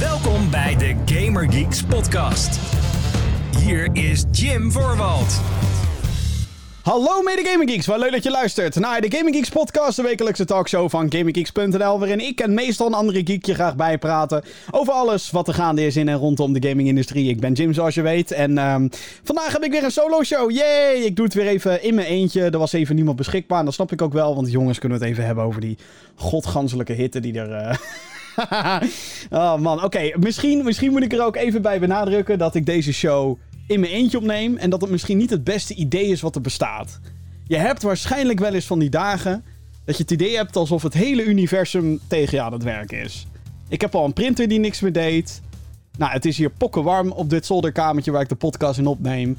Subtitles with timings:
[0.00, 2.60] Welkom bij de Gamer Geeks podcast.
[3.58, 5.40] Hier is Jim Voorwald.
[6.82, 10.02] Hallo mede Gaming Geeks, wat leuk dat je luistert naar de Gaming Geeks podcast, de
[10.02, 14.92] wekelijkse talkshow van GamingGeeks.nl, waarin ik en meestal een andere geek je graag bijpraten over
[14.92, 17.28] alles wat er gaande is in en rondom de gaming-industrie.
[17.28, 18.88] Ik ben Jim, zoals je weet, en ehm,
[19.22, 20.50] vandaag heb ik weer een solo show.
[20.50, 20.94] Yay!
[20.94, 22.42] Ik doe het weer even in mijn eentje.
[22.42, 25.04] Er was even niemand beschikbaar, en dat snap ik ook wel, want jongens kunnen we
[25.04, 25.78] het even hebben over die
[26.14, 27.52] godganselijke hitte die er...
[27.52, 27.76] eh,
[29.30, 30.10] oh man, oké.
[30.18, 33.92] Misschien, misschien moet ik er ook even bij benadrukken dat ik deze show in mijn
[33.92, 34.56] eentje opneem.
[34.56, 37.00] En dat het misschien niet het beste idee is wat er bestaat.
[37.46, 39.44] Je hebt waarschijnlijk wel eens van die dagen
[39.84, 43.26] dat je het idee hebt alsof het hele universum tegen je aan het werken is.
[43.68, 45.42] Ik heb al een printer die niks meer deed.
[45.98, 49.38] Nou, het is hier pokkenwarm op dit zolderkamertje waar ik de podcast in opneem.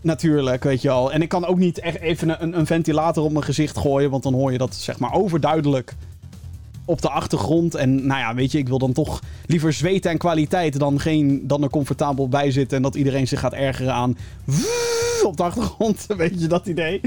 [0.00, 1.12] Natuurlijk, weet je al.
[1.12, 4.22] En ik kan ook niet echt even een, een ventilator op mijn gezicht gooien, want
[4.22, 5.94] dan hoor je dat zeg maar overduidelijk
[6.84, 7.74] op de achtergrond.
[7.74, 11.46] En nou ja, weet je, ik wil dan toch liever zweten en kwaliteit dan, geen,
[11.46, 12.76] dan er comfortabel bij zitten.
[12.76, 14.16] En dat iedereen zich gaat ergeren aan
[15.22, 16.06] op de achtergrond.
[16.16, 17.00] Weet je dat idee?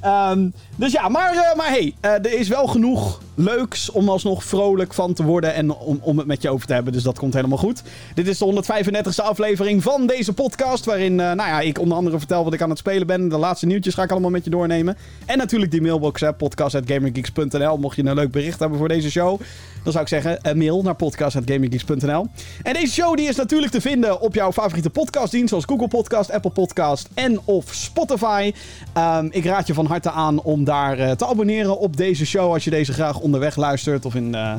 [0.00, 4.44] Ehm, dus ja, maar, eh, maar hey, eh, er is wel genoeg leuks om alsnog
[4.44, 6.92] vrolijk van te worden en om, om het met je over te hebben.
[6.92, 7.82] Dus dat komt helemaal goed.
[8.14, 10.84] Dit is de 135e aflevering van deze podcast.
[10.84, 13.28] Waarin uh, nou ja, ik onder andere vertel wat ik aan het spelen ben.
[13.28, 14.96] De laatste nieuwtjes ga ik allemaal met je doornemen.
[15.26, 17.76] En natuurlijk die mailbox, podcast.gamergeeks.nl.
[17.76, 19.40] Mocht je een leuk bericht hebben voor deze show,
[19.82, 22.26] dan zou ik zeggen een mail naar podcast.gamergeeks.nl.
[22.62, 26.30] En deze show die is natuurlijk te vinden op jouw favoriete podcastdienst, zoals Google Podcast,
[26.30, 28.52] Apple Podcast en of Spotify.
[28.96, 32.52] Um, ik raad je van harte aan om daar uh, te abonneren op deze show
[32.52, 34.54] als je deze graag onderweg luistert of in uh,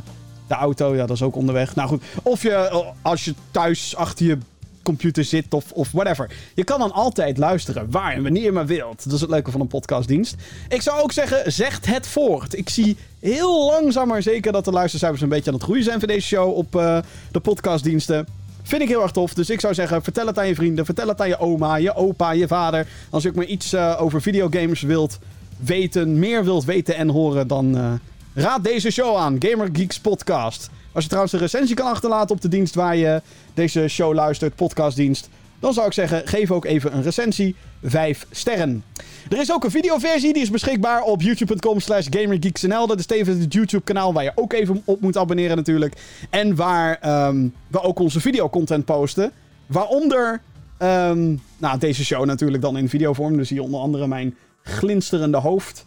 [0.47, 0.95] de auto.
[0.95, 1.75] Ja, dat is ook onderweg.
[1.75, 4.38] Nou goed, of je als je thuis achter je
[4.83, 6.31] computer zit of, of whatever.
[6.53, 9.03] Je kan dan altijd luisteren waar en wanneer je maar wilt.
[9.03, 10.35] Dat is het leuke van een podcastdienst.
[10.69, 12.57] Ik zou ook zeggen, zegt het voort.
[12.57, 15.99] Ik zie heel langzaam maar zeker dat de luistercijfers een beetje aan het groeien zijn
[15.99, 16.97] voor deze show op uh,
[17.31, 18.27] de podcastdiensten.
[18.63, 19.33] Vind ik heel erg tof.
[19.33, 20.85] Dus ik zou zeggen, vertel het aan je vrienden.
[20.85, 22.87] Vertel het aan je oma, je opa, je vader.
[23.09, 25.19] Als je ook maar iets uh, over videogames wilt
[25.57, 27.93] weten, meer wilt weten en horen, dan uh,
[28.33, 29.35] raad deze show aan.
[29.39, 30.69] Gamer Geeks Podcast.
[30.93, 33.21] Als je trouwens een recensie kan achterlaten op de dienst waar je
[33.53, 37.55] deze show luistert, podcastdienst, dan zou ik zeggen, geef ook even een recensie.
[37.83, 38.83] 5 sterren.
[39.29, 42.07] Er is ook een videoversie, die is beschikbaar op youtube.com slash.
[42.07, 45.95] Dat is tevens het YouTube kanaal waar je ook even op moet abonneren natuurlijk.
[46.29, 49.31] En waar um, we ook onze videocontent posten.
[49.65, 50.41] Waaronder
[50.79, 53.37] um, nou, deze show natuurlijk dan in videovorm.
[53.37, 55.85] Dus hier onder andere mijn glinsterende hoofd.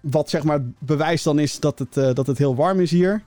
[0.00, 3.22] Wat zeg maar bewijst dan is dat het, uh, dat het heel warm is hier.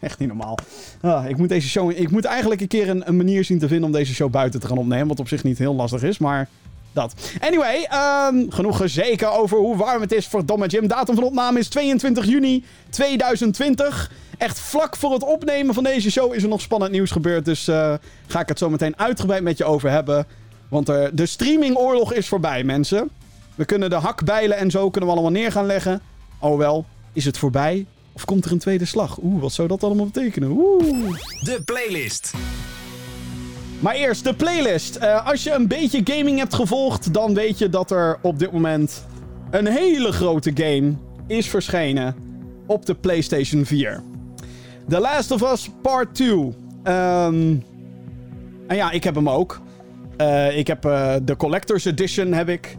[0.00, 0.58] Echt niet normaal.
[1.00, 1.90] Ah, ik moet deze show.
[1.90, 4.66] Ik moet eigenlijk een keer een, manier zien te vinden om deze show buiten te
[4.66, 5.08] gaan opnemen.
[5.08, 6.48] Wat op zich niet heel lastig is, maar.
[6.92, 7.14] Dat.
[7.40, 7.88] Anyway,
[8.32, 10.86] um, genoeg gezeken over hoe warm het is voor Domme Jim.
[10.86, 14.10] Datum van opname is 22 juni 2020.
[14.38, 17.44] Echt vlak voor het opnemen van deze show is er nog spannend nieuws gebeurd.
[17.44, 17.94] Dus uh,
[18.26, 20.26] ga ik het zo meteen uitgebreid met je over hebben.
[20.68, 23.10] Want uh, de streamingoorlog is voorbij, mensen.
[23.54, 26.00] We kunnen de hakbijlen en zo kunnen we allemaal neer gaan leggen.
[26.38, 27.86] Oh wel, is het voorbij?
[28.16, 29.18] Of komt er een tweede slag?
[29.22, 30.50] Oeh, wat zou dat allemaal betekenen?
[30.50, 31.18] Oeh.
[31.40, 32.34] De playlist.
[33.80, 34.96] Maar eerst de playlist.
[34.96, 38.52] Uh, als je een beetje gaming hebt gevolgd, dan weet je dat er op dit
[38.52, 39.06] moment
[39.50, 40.94] een hele grote game
[41.26, 42.14] is verschenen
[42.66, 44.02] op de PlayStation 4.
[44.88, 46.28] The Last of Us Part 2.
[46.28, 46.54] Um,
[48.66, 49.60] en ja, ik heb hem ook.
[50.20, 52.76] Uh, ik heb uh, de Collector's Edition heb ik.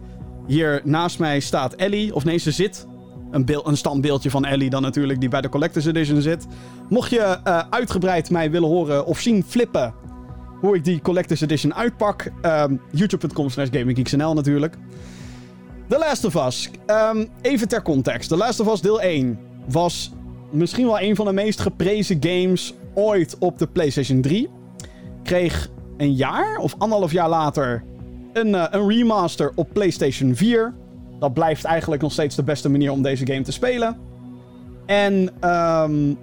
[0.47, 2.15] Hier naast mij staat Ellie.
[2.15, 2.87] Of nee, ze zit
[3.31, 6.47] een, beeld, een standbeeldje van Ellie dan natuurlijk, die bij de Collector's Edition zit.
[6.89, 9.93] Mocht je uh, uitgebreid mij willen horen of zien flippen
[10.59, 14.75] hoe ik die Collector's Edition uitpak, um, youtube.com slash gaminggeeksnl natuurlijk.
[15.87, 16.69] The Last of Us.
[16.87, 18.29] Um, even ter context.
[18.29, 20.11] The Last of Us deel 1 was
[20.51, 24.49] misschien wel een van de meest geprezen games ooit op de PlayStation 3.
[25.23, 27.83] Kreeg een jaar of anderhalf jaar later
[28.33, 30.73] een, uh, een remaster op PlayStation 4.
[31.19, 33.97] Dat blijft eigenlijk nog steeds de beste manier om deze game te spelen.
[34.85, 36.17] En um,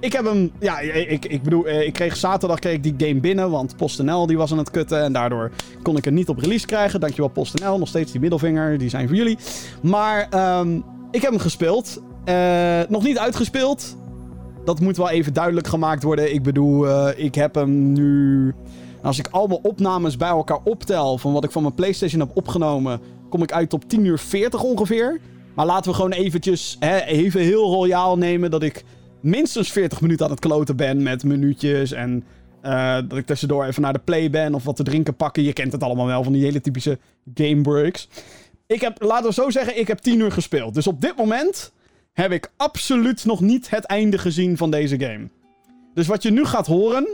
[0.00, 0.50] ik heb hem...
[0.60, 4.36] Ja, ik, ik bedoel, ik kreeg zaterdag kreeg ik die game binnen, want PostNL die
[4.36, 5.02] was aan het kutten.
[5.02, 5.50] En daardoor
[5.82, 7.00] kon ik het niet op release krijgen.
[7.00, 9.38] Dankjewel PostNL, nog steeds die middelvinger, die zijn voor jullie.
[9.82, 10.28] Maar
[10.60, 12.02] um, ik heb hem gespeeld.
[12.28, 13.96] Uh, nog niet uitgespeeld.
[14.64, 16.34] Dat moet wel even duidelijk gemaakt worden.
[16.34, 18.54] Ik bedoel, uh, ik heb hem nu...
[19.02, 22.30] Als ik al mijn opnames bij elkaar optel van wat ik van mijn PlayStation heb
[22.34, 23.00] opgenomen,
[23.34, 25.20] kom ik uit op 10 uur 40 ongeveer.
[25.54, 28.84] Maar laten we gewoon eventjes hè, even heel royaal nemen dat ik
[29.20, 32.24] minstens 40 minuten aan het kloten ben met minuutjes en
[32.64, 35.42] uh, dat ik tussendoor even naar de play ben of wat te drinken pakken.
[35.42, 36.98] Je kent het allemaal wel van die hele typische
[37.34, 38.08] game breaks.
[38.66, 40.74] Ik heb, laten we zo zeggen, ik heb 10 uur gespeeld.
[40.74, 41.72] Dus op dit moment
[42.12, 45.28] heb ik absoluut nog niet het einde gezien van deze game.
[45.94, 47.06] Dus wat je nu gaat horen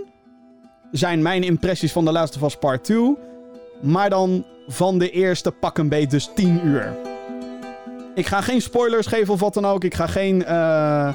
[0.93, 3.17] zijn mijn impressies van The Last of Us Part 2.
[3.83, 6.97] Maar dan van de eerste pak een beet, dus 10 uur.
[8.15, 9.85] Ik ga geen spoilers geven of wat dan ook.
[9.85, 10.41] Ik ga geen.
[10.41, 11.15] Uh,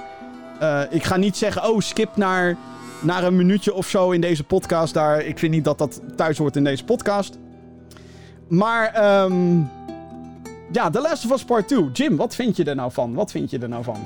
[0.62, 2.58] uh, ik ga niet zeggen, oh, skip naar,
[3.02, 4.94] naar een minuutje of zo in deze podcast.
[4.94, 7.38] Daar, ik vind niet dat dat thuis hoort in deze podcast.
[8.48, 9.70] Maar, um,
[10.72, 11.90] ja, The Last of Us Part 2.
[11.94, 13.14] Jim, wat vind je er nou van?
[13.14, 13.98] Wat vind je er nou van?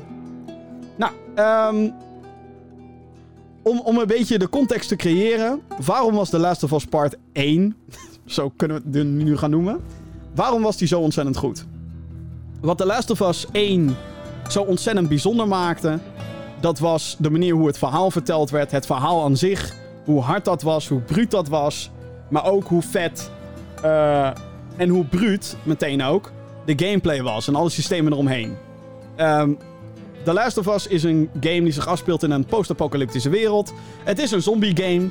[0.95, 1.11] Nou,
[1.75, 1.93] um,
[3.61, 5.61] om, om een beetje de context te creëren.
[5.85, 7.75] Waarom was The Last of Us Part 1,
[8.29, 9.79] zo kunnen we het nu gaan noemen.
[10.35, 11.65] Waarom was die zo ontzettend goed?
[12.61, 13.95] Wat The Last of Us 1
[14.49, 15.99] zo ontzettend bijzonder maakte,
[16.59, 18.71] dat was de manier hoe het verhaal verteld werd.
[18.71, 21.89] Het verhaal aan zich, hoe hard dat was, hoe bruut dat was.
[22.29, 23.31] Maar ook hoe vet
[23.83, 24.29] uh,
[24.75, 26.31] en hoe bruut, meteen ook,
[26.65, 28.55] de gameplay was en alle systemen eromheen.
[29.17, 29.57] Um,
[30.23, 33.73] The Last of Us is een game die zich afspeelt in een post-apocalyptische wereld.
[34.03, 35.09] Het is een zombie game.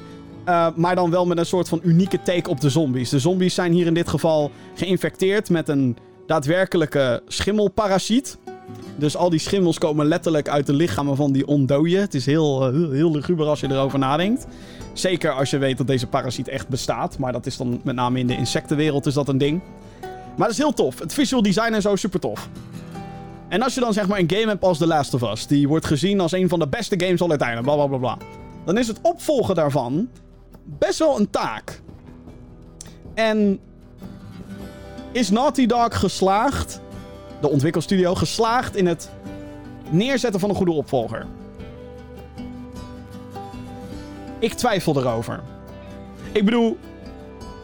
[0.49, 3.11] Uh, maar dan wel met een soort van unieke take op de zombies.
[3.11, 5.97] De zombies zijn hier in dit geval geïnfecteerd met een
[6.27, 8.39] daadwerkelijke schimmelparasiet.
[8.97, 12.01] Dus al die schimmels komen letterlijk uit de lichamen van die ondoden.
[12.01, 14.47] Het is heel, uh, heel, heel luguber als je erover nadenkt.
[14.93, 17.19] Zeker als je weet dat deze parasiet echt bestaat.
[17.19, 19.61] Maar dat is dan met name in de insectenwereld is dat een ding.
[20.37, 20.99] Maar dat is heel tof.
[20.99, 22.49] Het visual design en zo super tof.
[23.49, 25.69] En als je dan zeg maar een game hebt als The Last of Us, die
[25.69, 28.27] wordt gezien als een van de beste games al uiteindelijk, bla bla bla bla.
[28.65, 30.09] Dan is het opvolgen daarvan
[30.79, 31.81] best wel een taak.
[33.15, 33.61] En
[35.13, 36.81] is Naughty Dog geslaagd,
[37.41, 39.11] de ontwikkelstudio, geslaagd in het
[39.91, 41.27] neerzetten van een goede opvolger?
[44.39, 45.41] Ik twijfel erover.
[46.33, 46.79] Ik bedoel,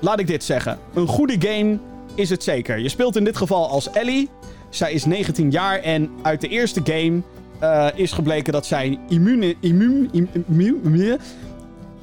[0.00, 0.78] laat ik dit zeggen.
[0.94, 1.78] Een goede game
[2.14, 2.78] is het zeker.
[2.78, 4.28] Je speelt in dit geval als Ellie.
[4.68, 7.22] Zij is 19 jaar en uit de eerste game
[7.62, 9.56] uh, is gebleken dat zij immuun...
[9.60, 10.10] Immuun...
[10.12, 11.18] Immuun...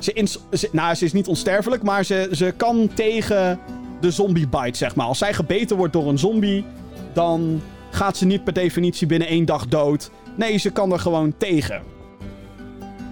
[0.04, 3.60] Ze, nou, ze is niet onsterfelijk, maar ze, ze kan tegen
[4.00, 5.06] de zombie bite, zeg maar.
[5.06, 6.66] Als zij gebeten wordt door een zombie,
[7.14, 10.12] dan gaat ze niet per definitie binnen één dag dood.
[10.36, 11.82] Nee, ze kan er gewoon tegen.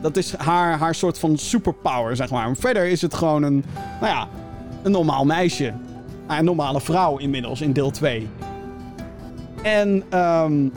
[0.02, 2.56] Dat is haar, haar soort van superpower, zeg maar.
[2.56, 3.64] verder is het gewoon een,
[4.02, 4.28] nou ja,
[4.84, 5.74] een normaal meisje.
[6.28, 8.28] Een normale vrouw inmiddels in deel 2.
[9.62, 10.72] En, um,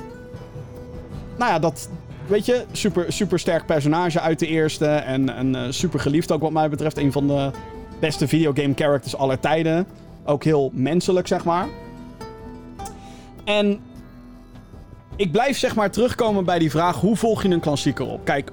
[1.38, 1.88] nou ja, dat,
[2.26, 4.86] weet je, super, super sterk personage uit de eerste.
[4.86, 6.98] En, en uh, super geliefd ook wat mij betreft.
[6.98, 7.50] Een van de
[8.00, 9.86] beste videogame characters aller tijden.
[10.24, 11.68] Ook heel menselijk, zeg maar.
[13.44, 13.80] En
[15.16, 18.24] ik blijf zeg maar terugkomen bij die vraag: hoe volg je een klassieker op?
[18.24, 18.50] Kijk,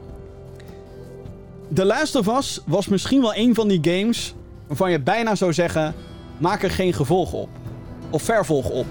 [1.73, 4.33] The Last of Us was misschien wel een van die games
[4.67, 5.93] waarvan je bijna zou zeggen:
[6.37, 7.49] maak er geen gevolg op.
[8.09, 8.85] Of vervolg op.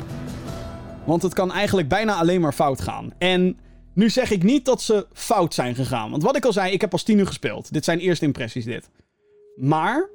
[1.04, 3.12] Want het kan eigenlijk bijna alleen maar fout gaan.
[3.18, 3.58] En
[3.98, 6.10] nu zeg ik niet dat ze fout zijn gegaan.
[6.10, 7.72] Want wat ik al zei, ik heb pas tien uur gespeeld.
[7.72, 8.90] Dit zijn eerste impressies, dit.
[9.56, 10.10] Maar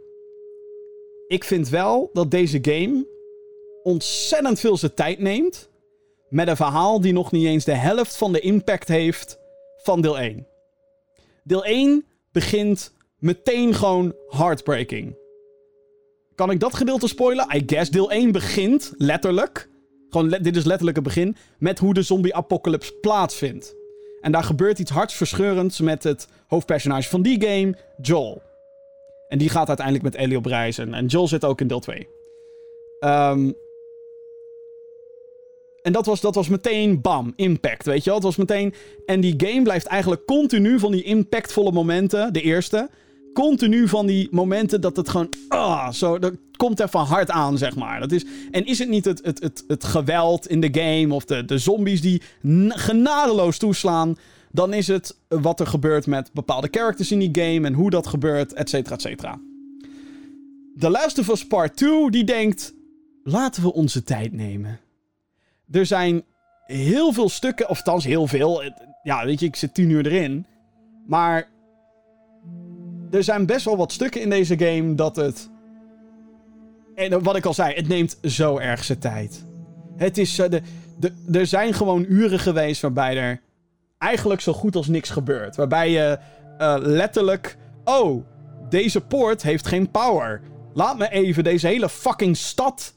[1.27, 3.07] ik vind wel dat deze game
[3.83, 5.69] ontzettend veel zijn tijd neemt.
[6.29, 9.39] Met een verhaal die nog niet eens de helft van de impact heeft
[9.77, 10.47] van deel 1.
[11.43, 15.17] Deel 1 begint meteen gewoon heartbreaking.
[16.35, 17.55] Kan ik dat gedeelte spoilen?
[17.55, 17.89] I guess.
[17.89, 19.69] Deel 1 begint letterlijk
[20.13, 21.35] gewoon, dit is letterlijk het begin.
[21.59, 23.75] Met hoe de zombie-apocalypse plaatsvindt.
[24.21, 28.41] En daar gebeurt iets hartverscheurends met het hoofdpersonage van die game, Joel.
[29.27, 30.77] En die gaat uiteindelijk met Ellie op reis.
[30.77, 31.97] En, Joel zit ook in deel 2.
[31.99, 32.07] Um,
[32.99, 33.51] ehm,
[35.81, 38.15] en dat was, dat was meteen bam, impact, weet je wel.
[38.15, 38.73] Het was meteen...
[39.05, 42.89] En die game blijft eigenlijk continu van die impactvolle momenten, de eerste
[43.33, 45.29] continu van die momenten dat het gewoon.
[45.47, 47.99] Ah, zo, dat komt even hard aan, zeg maar.
[47.99, 51.25] Dat is, en is het niet het, het, het, het geweld in de game of
[51.25, 52.21] de, de zombies die
[52.67, 54.17] genadeloos toeslaan?
[54.51, 58.07] Dan is het wat er gebeurt met bepaalde characters in die game en hoe dat
[58.07, 59.39] gebeurt, et cetera, et cetera.
[60.79, 62.73] The Last of Us Part 2 die denkt:
[63.23, 64.79] laten we onze tijd nemen.
[65.71, 66.23] Er zijn
[66.65, 68.63] heel veel stukken, of althans heel veel.
[69.03, 70.45] Ja, weet je, ik zit tien uur erin.
[71.07, 71.49] Maar
[73.13, 75.49] er zijn best wel wat stukken in deze game dat het.
[76.95, 79.45] En wat ik al zei, het neemt zo erg zijn tijd.
[79.97, 80.35] Het is.
[80.35, 80.61] De,
[80.99, 83.41] de, er zijn gewoon uren geweest waarbij er
[83.97, 85.55] eigenlijk zo goed als niks gebeurt.
[85.55, 86.17] Waarbij je
[86.59, 87.57] uh, letterlijk.
[87.83, 88.25] Oh,
[88.69, 90.41] deze poort heeft geen power.
[90.73, 92.93] Laat me even deze hele fucking stad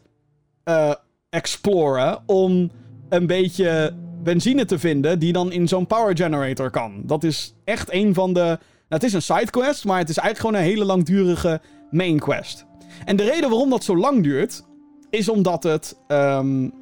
[0.64, 0.94] uh,
[1.30, 2.18] exploren.
[2.26, 2.70] Om
[3.08, 7.02] een beetje benzine te vinden die dan in zo'n power generator kan.
[7.04, 10.46] Dat is echt een van de nou, het is een sidequest, maar het is eigenlijk
[10.46, 12.66] gewoon een hele langdurige main quest.
[13.04, 14.64] En de reden waarom dat zo lang duurt,
[15.10, 15.96] is omdat het.
[16.08, 16.72] Um,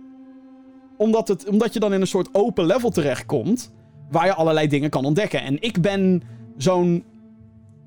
[0.97, 3.73] omdat, het omdat je dan in een soort open level terechtkomt.
[4.11, 5.43] Waar je allerlei dingen kan ontdekken.
[5.43, 6.23] En ik ben
[6.57, 7.05] zo'n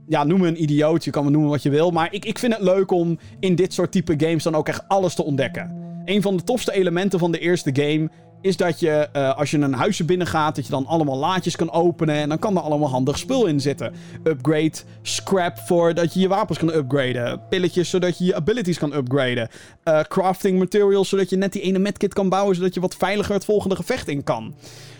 [0.07, 1.03] ja, noem me een idioot.
[1.03, 1.91] Je kan me noemen wat je wil.
[1.91, 4.88] Maar ik, ik vind het leuk om in dit soort type games dan ook echt
[4.88, 5.86] alles te ontdekken.
[6.05, 8.09] Een van de tofste elementen van de eerste game
[8.41, 11.72] is dat je, uh, als je een huisje binnengaat, dat je dan allemaal laadjes kan
[11.72, 12.15] openen.
[12.15, 13.94] En dan kan er allemaal handig spul in zitten.
[14.24, 17.41] Upgrade scrap voor dat je je wapens kan upgraden.
[17.50, 19.50] Pilletjes zodat je je abilities kan upgraden.
[19.84, 23.34] Uh, crafting materials zodat je net die ene medkit kan bouwen, zodat je wat veiliger
[23.34, 24.56] het volgende gevecht in kan.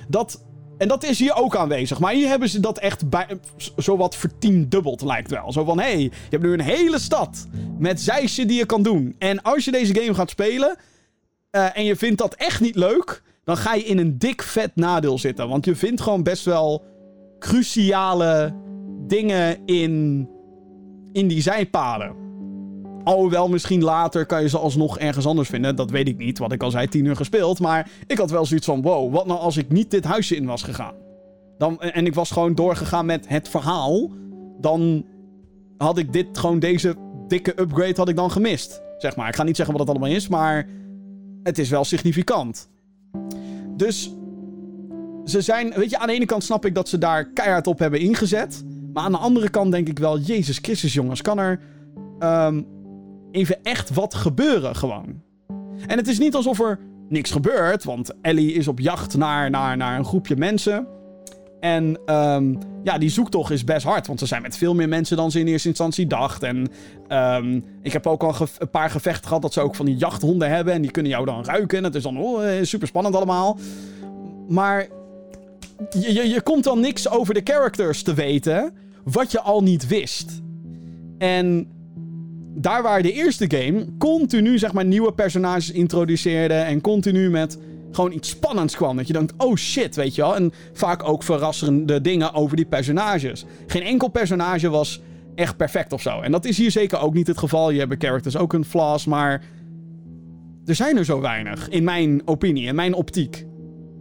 [0.08, 0.46] Dat
[0.78, 2.00] en dat is hier ook aanwezig.
[2.00, 3.28] Maar hier hebben ze dat echt bij,
[3.76, 5.52] zowat vertiendubbeld, lijkt wel.
[5.52, 7.48] Zo van, hé, hey, je hebt nu een hele stad
[7.80, 9.16] met zeisje die je kan doen.
[9.20, 10.78] En als je deze game gaat spelen
[11.52, 13.24] uh, en je vindt dat echt niet leuk...
[13.44, 15.50] dan ga je in een dik vet nadeel zitten.
[15.50, 16.84] Want je vindt gewoon best wel
[17.40, 18.54] cruciale
[19.08, 20.28] dingen in,
[21.12, 22.16] in die zijpaden.
[23.04, 25.76] Alhoewel, misschien later kan je ze alsnog ergens anders vinden.
[25.76, 27.60] Dat weet ik niet, wat ik al zei, tien uur gespeeld.
[27.60, 30.46] Maar ik had wel zoiets van, wow, wat nou als ik niet dit huisje in
[30.46, 30.94] was gegaan?
[31.58, 34.12] Dan, en ik was gewoon doorgegaan met het verhaal.
[34.60, 35.06] Dan
[35.78, 36.96] had ik dit, gewoon deze
[37.28, 38.82] dikke upgrade had ik dan gemist.
[38.98, 39.28] Zeg maar.
[39.28, 40.68] Ik ga niet zeggen wat het allemaal is, maar
[41.48, 42.70] het is wel significant.
[43.76, 44.14] Dus
[45.26, 47.80] ze zijn, weet je, aan de ene kant snap ik dat ze daar keihard op
[47.80, 48.64] hebben ingezet.
[48.94, 51.60] Maar aan de andere kant denk ik wel, Jezus Christus jongens, kan er...
[52.20, 52.68] Um,
[53.32, 55.22] even echt wat gebeuren gewoon.
[55.88, 59.78] En het is niet alsof er niks gebeurt, want Ellie is op jacht naar, naar,
[59.78, 60.88] naar een groepje mensen.
[61.76, 65.18] En um, ja, die zoektocht is best hard, want ze zijn met veel meer mensen
[65.18, 66.44] dan ze in eerste instantie dacht.
[66.44, 66.68] En
[67.10, 70.50] um, ik heb ook al een paar gevechten gehad dat ze ook van die jachthonden
[70.50, 71.84] hebben en die kunnen jou dan ruiken.
[71.84, 73.58] Het is dan oh, eh, super spannend allemaal.
[74.48, 74.88] Maar
[76.00, 79.88] je, je, je komt dan niks over de characters te weten wat je al niet
[79.88, 80.42] wist.
[81.18, 81.68] En
[82.56, 87.58] daar waar de eerste game continu zeg maar nieuwe personages introduceerde en continu met
[87.98, 88.98] gewoon iets spannends kwam.
[88.98, 90.36] Dat je denkt, oh shit, weet je wel.
[90.36, 93.46] En vaak ook verrassende dingen over die personages.
[93.68, 95.02] Geen enkel personage was
[95.36, 96.22] echt perfect of zo.
[96.22, 97.70] En dat is hier zeker ook niet het geval.
[97.70, 99.44] Je hebt characters ook een flaws, maar
[100.66, 101.70] er zijn er zo weinig.
[101.70, 103.46] In mijn opinie, in mijn optiek.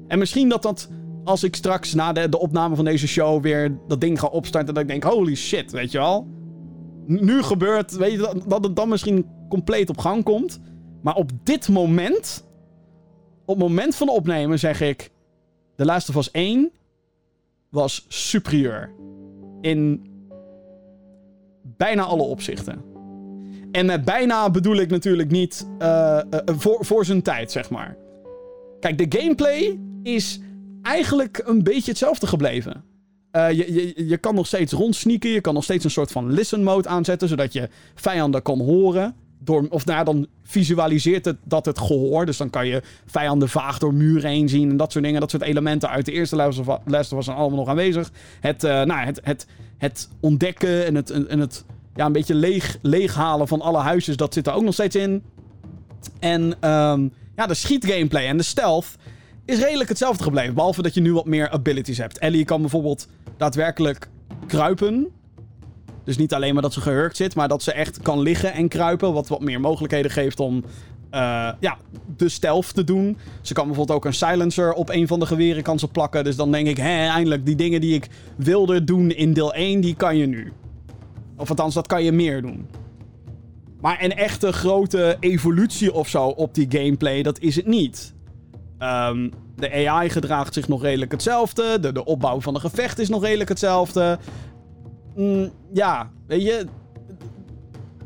[0.09, 0.89] En misschien dat dat,
[1.25, 4.75] als ik straks na de, de opname van deze show weer dat ding ga opstarten,
[4.75, 6.35] dat ik denk, holy shit, weet je wel
[7.07, 10.61] nu gebeurt, weet je, dat, dat het dan misschien compleet op gang komt.
[11.03, 12.46] Maar op dit moment,
[13.47, 15.11] op het moment van opnemen, zeg ik...
[15.77, 16.71] De Last of Us 1
[17.69, 18.91] was superieur.
[19.61, 20.07] In
[21.63, 22.85] bijna alle opzichten.
[23.73, 27.97] En met bijna bedoel ik natuurlijk niet uh, uh, voor, voor zijn tijd, zeg maar.
[28.81, 30.41] Kijk, de gameplay is
[30.83, 32.85] eigenlijk een beetje hetzelfde gebleven.
[33.33, 35.31] Uh, je, je, je kan nog steeds rondsneaken.
[35.31, 37.29] Je kan nog steeds een soort van listen mode aanzetten.
[37.29, 39.15] Zodat je vijanden kan horen.
[39.39, 42.27] Door, of nou, dan visualiseert het dat het gehoor.
[42.27, 44.71] Dus dan kan je vijanden vaag door muren heen zien.
[44.71, 45.21] En dat soort dingen.
[45.21, 48.11] Dat soort elementen uit de eerste of Us zijn allemaal nog aanwezig.
[48.41, 49.47] Het, uh, nou, het, het,
[49.79, 51.65] het ontdekken en het, en het
[51.95, 54.17] ja, een beetje leeg, leeghalen van alle huisjes.
[54.17, 55.23] Dat zit er ook nog steeds in.
[56.19, 58.87] En um, ja, de schietgameplay en de stealth
[59.45, 60.55] is redelijk hetzelfde gebleven.
[60.55, 62.19] Behalve dat je nu wat meer abilities hebt.
[62.19, 64.09] Ellie kan bijvoorbeeld daadwerkelijk
[64.47, 65.07] kruipen.
[66.07, 68.69] Dus niet alleen maar dat ze gehurkt zit, maar dat ze echt kan liggen en
[68.69, 69.13] kruipen.
[69.13, 70.65] Wat wat meer mogelijkheden geeft om
[71.15, 71.77] uh, ja,
[72.17, 73.19] de stealth te doen.
[73.41, 76.25] Ze kan bijvoorbeeld ook een silencer op een van de geweren kan ze plakken.
[76.25, 79.81] Dus dan denk ik, hé, eindelijk die dingen die ik wilde doen in deel 1,
[79.81, 80.53] die kan je nu.
[81.37, 82.67] Of althans, dat kan je meer doen.
[83.81, 88.15] Maar een echte grote evolutie of zo op die gameplay, dat is het niet.
[88.79, 91.81] Um, de AI gedraagt zich nog redelijk hetzelfde.
[91.81, 94.19] De, de opbouw van de gevecht is nog redelijk hetzelfde.
[95.17, 96.67] Mm, ja, weet je.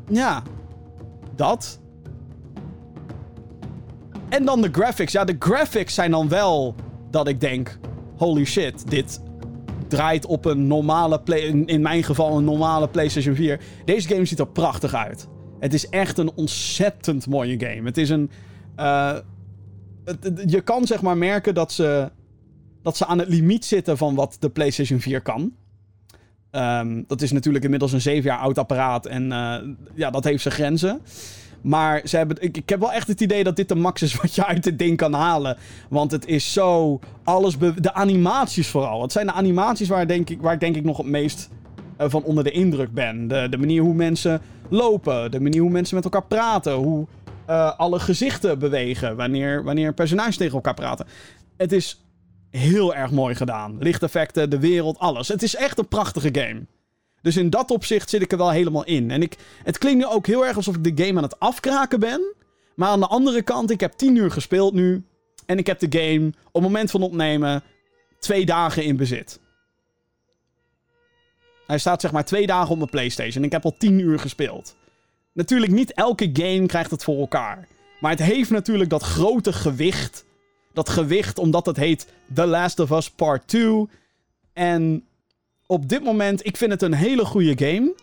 [0.08, 0.42] Ja.
[1.34, 1.80] Dat.
[4.28, 5.12] En dan de graphics.
[5.12, 6.74] Ja, de graphics zijn dan wel
[7.10, 7.78] dat ik denk:
[8.16, 9.20] holy shit, dit
[9.88, 11.20] draait op een normale.
[11.20, 13.60] Play in, mijn geval een normale PlayStation 4.
[13.84, 15.28] Deze game ziet er prachtig uit.
[15.58, 17.82] Het is echt een ontzettend mooie game.
[17.82, 18.30] Het is een.
[18.76, 19.16] Uh,
[20.46, 22.10] je kan zeg maar merken dat ze,
[22.82, 25.52] dat ze aan het limiet zitten van wat de PlayStation 4 kan.
[26.52, 29.54] Um, dat is natuurlijk inmiddels een zeven jaar oud apparaat en uh,
[29.94, 31.00] ja, dat heeft zijn grenzen.
[31.60, 34.14] Maar ze hebben, ik, ik heb wel echt het idee dat dit de max is
[34.22, 35.56] wat je uit dit ding kan halen.
[35.88, 36.98] Want het is zo.
[37.24, 37.58] Alles.
[37.58, 39.02] De animaties vooral.
[39.02, 41.48] Het zijn de animaties waar, denk ik, waar ik denk ik nog het meest
[42.00, 43.28] uh, van onder de indruk ben.
[43.28, 45.30] De, de manier hoe mensen lopen.
[45.30, 46.72] De manier hoe mensen met elkaar praten.
[46.72, 47.06] Hoe
[47.50, 51.06] uh, alle gezichten bewegen wanneer, wanneer personages tegen elkaar praten.
[51.56, 52.04] Het is
[52.50, 53.76] heel erg mooi gedaan.
[53.78, 55.28] Lichteffecten, de wereld, alles.
[55.28, 56.66] Het is echt een prachtige game.
[57.22, 59.10] Dus in dat opzicht zit ik er wel helemaal in.
[59.10, 62.00] En ik, het klinkt nu ook heel erg alsof ik de game aan het afkraken
[62.00, 62.34] ben.
[62.74, 65.04] Maar aan de andere kant, ik heb 10 uur gespeeld nu.
[65.46, 67.62] En ik heb de game op het moment van opnemen
[68.18, 69.40] twee dagen in bezit.
[71.66, 73.44] Hij staat zeg maar twee dagen op mijn PlayStation.
[73.44, 74.76] Ik heb al tien uur gespeeld.
[75.32, 77.68] Natuurlijk, niet elke game krijgt het voor elkaar.
[78.00, 80.24] Maar het heeft natuurlijk dat grote gewicht.
[80.72, 83.88] Dat gewicht omdat het heet The Last of Us Part 2.
[84.52, 85.04] En
[85.66, 87.94] op dit moment, ik vind het een hele goede game.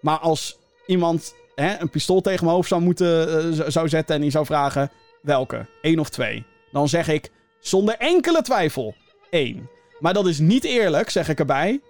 [0.00, 4.20] Maar als iemand hè, een pistool tegen mijn hoofd zou moeten uh, zou zetten en
[4.20, 4.90] die zou vragen
[5.22, 7.30] welke, één of twee, dan zeg ik
[7.60, 8.94] zonder enkele twijfel
[9.30, 9.68] één.
[9.98, 11.80] Maar dat is niet eerlijk, zeg ik erbij,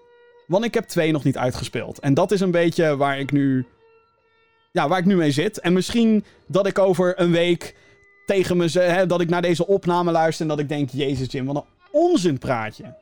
[0.47, 1.99] want ik heb twee nog niet uitgespeeld.
[1.99, 3.66] En dat is een beetje waar ik nu,
[4.73, 5.61] ja, waar ik nu mee zit.
[5.61, 7.75] En misschien dat ik over een week
[8.26, 11.57] tegen me, dat ik naar deze opname luister en dat ik denk, jezus Jim, wat
[11.57, 12.95] een onzin praatje.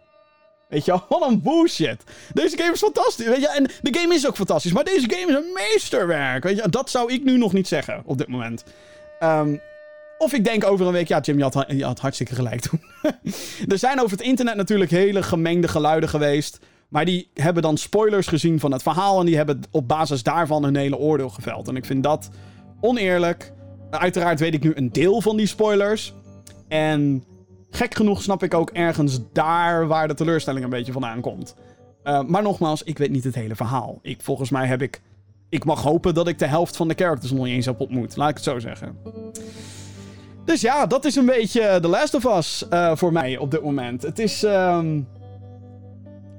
[0.68, 2.02] Weet je, wat een bullshit.
[2.32, 3.26] Deze game is fantastisch.
[3.26, 4.72] Weet je, en de game is ook fantastisch.
[4.72, 6.44] Maar deze game is een meesterwerk.
[6.44, 8.64] Weet je, dat zou ik nu nog niet zeggen op dit moment.
[9.22, 9.60] Um,
[10.18, 12.80] of ik denk over een week, ja, Jim, je had, je had hartstikke gelijk toen.
[13.68, 16.58] er zijn over het internet natuurlijk hele gemengde geluiden geweest.
[16.88, 19.20] Maar die hebben dan spoilers gezien van het verhaal.
[19.20, 21.68] En die hebben op basis daarvan hun hele oordeel geveld.
[21.68, 22.30] En ik vind dat
[22.80, 23.52] oneerlijk.
[23.90, 26.14] Uiteraard weet ik nu een deel van die spoilers.
[26.68, 27.24] En
[27.70, 31.54] gek genoeg snap ik ook ergens daar waar de teleurstelling een beetje vandaan komt.
[32.04, 33.98] Uh, maar nogmaals, ik weet niet het hele verhaal.
[34.02, 35.00] Ik, volgens mij heb ik.
[35.48, 38.16] Ik mag hopen dat ik de helft van de characters nog niet eens heb ontmoet.
[38.16, 38.98] Laat ik het zo zeggen.
[40.44, 43.62] Dus ja, dat is een beetje The Last of Us uh, voor mij op dit
[43.62, 44.02] moment.
[44.02, 44.42] Het is.
[44.42, 45.08] Um...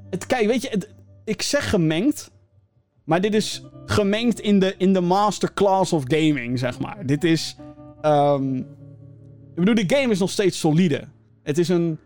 [0.10, 0.88] Het, kijk, weet je,
[1.26, 2.31] ik zeg gemengd.
[3.12, 7.06] Maar dit is gemengd in de, in de masterclass of gaming, zeg maar.
[7.06, 7.56] Dit is.
[8.02, 8.58] Um...
[9.56, 11.04] Ik bedoel, de game is nog steeds solide.
[11.44, 12.00] Het is een.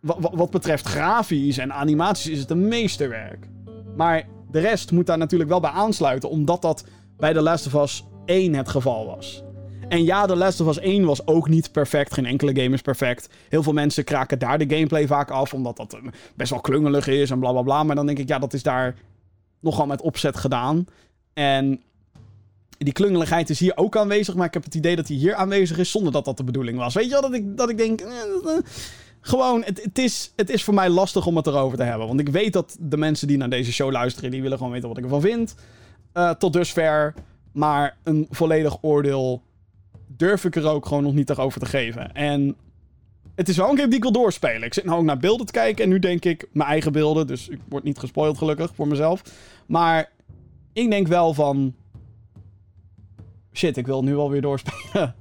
[0.00, 3.48] Wat, betreft grafisch en animaties is het een meesterwerk.
[3.96, 6.84] Maar de rest moet daar natuurlijk wel bij aansluiten, omdat dat
[7.16, 9.42] bij The Last of Us 1 het geval was.
[9.88, 12.14] En ja, The Last of Us 1 was ook niet perfect.
[12.14, 13.28] Geen enkele game is perfect.
[13.48, 15.98] Heel veel mensen kraken daar de gameplay vaak af, omdat dat
[16.36, 17.82] best wel klungelig is en bla bla bla.
[17.82, 18.94] Maar dan denk ik, ja, dat is daar
[19.60, 20.86] nogal met opzet gedaan.
[21.32, 21.82] En
[22.78, 25.78] die klungeligheid is hier ook aanwezig, maar ik heb het idee dat die hier aanwezig
[25.78, 26.94] is zonder dat dat de bedoeling was.
[26.94, 28.00] Weet je wel, dat ik, dat ik denk.
[28.00, 28.58] Eh, eh,
[29.20, 32.06] gewoon, het, het, is, het is voor mij lastig om het erover te hebben.
[32.06, 34.88] Want ik weet dat de mensen die naar deze show luisteren, die willen gewoon weten
[34.88, 35.54] wat ik ervan vind.
[36.14, 37.14] Uh, tot dusver.
[37.52, 39.42] Maar een volledig oordeel
[40.06, 42.14] durf ik er ook gewoon nog niet over te geven.
[42.14, 42.56] En
[43.36, 44.62] het is wel een game die ik wil doorspelen.
[44.62, 47.26] Ik zit nou ook naar beelden te kijken en nu denk ik mijn eigen beelden.
[47.26, 49.22] Dus ik word niet gespoild gelukkig voor mezelf.
[49.66, 50.10] Maar
[50.72, 51.74] ik denk wel van...
[53.52, 55.14] Shit, ik wil nu alweer doorspelen.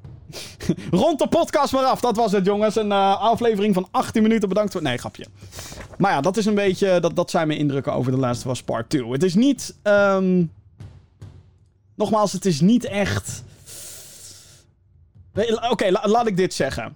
[0.91, 1.99] Rond de podcast maar af.
[1.99, 2.75] Dat was het, jongens.
[2.75, 4.49] Een uh, aflevering van 18 minuten.
[4.49, 4.81] Bedankt voor...
[4.81, 5.25] Nee, grapje.
[5.97, 6.99] Maar ja, dat is een beetje...
[6.99, 9.11] Dat, dat zijn mijn indrukken over de laatste was part 2.
[9.11, 9.75] Het is niet...
[9.83, 10.51] Um...
[11.95, 13.43] Nogmaals, het is niet echt...
[15.69, 16.95] Oké, laat ik dit zeggen.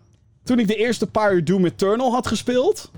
[0.50, 2.92] Toen ik de eerste paar uur Doom Eternal had gespeeld...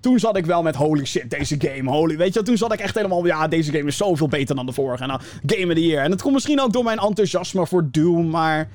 [0.00, 2.16] Toen zat ik wel met holy shit, deze game, holy...
[2.16, 3.26] Weet je, toen zat ik echt helemaal...
[3.26, 5.06] Ja, deze game is zoveel beter dan de vorige.
[5.06, 6.04] Nou, Game of the Year.
[6.04, 8.68] En het komt misschien ook door mijn enthousiasme voor Doom, maar...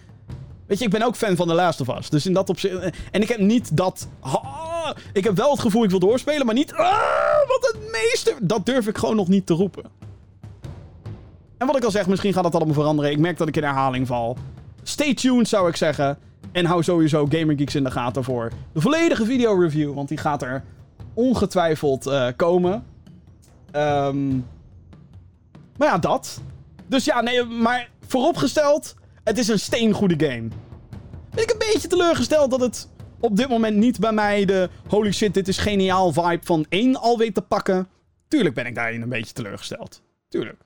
[0.65, 2.09] Weet je, ik ben ook fan van The Last of Us.
[2.09, 2.75] Dus in dat opzicht...
[3.11, 4.07] En ik heb niet dat...
[5.13, 6.73] ik heb wel het gevoel ik wil doorspelen, maar niet...
[6.73, 8.35] Ah, wat het meeste...
[8.41, 9.83] Dat durf ik gewoon nog niet te roepen.
[11.57, 13.11] En wat ik al zeg, misschien gaat dat allemaal veranderen.
[13.11, 14.37] Ik merk dat ik in herhaling val.
[14.83, 16.17] Stay tuned, zou ik zeggen.
[16.51, 19.93] En hou sowieso GamerGeeks in de gaten voor de volledige video-review.
[19.93, 20.63] Want die gaat er
[21.13, 22.85] ongetwijfeld uh, komen.
[23.75, 24.47] Um,
[25.77, 26.41] maar ja, dat.
[26.87, 30.47] Dus ja, nee, maar vooropgesteld, het is een steengoede game.
[31.29, 35.11] Ben ik een beetje teleurgesteld dat het op dit moment niet bij mij de holy
[35.11, 37.87] shit, dit is geniaal vibe van één al weet te pakken.
[38.27, 40.01] Tuurlijk ben ik daarin een beetje teleurgesteld.
[40.29, 40.61] Tuurlijk.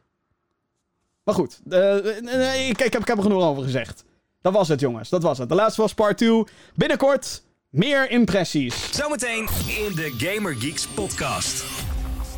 [1.24, 4.06] Maar goed, uh, ik, ik, heb, ik heb er genoeg over gezegd.
[4.46, 5.10] Dat was het, jongens.
[5.10, 5.50] Dat was het.
[5.50, 6.44] De laatste was part 2.
[6.76, 8.90] Binnenkort meer impressies.
[8.92, 11.66] Zometeen in de Gamer Geeks podcast.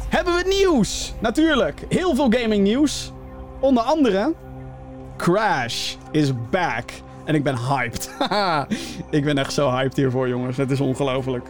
[0.09, 1.13] Hebben we nieuws?
[1.21, 1.81] Natuurlijk.
[1.89, 3.11] Heel veel gaming nieuws.
[3.59, 4.33] Onder andere...
[5.17, 6.91] Crash is back.
[7.25, 8.09] En ik ben hyped.
[9.17, 10.57] ik ben echt zo hyped hiervoor, jongens.
[10.57, 11.47] Het is ongelooflijk.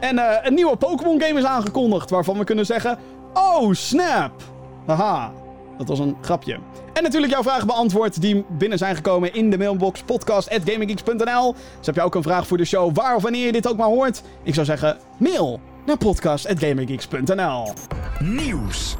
[0.00, 2.10] En uh, een nieuwe Pokémon game is aangekondigd.
[2.10, 2.98] Waarvan we kunnen zeggen...
[3.34, 4.42] Oh, snap.
[4.86, 5.32] Haha.
[5.78, 6.58] Dat was een grapje.
[6.92, 11.54] En natuurlijk jouw vragen beantwoord die binnen zijn gekomen in de mailbox podcast.gaminggeeks.nl.
[11.76, 13.76] Dus heb je ook een vraag voor de show waar of wanneer je dit ook
[13.76, 14.22] maar hoort?
[14.42, 17.72] Ik zou zeggen, mail naar podcast.gaminggeeks.nl.
[18.18, 18.96] Nieuws.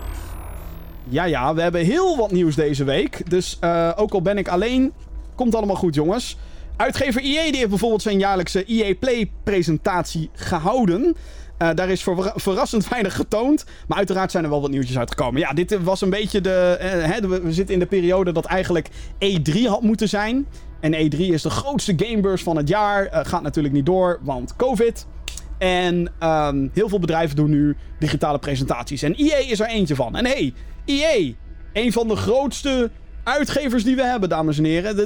[1.09, 3.31] Ja, ja, we hebben heel wat nieuws deze week.
[3.31, 4.93] Dus uh, ook al ben ik alleen,
[5.35, 6.37] komt allemaal goed, jongens.
[6.77, 11.17] Uitgever EA die heeft bijvoorbeeld zijn jaarlijkse EA Play presentatie gehouden.
[11.59, 13.65] Uh, daar is verrassend weinig getoond.
[13.89, 15.41] Maar uiteraard zijn er wel wat nieuwtjes uitgekomen.
[15.41, 16.79] Ja, dit was een beetje de.
[16.81, 20.47] Uh, hè, we zitten in de periode dat eigenlijk E3 had moeten zijn.
[20.81, 23.09] En E3 is de grootste gamebeurs van het jaar.
[23.27, 25.07] Gaat natuurlijk niet door, want COVID.
[25.59, 29.03] En ehm, heel veel bedrijven doen nu digitale presentaties.
[29.03, 30.17] En EA is er eentje van.
[30.17, 31.33] En hey, EA,
[31.73, 32.91] een van de grootste
[33.23, 34.97] uitgevers die we hebben, dames en heren.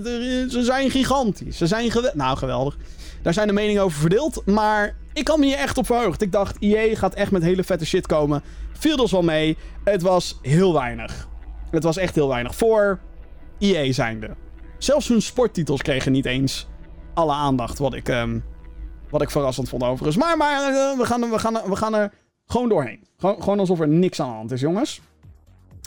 [0.50, 1.56] Ze zijn gigantisch.
[1.56, 2.14] Ze zijn geweldig.
[2.14, 2.76] Nou, geweldig.
[3.22, 4.42] Daar zijn de meningen over verdeeld.
[4.46, 6.23] Maar ik kan me hier echt op verheugd.
[6.23, 8.42] Ik dacht, EA gaat echt met hele vette shit komen.
[8.73, 9.57] Viel dus wel mee.
[9.85, 11.29] Het was heel weinig.
[11.70, 12.55] Het was echt heel weinig.
[12.55, 12.99] Voor
[13.59, 14.37] EA zijnde.
[14.79, 16.66] Zelfs hun sporttitels kregen niet eens
[17.14, 17.79] alle aandacht.
[17.79, 18.44] Wat ik, um,
[19.11, 20.16] wat ik verrassend vond overigens.
[20.16, 22.12] Maar, maar uh, we, gaan, we, gaan, we gaan er
[22.46, 23.07] gewoon doorheen.
[23.18, 25.01] Gewoon, gewoon alsof er niks aan de hand is, jongens.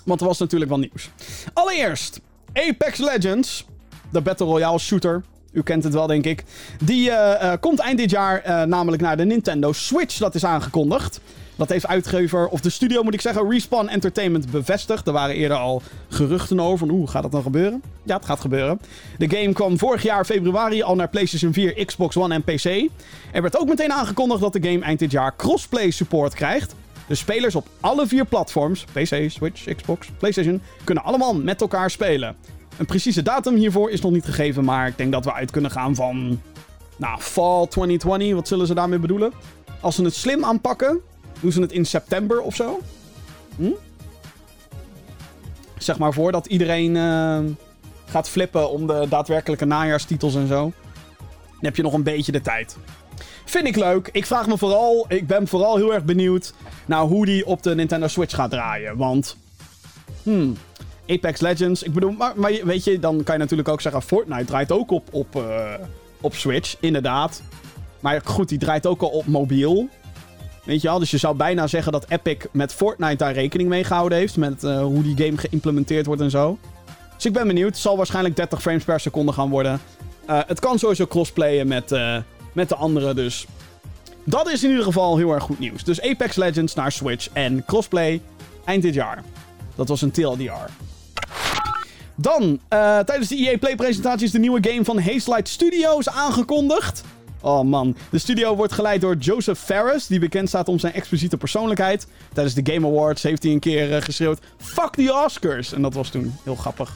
[0.06, 1.10] Want er was natuurlijk wel nieuws.
[1.54, 2.22] Allereerst,
[2.54, 3.66] Apex Legends.
[4.12, 5.24] De Battle Royale shooter.
[5.54, 6.44] U kent het wel, denk ik.
[6.84, 10.18] Die uh, uh, komt eind dit jaar uh, namelijk naar de Nintendo Switch.
[10.18, 11.20] Dat is aangekondigd.
[11.56, 15.08] Dat heeft uitgever, of de studio moet ik zeggen, Respawn Entertainment bevestigd.
[15.08, 16.88] Er waren eerder al geruchten over.
[16.88, 17.82] Hoe gaat dat dan gebeuren?
[18.04, 18.80] Ja, het gaat gebeuren.
[19.18, 22.66] De game kwam vorig jaar februari al naar PlayStation 4, Xbox One en PC.
[23.32, 26.76] Er werd ook meteen aangekondigd dat de game eind dit jaar crossplay support krijgt.
[27.08, 32.36] De spelers op alle vier platforms, PC, Switch, Xbox, PlayStation, kunnen allemaal met elkaar spelen.
[32.78, 35.72] Een precieze datum hiervoor is nog niet gegeven, maar ik denk dat we uit kunnen
[35.72, 36.42] gaan van.
[36.96, 38.34] Nou, fall 2020.
[38.34, 39.32] Wat zullen ze daarmee bedoelen?
[39.80, 41.00] Als ze het slim aanpakken,
[41.40, 42.80] doen ze het in september of zo.
[43.56, 43.72] Hm?
[45.78, 47.40] Zeg maar voordat iedereen uh,
[48.06, 50.62] gaat flippen om de daadwerkelijke najaarstitels en zo.
[51.48, 52.78] Dan heb je nog een beetje de tijd.
[53.46, 54.10] Vind ik leuk.
[54.12, 56.54] Ik vraag me vooral, ik ben vooral heel erg benieuwd
[56.86, 58.98] naar hoe die op de Nintendo Switch gaat draaien.
[58.98, 59.38] Want,
[60.24, 60.58] hmm,
[61.08, 64.46] Apex Legends, ik bedoel, maar, maar weet je, dan kan je natuurlijk ook zeggen, Fortnite
[64.46, 65.74] draait ook op, op, uh,
[66.22, 67.42] op Switch, inderdaad.
[68.00, 69.89] Maar goed, die draait ook al op mobiel.
[70.63, 73.84] Weet je wel, dus je zou bijna zeggen dat Epic met Fortnite daar rekening mee
[73.84, 74.38] gehouden heeft.
[74.38, 76.58] Met uh, hoe die game geïmplementeerd wordt en zo.
[77.16, 77.70] Dus ik ben benieuwd.
[77.70, 79.82] Het zal waarschijnlijk 30 frames per seconde gaan worden.
[80.30, 81.96] Uh, het kan sowieso crossplayen met,
[82.54, 83.48] met de andere, dus...
[84.24, 85.84] Dat is in ieder geval heel erg goed nieuws.
[85.84, 88.22] Dus Apex Legends naar Switch en crossplay
[88.66, 89.24] eind dit jaar.
[89.76, 90.72] Dat was een TLDR.
[92.16, 92.60] Dan,
[93.06, 97.04] tijdens de EA Play presentatie is de nieuwe game van Hazelight Studios aangekondigd.
[97.42, 97.96] Oh man.
[98.10, 102.08] De studio wordt geleid door Joseph Ferris, die bekend staat om zijn expliciete persoonlijkheid.
[102.34, 105.74] Tijdens de Game Awards heeft hij een keer uh, geschreeuwd: Fuck the Oscars!
[105.74, 106.96] En dat was toen heel grappig.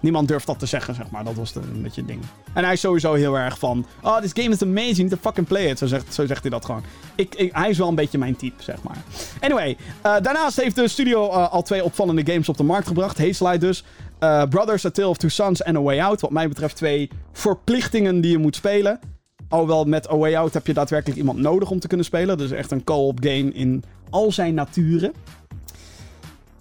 [0.00, 1.24] Niemand durft dat te zeggen, zeg maar.
[1.24, 2.20] Dat was de, een beetje ding.
[2.52, 3.86] En hij is sowieso heel erg van...
[4.02, 5.10] Oh, this game is amazing.
[5.10, 5.78] To fucking play it.
[5.78, 6.82] Zo zegt, zo zegt hij dat gewoon.
[7.14, 8.96] Ik, ik, hij is wel een beetje mijn type, zeg maar.
[9.40, 9.76] Anyway.
[10.06, 13.18] Uh, daarnaast heeft de studio uh, al twee opvallende games op de markt gebracht.
[13.18, 13.84] Hazelight dus.
[14.20, 16.20] Uh, Brothers, A Tale of Two Sons en A Way Out.
[16.20, 19.00] Wat mij betreft twee verplichtingen die je moet spelen.
[19.48, 22.38] Alhoewel met A Way Out heb je daadwerkelijk iemand nodig om te kunnen spelen.
[22.38, 25.12] Dus echt een co-op game in al zijn naturen.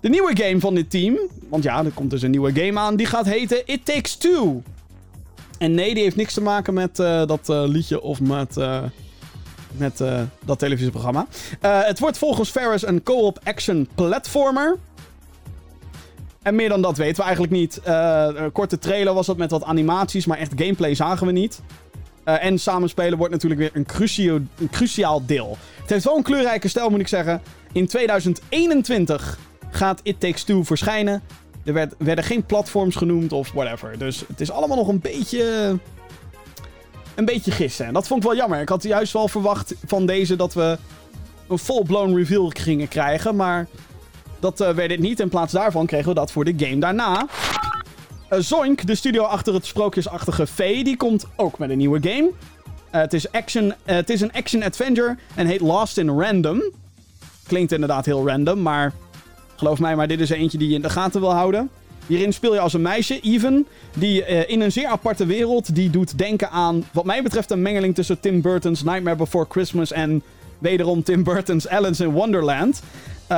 [0.07, 1.17] De nieuwe game van dit team,
[1.49, 4.61] want ja, er komt dus een nieuwe game aan, die gaat heten It Takes Two.
[5.57, 8.83] En nee, die heeft niks te maken met uh, dat uh, liedje of met, uh,
[9.71, 10.01] met
[10.45, 11.27] dat televisieprogramma.
[11.59, 14.77] het wordt volgens Ferris een co-op action platformer.
[16.41, 17.81] En meer dan dat weten we eigenlijk niet.
[18.53, 21.61] korte trailer was dat met wat animaties, maar echt gameplay zagen we niet.
[22.23, 25.57] En samenspelen wordt natuurlijk weer een cruciaal deel.
[25.81, 27.41] Het heeft wel een kleurrijke stijl, moet ik zeggen.
[27.71, 29.37] In 2021
[29.77, 31.23] gaat It Takes Two verschijnen.
[31.65, 33.97] Er werd, werden geen platforms genoemd of whatever.
[33.97, 35.77] Dus het is allemaal nog een beetje...
[37.15, 37.85] Een beetje gissen.
[37.85, 38.61] En dat vond ik wel jammer.
[38.61, 40.77] Ik had juist wel verwacht van deze dat we
[41.47, 43.35] een full-blown reveal gingen krijgen.
[43.35, 43.67] Maar
[44.39, 45.19] dat uh, werd het niet.
[45.19, 47.27] In plaats daarvan kregen we dat voor de game daarna.
[48.29, 52.27] Uh, Zoink, de studio achter het sprookjesachtige V, die komt ook met een nieuwe game.
[52.27, 52.31] Uh,
[53.01, 56.63] het, is action, het is een action-adventure en heet Lost in Random.
[57.47, 58.93] Klinkt inderdaad heel random, maar
[59.57, 61.69] geloof mij, maar dit is eentje die je in de gaten wil houden.
[62.07, 66.17] Hierin speel je als een meisje, Even, die in een zeer aparte wereld, die doet
[66.17, 70.23] denken aan, wat mij betreft, een mengeling tussen Tim Burton's Nightmare Before Christmas en
[70.59, 72.81] wederom Tim Burton's Alice in Wonderland.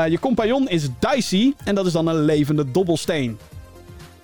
[0.10, 3.38] je compagnon is Dicey en dat is dan een levende dobbelsteen.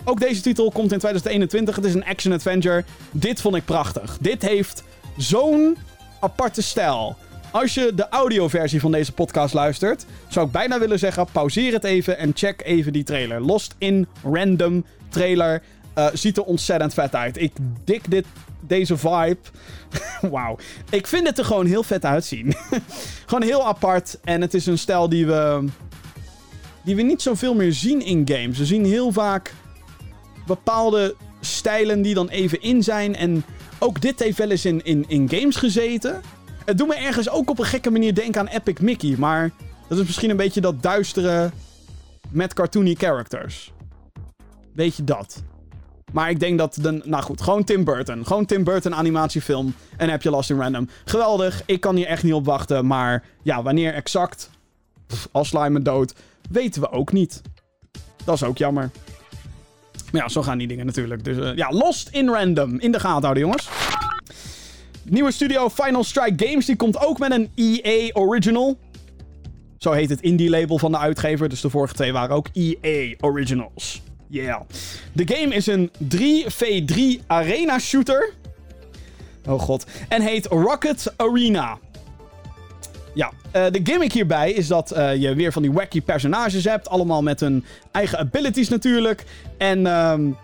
[0.03, 1.75] Ook deze titel komt in 2021.
[1.75, 2.83] Het is een action-adventure.
[3.11, 4.17] Dit vond ik prachtig.
[4.21, 4.83] Dit heeft
[5.17, 5.77] zo'n
[6.19, 7.15] aparte stijl.
[7.55, 11.83] Als je de audioversie van deze podcast luistert, zou ik bijna willen zeggen: pauzeer het
[11.83, 13.41] even en check even die trailer.
[13.41, 15.61] Lost in Random trailer.
[15.97, 17.41] Uh, ziet er ontzettend vet uit.
[17.41, 17.51] Ik
[17.83, 18.25] dik dit,
[18.59, 19.37] deze vibe.
[20.31, 20.57] Wauw.
[20.89, 22.53] Ik vind het er gewoon heel vet uitzien.
[23.25, 24.19] gewoon heel apart.
[24.23, 25.65] En het is een stijl die we.
[26.83, 28.57] die we niet zoveel meer zien in games.
[28.57, 29.53] We zien heel vaak
[30.45, 33.15] bepaalde stijlen die dan even in zijn.
[33.15, 33.43] En
[33.79, 36.21] ook dit heeft wel eens in, in, in games gezeten.
[36.65, 39.15] Het doet me ergens ook op een gekke manier denken aan Epic Mickey.
[39.17, 39.51] Maar
[39.87, 41.51] dat is misschien een beetje dat duistere
[42.29, 43.73] met cartoony characters.
[44.73, 45.43] Weet je dat?
[46.13, 47.01] Maar ik denk dat de...
[47.03, 48.25] Nou goed, gewoon Tim Burton.
[48.25, 49.73] Gewoon Tim Burton animatiefilm.
[49.97, 50.89] En heb je Lost in Random.
[51.05, 51.61] Geweldig.
[51.65, 52.85] Ik kan hier echt niet op wachten.
[52.85, 54.49] Maar ja, wanneer exact...
[55.31, 56.13] Als Slime dood...
[56.49, 57.41] Weten we ook niet.
[58.23, 58.89] Dat is ook jammer.
[60.11, 61.23] Maar ja, zo gaan die dingen natuurlijk.
[61.23, 62.79] Dus uh, ja, Lost in Random.
[62.79, 63.69] In de gaten houden, jongens.
[65.09, 66.65] Nieuwe studio Final Strike Games.
[66.65, 68.77] Die komt ook met een EA Original.
[69.77, 71.49] Zo heet het indie label van de uitgever.
[71.49, 74.01] Dus de vorige twee waren ook EA Originals.
[74.27, 74.61] Yeah.
[75.13, 78.33] De game is een 3v3 arena shooter.
[79.47, 79.85] Oh god.
[80.09, 81.77] En heet Rocket Arena.
[83.13, 86.89] Ja, uh, de gimmick hierbij is dat uh, je weer van die wacky personages hebt.
[86.89, 89.23] Allemaal met hun eigen abilities natuurlijk.
[89.57, 90.37] En um,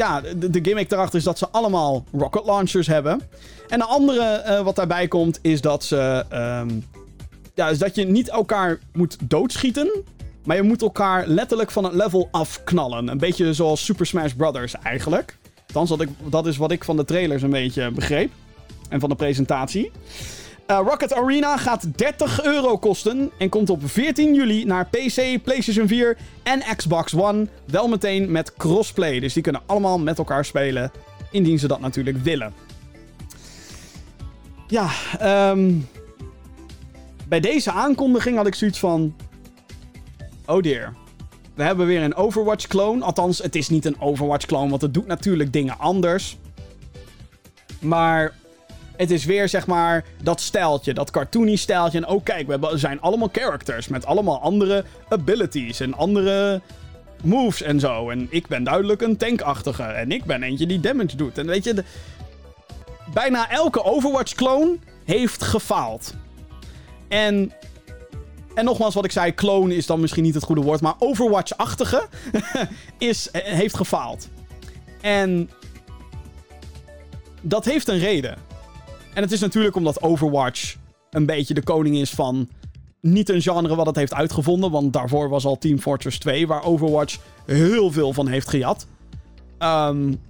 [0.00, 3.20] ja, de, gimmick daarachter is dat ze allemaal rocket launchers hebben.
[3.68, 6.24] En een andere uh, wat daarbij komt is dat ze...
[6.32, 6.84] Um,
[7.54, 10.02] ja, is dat je niet elkaar moet doodschieten.
[10.44, 13.08] Maar je moet elkaar letterlijk van het level afknallen.
[13.08, 15.36] Een beetje zoals Super Smash Brothers eigenlijk.
[15.66, 18.30] Althans, dat, ik, dat is wat ik van de trailers een beetje begreep.
[18.88, 19.90] En van de presentatie.
[20.70, 25.88] Uh, Rocket Arena gaat 30 euro kosten en komt op 14 juli naar PC, PlayStation
[25.88, 27.48] 4 en Xbox One.
[27.64, 30.90] Wel meteen met crossplay, dus die kunnen allemaal met elkaar spelen,
[31.30, 32.52] indien ze dat natuurlijk willen.
[34.66, 34.90] Ja,
[35.50, 35.88] um,
[37.28, 39.14] bij deze aankondiging had ik zoiets van...
[40.46, 40.94] Oh dear.
[41.54, 43.04] We hebben weer een Overwatch-clone.
[43.04, 46.36] Althans, het is niet een Overwatch-clone, want het doet natuurlijk dingen anders.
[47.80, 48.34] Maar
[49.00, 51.98] het is weer, zeg maar, dat stijltje, dat cartoony stijltje.
[51.98, 56.60] En oh kijk, we zijn allemaal characters met allemaal andere abilities en andere
[57.22, 58.10] moves en zo.
[58.10, 59.82] En ik ben duidelijk een tankachtige.
[59.82, 61.38] En ik ben eentje die damage doet.
[61.38, 61.84] En weet je,
[63.12, 66.14] bijna elke Overwatch-clone heeft gefaald.
[67.08, 67.52] En,
[68.54, 72.06] en nogmaals, wat ik zei, clone is dan misschien niet het goede woord, maar Overwatch-achtige
[72.98, 74.28] is, heeft gefaald.
[75.00, 75.50] En
[77.40, 78.49] dat heeft een reden.
[79.14, 80.76] En het is natuurlijk omdat Overwatch
[81.10, 82.48] een beetje de koning is van
[83.00, 86.64] niet een genre wat het heeft uitgevonden, want daarvoor was al Team Fortress 2, waar
[86.64, 88.86] Overwatch heel veel van heeft gejat.
[89.58, 90.20] Um,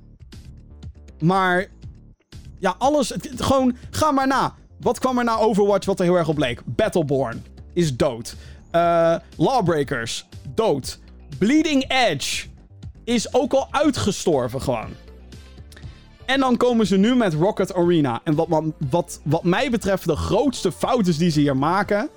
[1.21, 1.66] maar
[2.59, 3.12] ja, alles.
[3.37, 4.55] Gewoon, ga maar na.
[4.81, 6.62] Wat kwam er na Overwatch wat er heel erg op leek?
[6.64, 8.37] Battleborn is dood.
[8.73, 10.99] Uh, Lawbreakers, dood.
[11.38, 12.47] Bleeding Edge
[13.05, 14.90] is ook al uitgestorven gewoon.
[16.31, 18.21] En dan komen ze nu met Rocket Arena.
[18.25, 18.49] En wat,
[18.90, 22.09] wat, wat, mij betreft de grootste fout is die ze hier maken...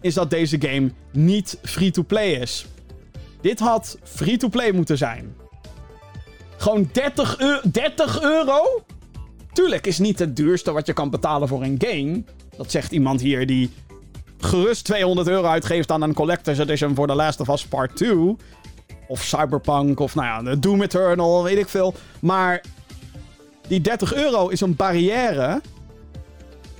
[0.00, 2.66] is dat deze game niet free-to-play is.
[3.40, 5.36] Dit had free-to-play moeten zijn.
[6.56, 8.84] Gewoon 30, eu 30 euro?
[9.52, 12.24] Tuurlijk is niet het duurste wat je kan betalen voor een game.
[12.56, 13.70] Dat zegt iemand hier die
[14.38, 18.36] gerust 200 euro uitgeeft aan een Collector's Edition voor The Last of Us Part 2.
[19.08, 21.94] Of Cyberpunk, of nou ja, Doom Eternal, weet ik veel.
[22.20, 22.62] Maar
[23.72, 25.60] die 30 euro is een barrière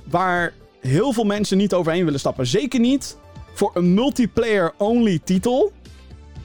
[0.03, 2.47] waar heel veel mensen niet overheen willen stappen.
[2.47, 3.17] Zeker niet
[3.53, 5.71] voor een multiplayer-only titel.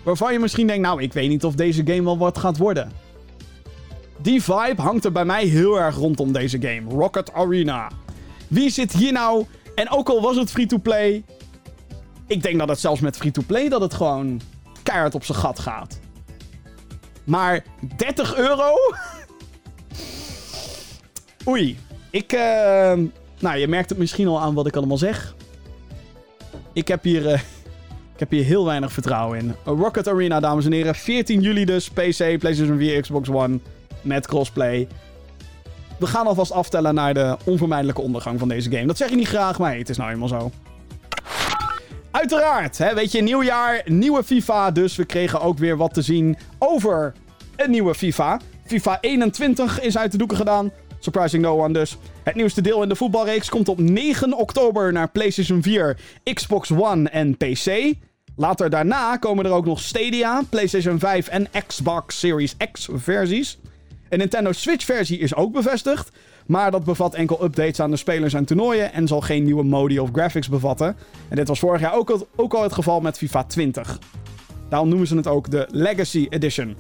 [0.03, 2.93] Waarvan je misschien denkt, nou, ik weet niet of deze game wel wat gaat worden.
[4.23, 6.91] Die vibe hangt er bij mij heel erg rondom deze game.
[6.91, 7.91] Rocket Arena.
[8.47, 9.47] Wie zit hier nou...
[9.75, 11.25] En ook al was het free-to-play...
[12.27, 14.41] Ik denk dat het zelfs met free-to-play dat het gewoon
[14.83, 15.99] keihard op zijn gat gaat.
[17.25, 17.65] Maar
[17.97, 18.75] 30 euro?
[21.49, 21.79] Oei.
[22.11, 22.33] Ik...
[22.33, 22.93] Uh...
[23.41, 25.35] Nou, je merkt het misschien al aan wat ik allemaal zeg.
[26.73, 27.23] Ik heb hier...
[27.27, 27.41] Uh...
[28.15, 29.55] Ik heb hier heel weinig vertrouwen in.
[29.65, 30.95] Rocket Arena, dames en heren.
[30.95, 31.89] 14 juli dus.
[31.89, 33.59] PC, PlayStation 4, Xbox One
[34.03, 34.89] met crossplay.
[35.99, 38.87] We gaan alvast aftellen naar de onvermijdelijke ondergang van deze game.
[38.87, 40.51] Dat zeg je niet graag, maar het is nou eenmaal zo.
[42.11, 44.71] Uiteraard, hè, weet je, nieuw jaar, nieuwe FIFA.
[44.71, 47.13] Dus we kregen ook weer wat te zien over
[47.57, 48.41] een nieuwe FIFA.
[48.67, 50.73] FIFA 21 is uit de doeken gedaan.
[50.99, 51.97] Surprising no one dus.
[52.23, 55.97] Het nieuwste deel in de voetbalreeks komt op 9 oktober naar PlayStation 4,
[56.35, 57.95] Xbox One en PC.
[58.37, 63.59] Later daarna komen er ook nog Stadia, PlayStation 5 en Xbox Series X versies.
[64.09, 66.11] Een Nintendo Switch versie is ook bevestigd.
[66.47, 68.93] Maar dat bevat enkel updates aan de spelers en toernooien.
[68.93, 70.97] En zal geen nieuwe modi of graphics bevatten.
[71.29, 73.99] En dit was vorig jaar ook al, ook al het geval met FIFA 20.
[74.69, 76.77] Daarom noemen ze het ook de Legacy Edition.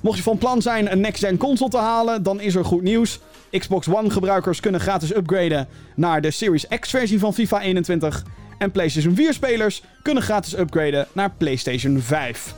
[0.00, 3.20] Mocht je van plan zijn een next-gen console te halen, dan is er goed nieuws.
[3.50, 8.24] Xbox One gebruikers kunnen gratis upgraden naar de Series X versie van FIFA 21.
[8.58, 12.54] En PlayStation 4 spelers kunnen gratis upgraden naar PlayStation 5.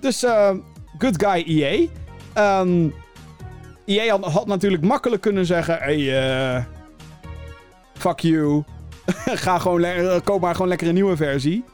[0.00, 0.50] Dus uh,
[0.98, 1.86] good guy EA.
[3.84, 5.98] EA had, had, natuurlijk makkelijk kunnen zeggen: hey,
[6.56, 6.64] uh,
[7.94, 8.62] fuck you.
[9.44, 11.64] Ga gewoon koop maar gewoon lekker een nieuwe versie.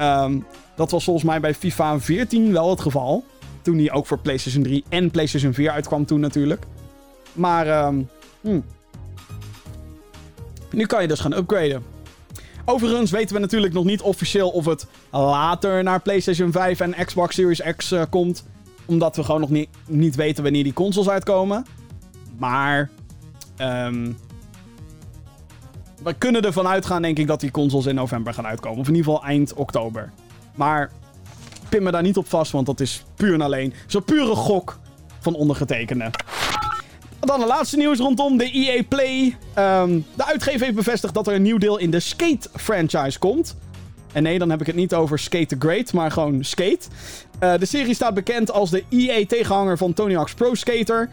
[0.00, 0.46] Um,
[0.76, 3.24] dat was volgens mij bij FIFA 14 wel het geval.
[3.62, 6.66] Toen die ook voor PlayStation 3 en PlayStation 4 uitkwam toen natuurlijk.
[7.34, 7.92] Maar
[8.40, 8.60] hm.
[10.70, 11.82] nu kan je dus gaan upgraden.
[12.64, 17.34] Overigens weten we natuurlijk nog niet officieel of het later naar PlayStation 5 en Xbox
[17.34, 18.44] Series X uh, komt.
[18.84, 21.66] Omdat we gewoon nog niet, niet weten wanneer die consoles uitkomen.
[22.38, 22.90] Maar
[23.58, 24.16] um,
[26.02, 28.78] we kunnen ervan uitgaan, denk ik, dat die consoles in november gaan uitkomen.
[28.78, 30.12] Of in ieder geval eind oktober.
[30.54, 30.90] Maar
[31.68, 34.78] pin me daar niet op vast, want dat is puur en alleen zo'n pure gok
[35.20, 36.10] van ondergetekende.
[37.24, 39.36] Dan de laatste nieuws rondom de EA Play.
[39.58, 43.56] Um, de uitgever heeft bevestigd dat er een nieuw deel in de Skate franchise komt.
[44.12, 46.78] En nee, dan heb ik het niet over Skate the Great, maar gewoon Skate.
[47.40, 51.10] Uh, de serie staat bekend als de EA-tegenhanger van Tony Hawk's Pro Skater.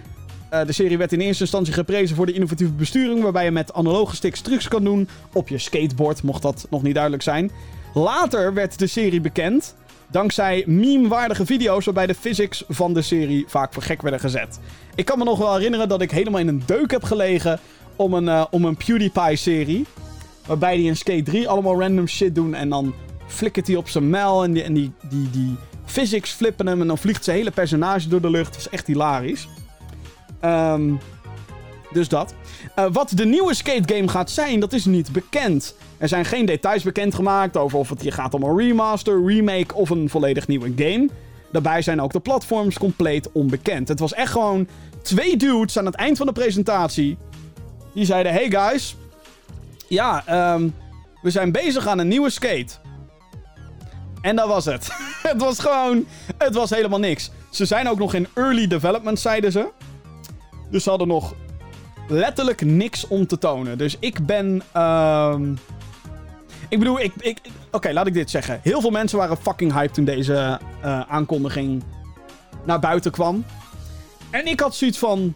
[0.53, 3.73] Uh, de serie werd in eerste instantie geprezen voor de innovatieve besturing, waarbij je met
[3.73, 7.51] analoge sticks trucs kan doen op je skateboard, mocht dat nog niet duidelijk zijn.
[7.93, 9.75] Later werd de serie bekend
[10.11, 14.59] dankzij meme-waardige video's waarbij de physics van de serie vaak voor gek werden gezet.
[14.95, 17.59] Ik kan me nog wel herinneren dat ik helemaal in een deuk heb gelegen
[17.95, 19.85] om een, uh, om een PewDiePie-serie.
[20.45, 22.93] Waarbij die in Skate 3 allemaal random shit doen en dan
[23.27, 26.87] flikkert hij op zijn mel en die, en die, die, die physics flippen hem en
[26.87, 28.53] dan vliegt zijn hele personage door de lucht.
[28.53, 29.47] Dat is echt hilarisch.
[30.45, 30.99] Um,
[31.91, 32.33] dus dat.
[32.75, 35.75] Uh, wat de nieuwe skate game gaat zijn, dat is niet bekend.
[35.97, 39.89] Er zijn geen details bekendgemaakt over of het hier gaat om een remaster, remake of
[39.89, 41.09] een volledig nieuwe game.
[41.51, 43.87] Daarbij zijn ook de platforms compleet onbekend.
[43.87, 44.67] Het was echt gewoon
[45.01, 47.17] twee dudes aan het eind van de presentatie.
[47.93, 48.95] Die zeiden: Hey guys,
[49.87, 50.75] ja, um,
[51.21, 52.73] we zijn bezig aan een nieuwe skate.
[54.21, 54.87] En dat was het.
[55.31, 56.05] het was gewoon.
[56.37, 57.31] Het was helemaal niks.
[57.49, 59.69] Ze zijn ook nog in early development, zeiden ze.
[60.69, 61.33] Dus ze hadden nog
[62.07, 63.77] letterlijk niks om te tonen.
[63.77, 64.61] Dus ik ben.
[64.81, 65.57] Um...
[66.69, 67.13] Ik bedoel, ik.
[67.19, 67.37] ik
[67.71, 68.59] Oké, laat ik dit zeggen.
[68.63, 71.83] Heel veel mensen waren fucking hyped toen deze uh, aankondiging
[72.65, 73.45] naar buiten kwam.
[74.29, 75.33] En ik had zoiets van.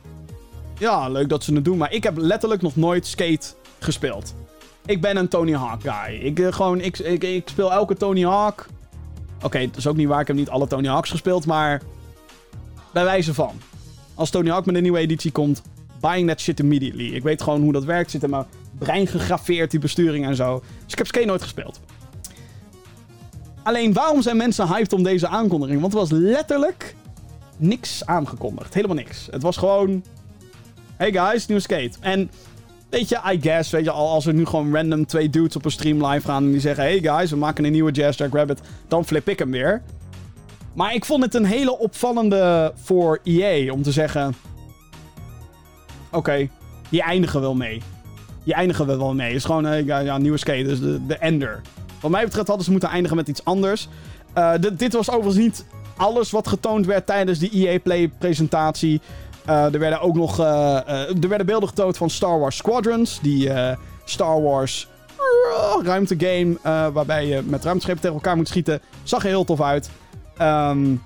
[0.78, 1.78] Ja, leuk dat ze het doen.
[1.78, 3.48] Maar ik heb letterlijk nog nooit skate
[3.80, 4.36] gespeeld.
[4.86, 6.16] Ik ben een Tony Hawk guy.
[6.16, 8.66] Ik, uh, gewoon, ik, ik, ik speel elke Tony Hawk.
[9.44, 10.22] Oké, dat is ook niet waar.
[10.22, 11.46] Ik heb niet alle Tony Hawks gespeeld.
[11.46, 11.82] Maar.
[12.94, 13.62] Bij wijze van.
[14.14, 15.62] Als Tony Hawk met een nieuwe editie komt,
[16.06, 17.14] buying that shit immediately.
[17.14, 18.12] Ik weet gewoon hoe dat werkt.
[18.12, 18.46] Zit in mijn
[18.78, 20.64] brein gegraveerd, die besturing en zo.
[20.84, 21.80] Dus ik heb Skate nooit gespeeld.
[23.64, 25.82] Alleen, waarom zijn mensen hyped om deze aankondiging?
[25.82, 26.96] Want er was letterlijk
[27.58, 28.74] niks aangekondigd.
[28.74, 29.28] Helemaal niks.
[29.32, 30.04] Het was gewoon...
[30.96, 31.98] Hey guys, nieuwe Skate.
[32.00, 32.32] En...
[32.90, 35.72] Weet je, I guess, weet je, als er nu gewoon random twee dudes op een
[35.72, 38.62] stream live gaan en die zeggen: Hey guys, we maken een nieuwe Jazz Jack Rabbit,
[38.88, 39.82] dan flip ik hem weer.
[40.74, 44.36] Maar ik vond het een hele opvallende voor EA om te zeggen:
[46.16, 46.50] Oké, okay,
[46.90, 47.82] hier eindigen we wel mee.
[48.44, 49.28] Hier eindigen we wel mee.
[49.28, 51.62] Het is gewoon uh, ja, ja, nieuwe skate, dus de, de ender.
[52.02, 53.88] Wat mij betreft hadden ze moeten eindigen met iets anders.
[54.38, 55.66] Uh, dit was overigens niet
[55.98, 59.02] alles wat getoond werd tijdens de EA Play presentatie.
[59.50, 63.20] Uh, er werden ook nog er werden beelden getoond van Star Wars Squadrons.
[63.22, 63.52] Die
[64.06, 64.88] Star Wars
[65.84, 66.58] ruimtegame
[66.94, 68.82] waarbij je met ruimteschepen tegen elkaar moet schieten.
[69.04, 69.90] Zag er heel tof uit.
[70.42, 71.04] Um,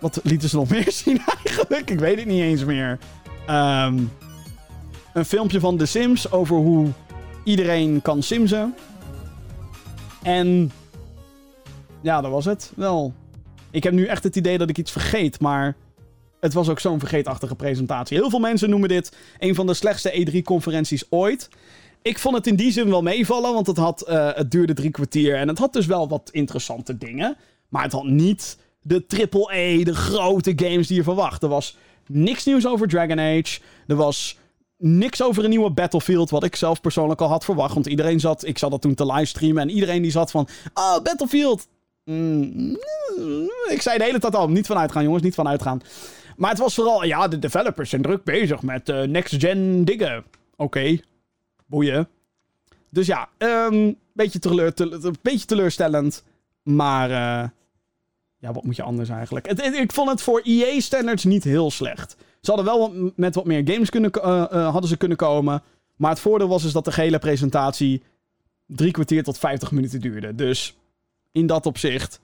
[0.00, 1.90] wat lieten ze nog meer zien eigenlijk?
[1.90, 2.98] Ik weet het niet eens meer.
[3.52, 4.10] Um,
[5.12, 6.88] een filmpje van The Sims over hoe
[7.44, 8.74] iedereen kan simsen.
[10.22, 10.72] En
[12.00, 13.12] ja, dat was het wel.
[13.70, 15.76] Ik heb nu echt het idee dat ik iets vergeet, maar
[16.40, 18.16] het was ook zo'n vergeetachtige presentatie.
[18.16, 21.48] Heel veel mensen noemen dit een van de slechtste E3-conferenties ooit.
[22.02, 24.90] Ik vond het in die zin wel meevallen, want het, had, uh, het duurde drie
[24.90, 27.36] kwartier en het had dus wel wat interessante dingen.
[27.68, 31.42] Maar het had niet de triple-A, de grote games die je verwacht.
[31.42, 33.60] Er was niks nieuws over Dragon Age.
[33.86, 34.38] Er was
[34.76, 37.74] niks over een nieuwe Battlefield, wat ik zelf persoonlijk al had verwacht.
[37.74, 41.02] Want iedereen zat, ik zat dat toen te livestreamen en iedereen die zat van, oh,
[41.02, 41.68] Battlefield.
[42.04, 42.78] Mm,
[43.68, 45.80] ik zei de hele tijd al, niet van uitgaan jongens, niet van uitgaan.
[46.36, 50.24] Maar het was vooral, ja, de developers zijn druk bezig met uh, next-gen dingen.
[50.56, 50.98] Oké,
[51.66, 52.08] boeien.
[52.90, 54.74] Dus ja, um, beetje, teleur,
[55.46, 56.24] teleurstellend.
[56.62, 57.48] Maar uh,
[58.42, 59.46] ja, wat moet je anders eigenlijk?
[59.46, 62.16] Ik vond het voor EA-standards niet heel slecht.
[62.40, 65.62] Ze hadden wel met wat meer games kunnen, uh, uh, hadden ze kunnen komen.
[65.96, 68.02] Maar het voordeel was dus dat de gehele presentatie
[68.66, 70.34] drie kwartier tot 50 minuten duurde.
[70.34, 70.76] Dus
[71.32, 72.20] in dat opzicht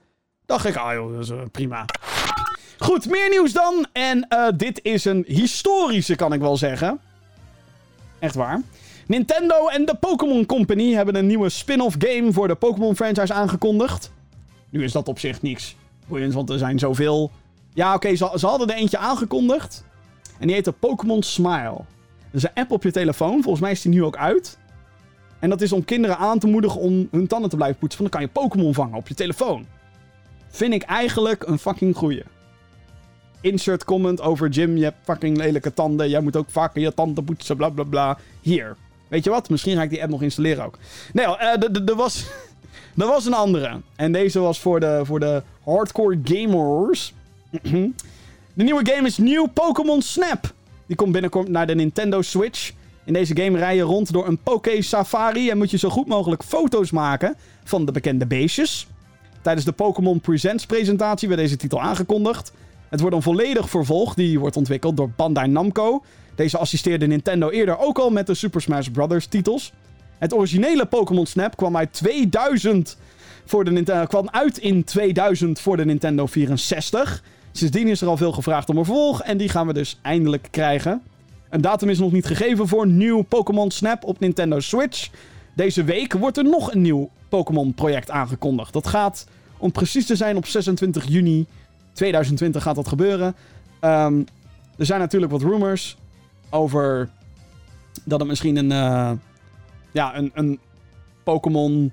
[0.47, 1.85] dacht ik, ah joh, dat is uh, prima.
[2.79, 3.87] Goed, meer nieuws dan.
[3.93, 7.01] En dit is een historische, kan ik wel zeggen.
[8.19, 8.63] Echt waar.
[9.07, 14.13] Nintendo en de Pokémon Company hebben een nieuwe spin-off game voor de Pokémon franchise aangekondigd.
[14.71, 15.77] Nu is dat op zich niks
[16.09, 17.31] want er zijn zoveel...
[17.75, 19.85] Ja, oké, ze, hadden er eentje aangekondigd.
[20.39, 21.77] En die heette Pokémon Smile.
[22.31, 23.43] Dat is een app op je telefoon.
[23.43, 24.59] Volgens mij is die nu ook uit.
[25.39, 28.01] En dat is om kinderen aan te moedigen om hun tanden te blijven poetsen.
[28.01, 29.67] Want dan kan je Pokémon vangen op je telefoon.
[30.49, 32.23] vind ik eigenlijk een fucking goeie.
[33.41, 36.09] Insert comment over Jim, je hebt fucking lelijke tanden.
[36.09, 38.19] Jij moet ook vaker je tanden poetsen, bla bla bla.
[38.41, 38.77] Hier.
[39.09, 39.49] Weet je wat?
[39.49, 40.79] Misschien ga ik die app nog installeren ook.
[41.13, 42.27] Nee, uh, er was,
[42.99, 43.81] er was een andere.
[43.97, 47.15] En deze was voor de, voor de hardcore gamers.
[47.63, 50.53] de nieuwe game is nieuw Pokémon Snap.
[50.87, 52.73] Die komt binnenkort naar de Nintendo Switch.
[53.05, 56.07] In deze game rij je rond door een Poké Safari en moet je zo goed
[56.07, 58.87] mogelijk foto's maken van de bekende beestjes.
[59.43, 62.53] Tijdens de Pokémon Presents presentatie werd deze titel aangekondigd.
[62.89, 66.03] Het wordt een volledig vervolg, die wordt ontwikkeld door Bandai Namco.
[66.35, 69.27] Deze assisteerde Nintendo eerder ook al met de Super Smash Bros.
[69.27, 69.73] titels.
[70.19, 72.97] Het originele Pokémon Snap kwam uit 2000
[73.45, 77.23] voor de Nintendo, kwam uit in 2000 voor de Nintendo 64.
[77.53, 80.49] Sindsdien is er al veel gevraagd om een vervolg en die gaan we dus eindelijk
[80.51, 81.03] krijgen.
[81.51, 85.11] Een datum is nog niet gegeven voor nieuw Pokémon Snap op Nintendo Switch.
[85.55, 88.73] Deze week wordt er nog een nieuw Pokémon-project aangekondigd.
[88.73, 89.27] Dat gaat,
[89.59, 91.47] om precies te zijn, op 26 juni
[91.93, 93.35] 2020 gaat dat gebeuren.
[93.81, 94.27] Um,
[94.77, 95.97] er zijn natuurlijk wat rumors
[96.51, 97.09] over
[98.05, 99.11] dat het misschien een, uh,
[99.99, 100.61] ja, een, een
[101.25, 101.93] Pokémon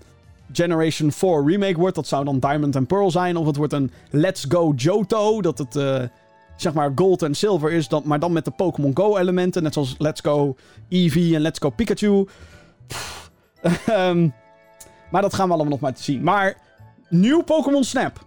[0.51, 1.95] Generation 4 remake wordt.
[1.95, 3.37] Dat zou dan Diamond and Pearl zijn.
[3.37, 5.41] Of het wordt een Let's Go Johto.
[5.41, 6.01] Dat het uh,
[6.55, 9.63] zeg maar gold en silver is, dan, maar dan met de Pokémon Go elementen.
[9.63, 10.55] Net zoals Let's Go
[10.89, 12.27] Eevee en Let's Go Pikachu.
[13.89, 14.33] um,
[15.11, 16.23] maar dat gaan we allemaal nog maar te zien.
[16.23, 16.57] Maar
[17.09, 18.25] nieuw Pokémon Snap.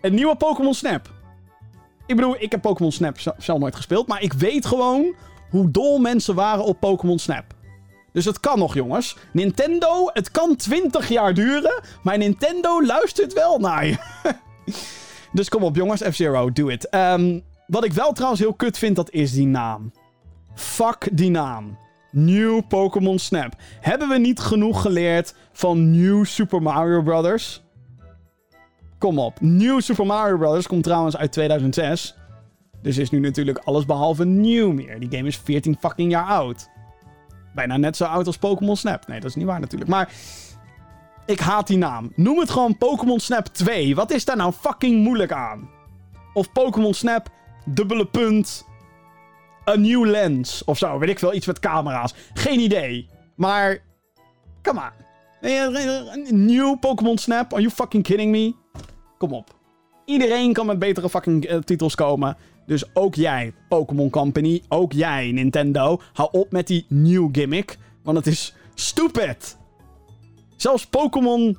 [0.00, 1.10] Een nieuwe Pokémon Snap.
[2.06, 4.08] Ik bedoel, ik heb Pokémon Snap zelf nooit gespeeld.
[4.08, 5.14] Maar ik weet gewoon
[5.50, 7.44] hoe dol mensen waren op Pokémon Snap.
[8.12, 9.16] Dus het kan nog, jongens.
[9.32, 11.82] Nintendo, het kan 20 jaar duren.
[12.02, 13.96] Maar Nintendo luistert wel naar je.
[15.32, 16.02] dus kom op, jongens.
[16.02, 16.94] F-Zero, do it.
[16.94, 19.92] Um, wat ik wel trouwens heel kut vind, dat is die naam.
[20.54, 21.78] Fuck die naam.
[22.10, 23.54] New Pokémon Snap.
[23.80, 27.62] Hebben we niet genoeg geleerd van New Super Mario Brothers?
[28.98, 29.40] Kom op.
[29.40, 30.66] New Super Mario Bros.
[30.66, 32.14] komt trouwens uit 2006.
[32.82, 35.00] Dus is nu natuurlijk alles behalve nieuw meer.
[35.00, 36.68] Die game is 14 fucking jaar oud.
[37.54, 39.06] Bijna net zo oud als Pokémon Snap.
[39.06, 39.90] Nee, dat is niet waar natuurlijk.
[39.90, 40.12] Maar
[41.26, 42.12] ik haat die naam.
[42.14, 43.94] Noem het gewoon Pokémon Snap 2.
[43.94, 45.70] Wat is daar nou fucking moeilijk aan?
[46.34, 47.28] Of Pokémon Snap,
[47.64, 48.66] dubbele punt,
[49.64, 50.64] een nieuw lens.
[50.64, 52.14] Of zo, weet ik veel, iets met camera's.
[52.34, 53.08] Geen idee.
[53.36, 53.78] Maar,
[54.62, 55.00] come on.
[56.46, 58.54] Nieuw Pokémon Snap, are you fucking kidding me?
[59.18, 59.54] Kom op.
[60.04, 62.36] Iedereen kan met betere fucking uh, titels komen.
[62.66, 64.62] Dus ook jij, Pokémon Company.
[64.68, 66.00] Ook jij, Nintendo.
[66.12, 67.78] Hou op met die nieuw gimmick.
[68.02, 69.56] Want het is stupid.
[70.56, 71.58] Zelfs Pokémon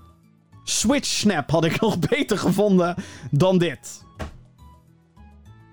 [0.63, 2.95] Switch Snap had ik nog beter gevonden
[3.31, 4.01] dan dit.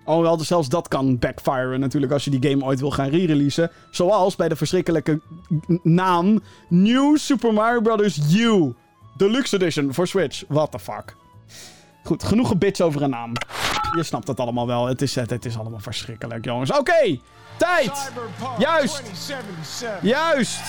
[0.05, 3.71] Alhoewel, dus zelfs dat kan backfiren natuurlijk als je die game ooit wil gaan re-releasen.
[3.91, 5.21] Zoals bij de verschrikkelijke
[5.83, 8.35] naam New Super Mario Bros.
[8.35, 8.75] U.
[9.17, 10.45] Deluxe Edition voor Switch.
[10.49, 11.17] What the fuck.
[12.05, 13.33] Goed, genoeg gebits over een naam.
[13.97, 14.87] Je snapt het allemaal wel.
[14.87, 16.73] Het is, het, is allemaal verschrikkelijk, jongens.
[16.73, 17.19] Oké,
[17.57, 18.11] tijd.
[18.59, 19.03] Juist.
[20.03, 20.61] Juist.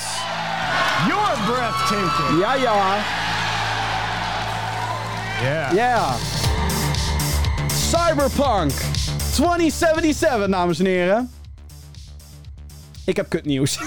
[1.08, 2.40] You're breathtaking.
[2.40, 2.98] Ja, ja.
[5.42, 5.74] Yeah.
[5.74, 6.14] Yeah.
[7.68, 8.72] Cyberpunk
[9.34, 11.32] 2077, dames en heren.
[13.06, 13.80] Ik heb kutnieuws.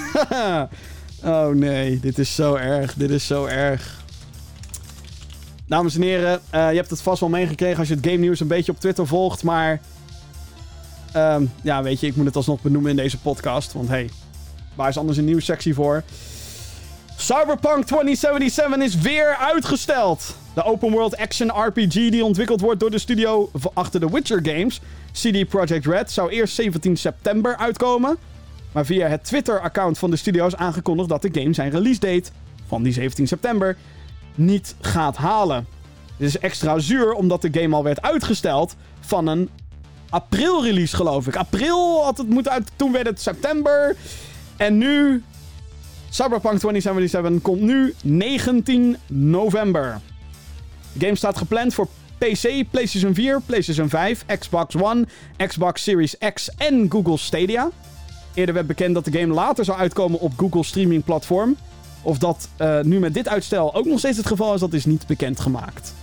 [1.23, 2.93] oh nee, dit is zo erg.
[2.93, 4.03] Dit is zo erg.
[5.67, 8.39] Dames en heren, uh, je hebt het vast wel meegekregen als je het game nieuws
[8.39, 9.43] een beetje op Twitter volgt.
[9.43, 9.81] Maar
[11.15, 13.73] um, ja, weet je, ik moet het alsnog benoemen in deze podcast.
[13.73, 14.09] Want hey,
[14.75, 16.03] waar is anders een nieuwssectie voor?
[17.17, 20.35] Cyberpunk 2077 is weer uitgesteld.
[20.53, 24.81] De open world action RPG die ontwikkeld wordt door de studio achter de Witcher games,
[25.11, 28.17] CD Projekt Red, zou eerst 17 september uitkomen.
[28.71, 32.29] Maar via het Twitter-account van de studio is aangekondigd dat de game zijn release date
[32.67, 33.77] van die 17 september
[34.35, 35.67] niet gaat halen.
[36.17, 39.49] Dit is extra zuur omdat de game al werd uitgesteld van een
[40.09, 41.35] april release geloof ik.
[41.35, 43.95] April had het moeten uit, toen werd het september.
[44.57, 45.23] En nu,
[46.09, 50.01] Cyberpunk 2077 komt nu 19 november.
[50.93, 55.05] De game staat gepland voor PC, PlayStation 4, PlayStation 5, Xbox One,
[55.47, 57.69] Xbox Series X en Google Stadia.
[58.33, 61.57] Eerder werd bekend dat de game later zou uitkomen op Google streaming platform.
[62.05, 64.85] Of dat uh, nu met dit uitstel ook nog steeds het geval is, dat is
[64.85, 65.93] niet bekendgemaakt.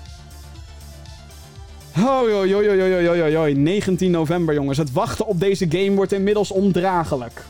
[1.97, 4.79] Oh, joh, joh, joh, joh, joh, joh, 19 november, jongens.
[4.79, 7.45] Het wachten op deze game wordt inmiddels ondraaglijk.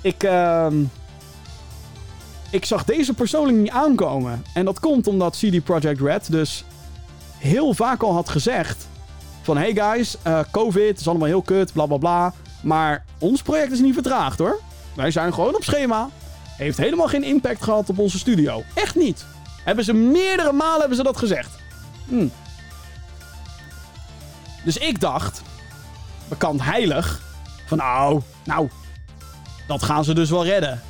[0.00, 0.66] Ik, uh,
[2.50, 4.44] ik zag deze persoonlijk niet aankomen.
[4.54, 6.64] En dat komt omdat CD Projekt Red dus
[7.38, 8.90] heel vaak al had gezegd...
[9.42, 12.34] Van, hey guys, uh, COVID is allemaal heel kut, bla bla bla.
[12.62, 14.60] Maar ons project is niet vertraagd hoor.
[14.94, 16.08] Wij zijn gewoon op schema
[16.56, 18.62] heeft helemaal geen impact gehad op onze studio.
[18.74, 19.24] Echt niet.
[19.64, 21.50] Hebben ze meerdere malen hebben ze dat gezegd.
[22.08, 22.26] Hm.
[24.64, 25.42] Dus ik dacht,
[26.28, 27.20] bekend heilig,
[27.66, 28.68] van nou, nou,
[29.66, 30.80] dat gaan ze dus wel redden.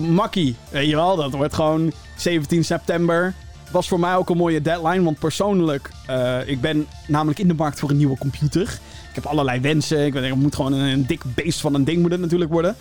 [0.00, 3.34] Makkie, weet je wel, dat wordt gewoon 17 september.
[3.70, 7.54] Was voor mij ook een mooie deadline, want persoonlijk, eh, ik ben namelijk in de
[7.54, 8.62] markt voor een nieuwe computer.
[9.08, 11.84] Ik heb allerlei wensen, ik weet, het moet gewoon een, een dik beest van een
[11.84, 12.76] ding moet het natuurlijk worden.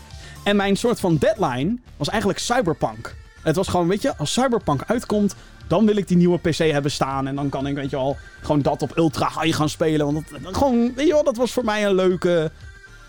[0.48, 3.16] En mijn soort van deadline was eigenlijk Cyberpunk.
[3.42, 5.36] Het was gewoon, weet je, als Cyberpunk uitkomt,
[5.68, 7.28] dan wil ik die nieuwe PC hebben staan.
[7.28, 10.14] En dan kan ik, weet je wel, gewoon dat op ultra high gaan spelen.
[10.14, 12.52] Want dat, gewoon, weet je wel, dat was voor mij een leuke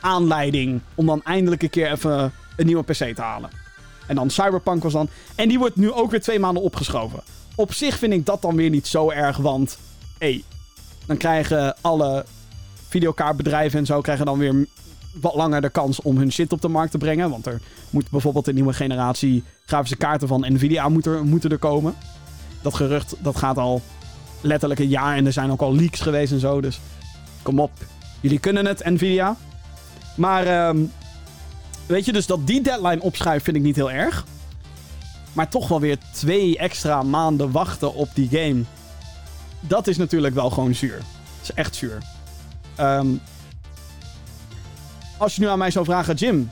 [0.00, 3.50] aanleiding om dan eindelijk een keer even een nieuwe PC te halen.
[4.06, 5.08] En dan Cyberpunk was dan.
[5.34, 7.20] En die wordt nu ook weer twee maanden opgeschoven.
[7.54, 9.78] Op zich vind ik dat dan weer niet zo erg, want
[10.18, 10.44] hé, hey,
[11.06, 12.24] dan krijgen alle
[12.88, 14.66] videokaartbedrijven en zo krijgen dan weer
[15.12, 17.30] wat langer de kans om hun shit op de markt te brengen.
[17.30, 21.94] Want er moet bijvoorbeeld een nieuwe generatie grafische kaarten van Nvidia moeten, er komen.
[22.62, 23.82] Dat gerucht dat gaat al
[24.40, 26.60] letterlijk een jaar en er zijn ook al leaks geweest en zo.
[26.60, 26.80] Dus
[27.42, 27.70] kom op,
[28.20, 29.36] jullie kunnen het, Nvidia.
[30.16, 30.92] Maar um,
[31.86, 34.24] weet je, dus dat die deadline opschuift vind ik niet heel erg.
[35.32, 38.62] Maar toch wel weer twee extra maanden wachten op die game.
[39.60, 40.96] Dat is natuurlijk wel gewoon zuur.
[40.96, 41.98] Dat is echt zuur.
[42.80, 43.20] Um,
[45.18, 46.50] als je nu aan mij zou vragen, Jim,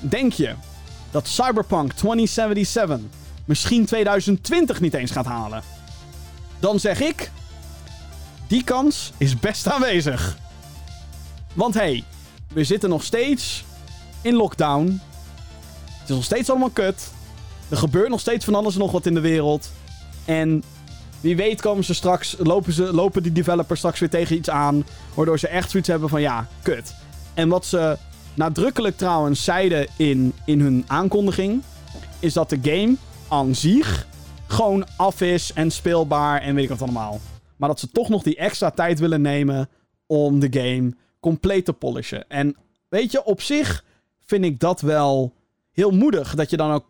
[0.00, 0.54] denk je
[1.10, 3.00] dat Cyberpunk 2077
[3.44, 5.62] misschien 2020 niet eens gaat halen?
[6.58, 7.30] Dan zeg ik,
[8.46, 10.36] die kans is best aanwezig.
[11.54, 12.04] Want hé, hey,
[12.52, 13.64] we zitten nog steeds
[14.20, 15.00] in lockdown.
[15.84, 17.10] Het is nog steeds allemaal kut.
[17.68, 19.70] Er gebeurt nog steeds van alles en nog wat in de wereld.
[20.24, 20.62] En
[21.20, 24.86] wie weet komen ze straks, lopen, ze, lopen die developers straks weer tegen iets aan.
[25.14, 26.94] Waardoor ze echt zoiets hebben van ja, kut.
[27.34, 27.98] En wat ze
[28.34, 31.62] nadrukkelijk trouwens zeiden in, in hun aankondiging,
[32.20, 32.96] is dat de game
[33.28, 34.06] aan zich
[34.46, 37.20] gewoon af is en speelbaar en weet ik wat allemaal.
[37.56, 39.68] Maar dat ze toch nog die extra tijd willen nemen
[40.06, 42.28] om de game compleet te polishen.
[42.28, 42.56] En
[42.88, 43.84] weet je, op zich
[44.24, 45.32] vind ik dat wel
[45.72, 46.34] heel moedig.
[46.34, 46.84] Dat je dan ook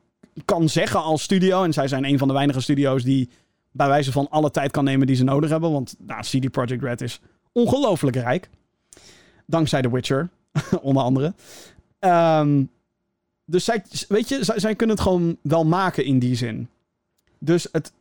[0.45, 3.31] kan zeggen als studio, en zij zijn een van de weinige studio's die
[3.71, 5.73] bij wijze van alle tijd kan nemen die ze nodig hebben.
[5.73, 7.21] Want nou, CD Projekt Red is
[7.53, 8.51] ongelooflijk rijk.
[9.47, 10.29] Dankzij The Witcher.
[10.81, 11.35] onder andere.
[12.01, 12.71] Um,
[13.45, 16.69] dus zij, weet je, zij, zij, kunnen het gewoon wel maken in die zin.
[17.39, 17.93] Dus het.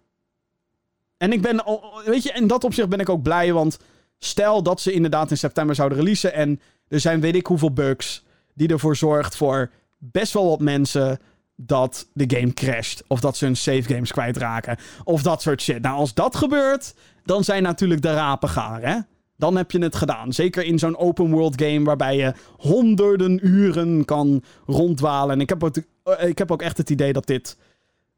[1.17, 1.63] En ik ben,
[2.05, 3.79] weet je, in dat opzicht ben ik ook blij, want
[4.17, 8.23] stel dat ze inderdaad in september zouden releasen en er zijn weet ik hoeveel bugs
[8.53, 11.19] die ervoor zorgt voor best wel wat mensen
[11.55, 13.03] dat de game crasht.
[13.07, 14.77] Of dat ze hun save games kwijtraken.
[15.03, 15.81] Of dat soort shit.
[15.81, 18.97] Nou, als dat gebeurt, dan zijn natuurlijk de rapen gaar, hè?
[19.43, 20.33] Dan heb je het gedaan.
[20.33, 25.35] Zeker in zo'n open world game waarbij je honderden uren kan rondwalen.
[25.35, 27.57] En ik heb, ook, eh, ik heb ook echt het idee dat dit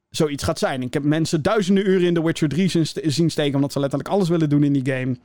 [0.10, 0.82] zoiets gaat zijn.
[0.82, 2.70] Ik heb mensen duizenden uren in The Witcher 3
[3.12, 5.18] zien steken omdat ze letterlijk alles willen doen in die game.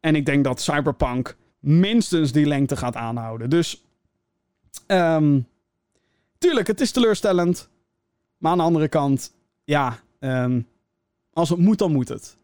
[0.00, 3.50] En ik denk dat Cyberpunk minstens die lengte gaat aanhouden.
[3.50, 3.84] Dus,
[4.86, 5.46] um,
[6.38, 7.68] tuurlijk, het is teleurstellend.
[8.38, 9.32] Maar aan de andere kant,
[9.64, 10.66] ja, um,
[11.32, 12.36] als het moet, dan moet het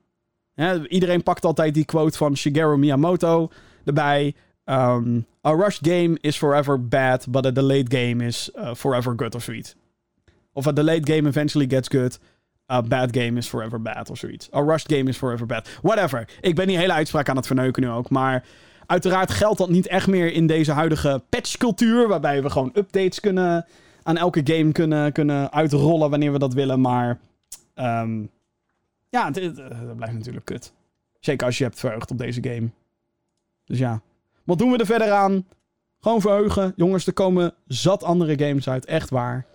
[0.89, 3.51] iedereen pakt altijd die quote van Shigeru Miyamoto
[3.85, 4.35] erbij.
[4.65, 9.35] Um, a rushed game is forever bad, but a delayed game is uh, forever good
[9.35, 9.75] of zoiets.
[10.53, 12.19] Of a delayed game eventually gets good.
[12.73, 14.49] A bad game is forever bad of zoiets.
[14.55, 15.69] A rushed game is forever bad.
[15.83, 16.29] Whatever.
[16.41, 18.11] Ik ben die hele uitspraak aan het verneuken nu ook.
[18.11, 18.45] Maar
[18.87, 22.09] uiteraard geldt dat niet echt meer in deze huidige patchcultuur.
[22.09, 23.67] Waarbij we gewoon updates kunnen
[24.03, 26.81] aan elke game kunnen, kunnen uitrollen wanneer we dat willen.
[26.81, 27.19] Maar
[27.75, 28.31] um,
[29.09, 30.73] ja, het, dat blijft natuurlijk kut.
[31.21, 32.71] Zeker als je hebt verheugd op deze game.
[33.65, 34.01] Dus ja.
[34.45, 35.47] Wat doen we er verder aan?
[36.01, 36.73] Gewoon verheugen.
[36.77, 38.85] Jongens, er komen zat andere games uit.
[38.85, 39.47] Echt waar.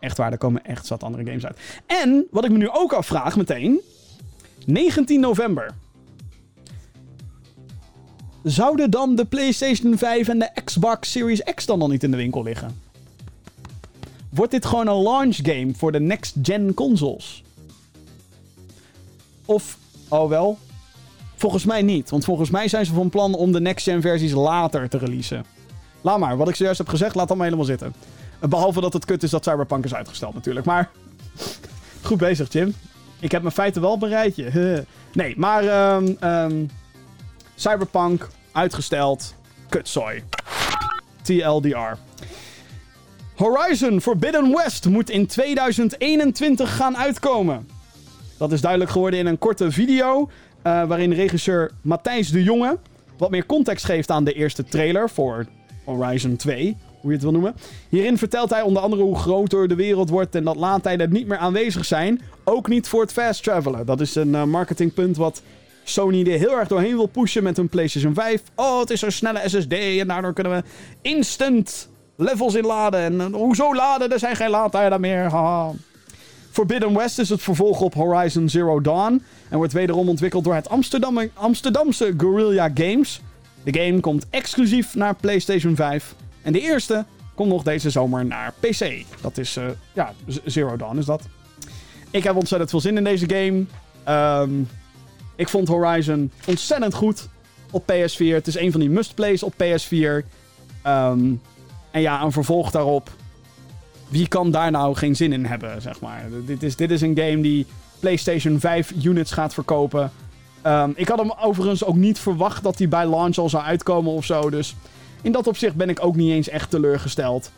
[0.00, 1.58] Echt waar, er komen echt zat andere games uit.
[1.86, 3.80] En, wat ik me nu ook afvraag meteen.
[4.66, 5.74] 19 november.
[8.42, 12.16] Zouden dan de PlayStation 5 en de Xbox Series X dan nog niet in de
[12.16, 12.80] winkel liggen?
[14.30, 17.42] Wordt dit gewoon een launch game voor de next-gen consoles?
[19.50, 19.78] Of,
[20.08, 20.58] oh wel,
[21.36, 22.10] volgens mij niet.
[22.10, 25.44] Want volgens mij zijn ze van plan om de next-gen versies later te releasen.
[26.00, 27.94] Laat maar, wat ik zojuist heb gezegd, laat dan maar helemaal zitten.
[28.40, 30.66] Behalve dat het kut is dat Cyberpunk is uitgesteld natuurlijk.
[30.66, 30.90] Maar
[32.02, 32.74] goed bezig, Jim.
[33.20, 34.36] Ik heb mijn feiten wel bereid.
[35.12, 36.70] nee, maar um, um,
[37.54, 39.34] Cyberpunk uitgesteld.
[39.68, 40.22] Kutzooi.
[41.22, 41.98] TLDR.
[43.34, 47.79] Horizon Forbidden West moet in 2021 gaan uitkomen.
[48.40, 50.20] Dat is duidelijk geworden in een korte video.
[50.20, 52.78] Uh, waarin regisseur Matthijs de Jonge
[53.18, 55.46] wat meer context geeft aan de eerste trailer voor
[55.84, 57.54] Horizon 2, hoe je het wil noemen.
[57.88, 61.38] Hierin vertelt hij onder andere hoe groter de wereld wordt en dat laadtijden niet meer
[61.38, 62.20] aanwezig zijn.
[62.44, 63.86] Ook niet voor het fast travelen.
[63.86, 65.42] Dat is een uh, marketingpunt wat
[65.84, 68.42] Sony er heel erg doorheen wil pushen met hun PlayStation 5.
[68.54, 70.62] Oh, het is een snelle SSD en daardoor kunnen we
[71.02, 73.00] instant levels inladen.
[73.00, 74.12] En uh, hoezo laden?
[74.12, 75.30] Er zijn geen laadtijden meer.
[75.30, 75.72] Haha.
[76.50, 79.22] Forbidden West is het vervolg op Horizon Zero Dawn.
[79.48, 83.20] En wordt wederom ontwikkeld door het Amsterdam Amsterdamse Guerrilla Games.
[83.62, 86.14] De game komt exclusief naar PlayStation 5.
[86.42, 89.04] En de eerste komt nog deze zomer naar PC.
[89.20, 90.12] Dat is, uh, ja,
[90.44, 91.22] Zero Dawn is dat.
[92.10, 93.64] Ik heb ontzettend veel zin in deze game.
[94.42, 94.68] Um,
[95.36, 97.28] ik vond Horizon ontzettend goed
[97.70, 98.34] op PS4.
[98.34, 99.96] Het is een van die must-plays op PS4.
[100.86, 101.40] Um,
[101.90, 103.10] en ja, een vervolg daarop.
[104.10, 106.24] Wie kan daar nou geen zin in hebben, zeg maar.
[106.46, 107.66] Dit is, dit is een game die
[108.00, 110.12] PlayStation 5 units gaat verkopen.
[110.66, 114.12] Um, ik had hem overigens ook niet verwacht dat hij bij launch al zou uitkomen
[114.12, 114.50] of zo.
[114.50, 114.76] Dus
[115.22, 117.50] in dat opzicht ben ik ook niet eens echt teleurgesteld.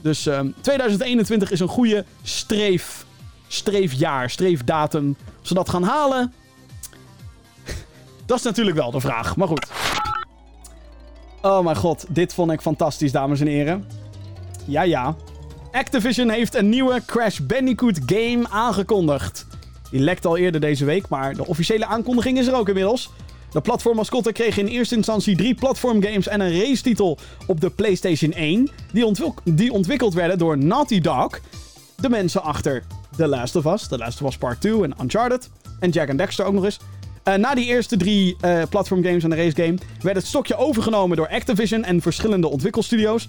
[0.00, 3.06] Dus um, 2021 is een goede streef,
[3.46, 5.16] streefjaar, streefdatum.
[5.40, 6.32] Als we dat gaan halen,
[8.26, 9.36] dat is natuurlijk wel de vraag.
[9.36, 9.66] Maar goed.
[11.42, 13.86] Oh mijn god, dit vond ik fantastisch, dames en heren.
[14.64, 15.16] Ja, ja.
[15.72, 19.46] Activision heeft een nieuwe Crash Bandicoot game aangekondigd.
[19.90, 23.10] Die lekt al eerder deze week, maar de officiële aankondiging is er ook inmiddels.
[23.52, 28.68] De platformmascotte kreeg in eerste instantie drie platformgames en een racetitel op de PlayStation 1.
[28.92, 31.40] Die, ontwik die ontwikkeld werden door Naughty Dog.
[31.96, 32.82] De mensen achter
[33.16, 35.50] The Last of Us, The Last of Us Part 2 en Uncharted.
[35.80, 36.78] En Jack and Dexter ook nog eens.
[37.24, 41.28] Uh, na die eerste drie uh, platformgames en de racegame werd het stokje overgenomen door
[41.28, 43.28] Activision en verschillende ontwikkelstudio's.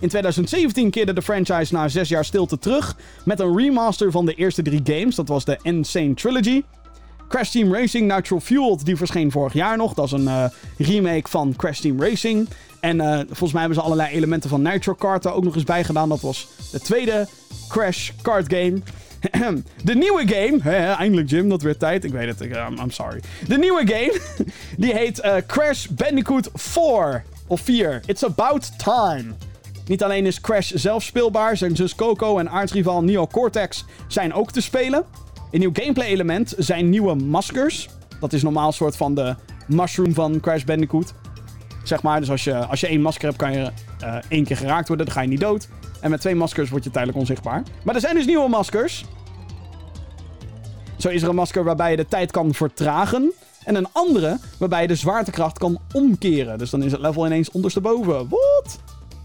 [0.00, 4.34] In 2017 keerde de franchise na zes jaar stilte terug met een remaster van de
[4.34, 5.14] eerste drie games.
[5.14, 6.62] Dat was de Insane Trilogy.
[7.28, 9.94] Crash Team Racing Natural Fueled, die verscheen vorig jaar nog.
[9.94, 10.44] Dat is een uh,
[10.78, 12.48] remake van Crash Team Racing.
[12.80, 15.84] En volgens mij hebben ze allerlei elementen van Nitro Kart er ook nog eens bij
[15.84, 16.08] gedaan.
[16.08, 17.28] Dat was de tweede
[17.68, 18.80] Crash Kart game.
[19.84, 22.04] De nieuwe game, eindelijk Jim, dat werd tijd.
[22.04, 23.20] Ik weet het, ik, I'm, I'm, sorry.
[23.48, 24.20] De nieuwe game,
[24.76, 27.24] die heet Crash Bandicoot 4.
[27.46, 28.02] Of 4.
[28.06, 29.34] It's about time.
[29.90, 34.52] Niet alleen is Crash zelf speelbaar, zijn zus Coco en aardsrival Neo Cortex zijn ook
[34.52, 35.04] te spelen.
[35.50, 37.88] Een nieuw gameplay element zijn nieuwe maskers.
[38.20, 39.34] Dat is normaal een soort van de
[39.66, 41.12] mushroom van Crash Bandicoot.
[41.84, 43.70] Zeg maar, dus als je, als je één masker hebt, kan je
[44.02, 45.06] uh, één keer geraakt worden.
[45.06, 45.68] Dan ga je niet dood.
[46.00, 47.62] En met twee maskers word je tijdelijk onzichtbaar.
[47.84, 49.04] Maar er zijn dus nieuwe maskers.
[50.96, 53.32] Zo is er een masker waarbij je de tijd kan vertragen.
[53.64, 56.58] En een andere waarbij je de zwaartekracht kan omkeren.
[56.58, 58.28] Dus dan is het level ineens ondersteboven.
[58.28, 58.78] Wat?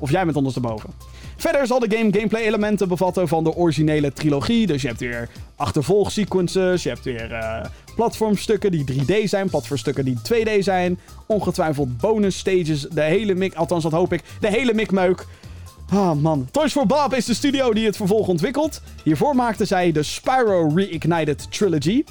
[0.05, 0.89] Of jij bent ondersteboven.
[1.37, 4.67] Verder zal de game gameplay elementen bevatten van de originele trilogie.
[4.67, 6.83] Dus je hebt weer achtervolgsequences.
[6.83, 9.49] Je hebt weer uh, platformstukken die 3D zijn.
[9.49, 10.99] Platformstukken die 2D zijn.
[11.25, 12.81] Ongetwijfeld bonus stages.
[12.81, 13.53] De hele mik...
[13.53, 14.23] Althans, dat hoop ik.
[14.39, 15.25] De hele mikmeuk.
[15.89, 16.47] Ah man.
[16.51, 18.81] Toys for Bob is de studio die het vervolg ontwikkelt.
[19.03, 22.03] Hiervoor maakten zij de Spyro Reignited Trilogy.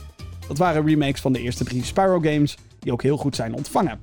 [0.49, 4.01] Dat waren remakes van de eerste drie Spyro games, die ook heel goed zijn ontvangen.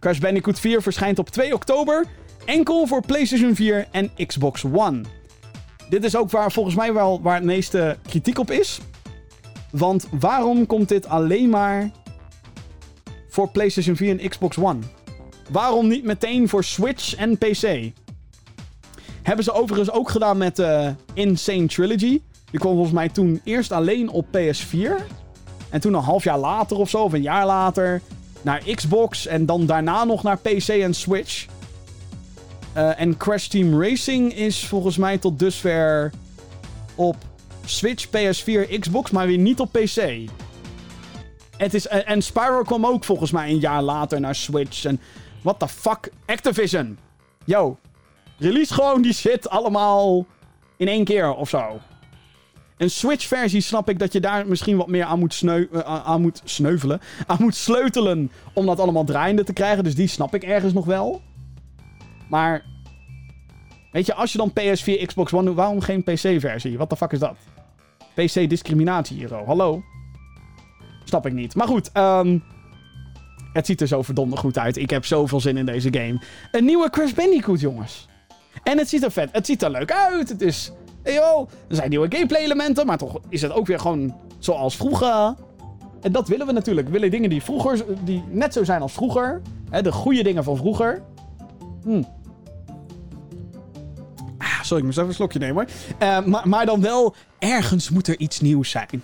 [0.00, 2.04] Crash Bandicoot 4 verschijnt op 2 oktober,
[2.44, 5.00] enkel voor PlayStation 4 en Xbox One.
[5.88, 8.80] Dit is ook waar volgens mij wel waar het meeste kritiek op is.
[9.70, 11.90] Want waarom komt dit alleen maar
[13.28, 14.78] voor PlayStation 4 en Xbox One?
[15.50, 17.92] Waarom niet meteen voor Switch en PC?
[19.22, 22.20] Hebben ze overigens ook gedaan met uh, Insane Trilogy.
[22.50, 25.04] Die kwam volgens mij toen eerst alleen op PS4.
[25.70, 28.00] En toen een half jaar later of zo, of een jaar later,
[28.42, 29.26] naar Xbox.
[29.26, 31.46] En dan daarna nog naar PC en Switch.
[32.76, 36.12] Uh, en Crash Team Racing is volgens mij tot dusver
[36.94, 37.16] op
[37.64, 40.28] Switch, PS4, Xbox, maar weer niet op PC.
[41.56, 44.84] Het is, en Spyro kwam ook volgens mij een jaar later naar Switch.
[44.84, 45.00] En
[45.42, 46.10] what the fuck?
[46.26, 46.98] Activision.
[47.44, 47.78] Yo,
[48.38, 50.26] Release gewoon die shit allemaal
[50.76, 51.80] in één keer of zo.
[52.76, 56.40] Een Switch-versie snap ik dat je daar misschien wat meer aan moet, uh, aan moet
[56.44, 57.00] sneuvelen.
[57.26, 59.84] Aan moet sleutelen om dat allemaal draaiende te krijgen.
[59.84, 61.22] Dus die snap ik ergens nog wel.
[62.28, 62.64] Maar.
[63.92, 66.78] Weet je, als je dan PS4, Xbox One doet, waarom geen PC-versie?
[66.78, 67.36] Wat de fuck is dat?
[68.14, 69.44] PC-discriminatie hier, zo.
[69.44, 69.82] Hallo?
[71.04, 71.54] Snap ik niet.
[71.54, 72.42] Maar goed, um,
[73.52, 74.76] het ziet er zo verdomd goed uit.
[74.76, 76.20] Ik heb zoveel zin in deze game.
[76.52, 78.08] Een nieuwe Crash Bandicoot, jongens.
[78.62, 79.28] En het ziet er vet.
[79.32, 80.28] Het ziet er leuk uit.
[80.28, 80.72] Het is.
[81.04, 82.86] Yo, er zijn nieuwe gameplay elementen.
[82.86, 85.34] Maar toch is het ook weer gewoon zoals vroeger.
[86.00, 86.86] En dat willen we natuurlijk.
[86.86, 87.84] We willen dingen die vroeger.
[88.04, 89.42] die net zo zijn als vroeger.
[89.82, 91.02] De goede dingen van vroeger.
[91.84, 92.02] Hm.
[94.38, 95.68] Ah, sorry, ik moest even een slokje nemen.
[96.02, 97.14] Uh, maar, maar dan wel.
[97.38, 99.02] ergens moet er iets nieuws zijn.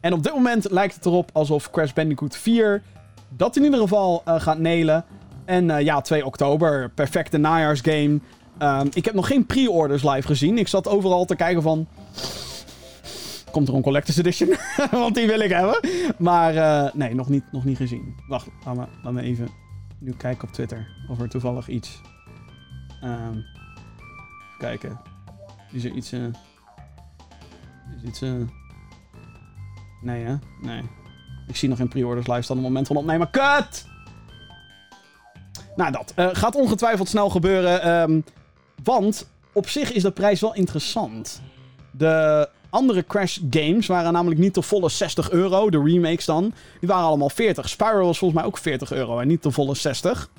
[0.00, 2.82] En op dit moment lijkt het erop alsof Crash Bandicoot 4.
[3.28, 5.04] dat in ieder geval uh, gaat nelen.
[5.44, 6.90] En uh, ja, 2 oktober.
[6.90, 8.20] Perfecte najaarsgame.
[8.58, 10.58] Um, ik heb nog geen pre-orders live gezien.
[10.58, 11.86] Ik zat overal te kijken van...
[13.50, 14.56] komt er een Collector's Edition.
[14.90, 15.80] Want die wil ik hebben.
[16.18, 18.14] Maar nee, nog niet, nog niet gezien.
[18.28, 19.61] Wacht, laat me, laat me even
[20.02, 20.88] nu kijken op Twitter.
[21.08, 22.00] Of er toevallig iets...
[23.04, 25.00] Um, even kijken.
[25.72, 26.12] Is er iets...
[26.12, 26.26] Uh,
[27.96, 28.22] is iets...
[28.22, 28.48] Uh,
[30.02, 30.36] nee, hè?
[30.60, 30.82] Nee.
[31.46, 33.30] Ik zie nog geen pre-orders live staan op het moment van opnemen.
[33.30, 33.86] Kut!
[35.76, 36.12] Nou, dat.
[36.16, 37.88] Uh, gaat ongetwijfeld snel gebeuren.
[37.88, 38.24] Um,
[38.82, 41.42] want op zich is de prijs wel interessant.
[41.90, 45.70] De andere Crash games waren namelijk niet de volle 60 euro.
[45.70, 46.52] De remakes dan.
[46.80, 47.68] Die waren allemaal 40.
[47.68, 50.30] Spyro was volgens mij ook 40 euro en niet de volle 60.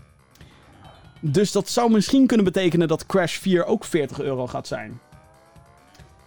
[1.20, 5.00] Dus dat zou misschien kunnen betekenen dat Crash 4 ook 40 euro gaat zijn.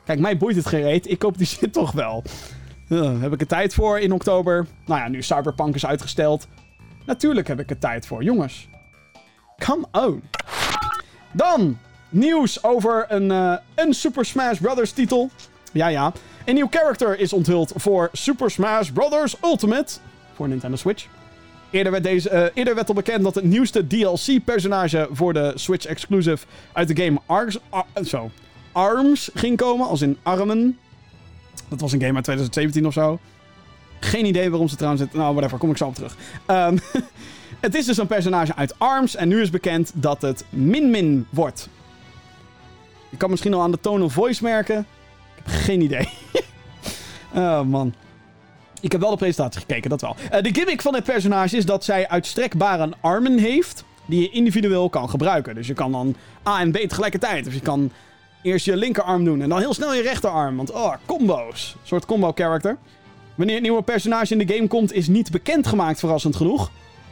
[0.05, 1.11] Kijk, mij boeit het gereed.
[1.11, 2.23] Ik koop die shit toch wel.
[3.21, 4.67] Heb ik er tijd voor in oktober?
[4.87, 6.47] Nou ja, nu Cyberpunk is uitgesteld.
[7.07, 8.69] Natuurlijk heb ik er tijd voor, jongens.
[9.59, 10.23] Come on.
[11.33, 11.79] Dan
[12.09, 14.91] nieuws over een, uh, een Super Smash Bros.
[14.91, 15.31] titel.
[15.77, 16.12] Ja, ja.
[16.45, 19.37] Een nieuw character is onthuld voor Super Smash Bros.
[19.43, 19.95] Ultimate.
[20.35, 21.07] Voor Nintendo Switch.
[21.70, 25.87] Eerder werd, deze, uh, eerder werd al bekend dat het nieuwste DLC-personage voor de Switch
[25.87, 27.59] exclusive uit de game Arms,
[28.05, 28.31] zo,
[28.72, 30.79] Arms ging komen, als in armen.
[31.68, 33.18] Dat was een game uit 2017 of zo.
[34.01, 35.05] Geen idee waarom ze trouwens...
[35.12, 36.16] Nou, whatever, kom ik zo op terug.
[36.47, 36.79] Um,
[37.66, 41.27] het is dus een personage uit ARMS en nu is bekend dat het Min Min
[41.31, 41.68] wordt.
[43.09, 44.87] Je kan misschien al aan de tone of voice merken.
[45.47, 46.09] Geen idee.
[47.34, 47.94] oh man.
[48.80, 50.16] Ik heb wel de presentatie gekeken, dat wel.
[50.32, 53.84] Uh, de gimmick van het personage is dat zij uitstrekbare armen heeft.
[54.09, 55.55] Die je individueel kan gebruiken.
[55.55, 56.14] Dus je kan dan
[56.49, 57.47] A en B tegelijkertijd.
[57.47, 57.90] Of je kan
[58.42, 60.57] eerst je linkerarm doen en dan heel snel je rechterarm.
[60.57, 61.72] Want oh, combo's.
[61.80, 62.76] Een soort combo character.
[63.34, 66.70] Wanneer het nieuwe personage in de game komt, is niet bekendgemaakt, verrassend genoeg.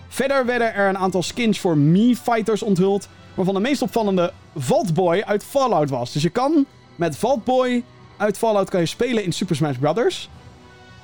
[0.09, 5.45] Verder werden er een aantal skins voor Mii-fighters onthuld, waarvan de meest opvallende Vaultboy uit
[5.45, 6.13] Fallout was.
[6.13, 6.67] Dus je kan
[6.97, 7.85] met Vaultboy
[8.17, 10.29] uit Fallout kan je spelen in Super Smash Bros.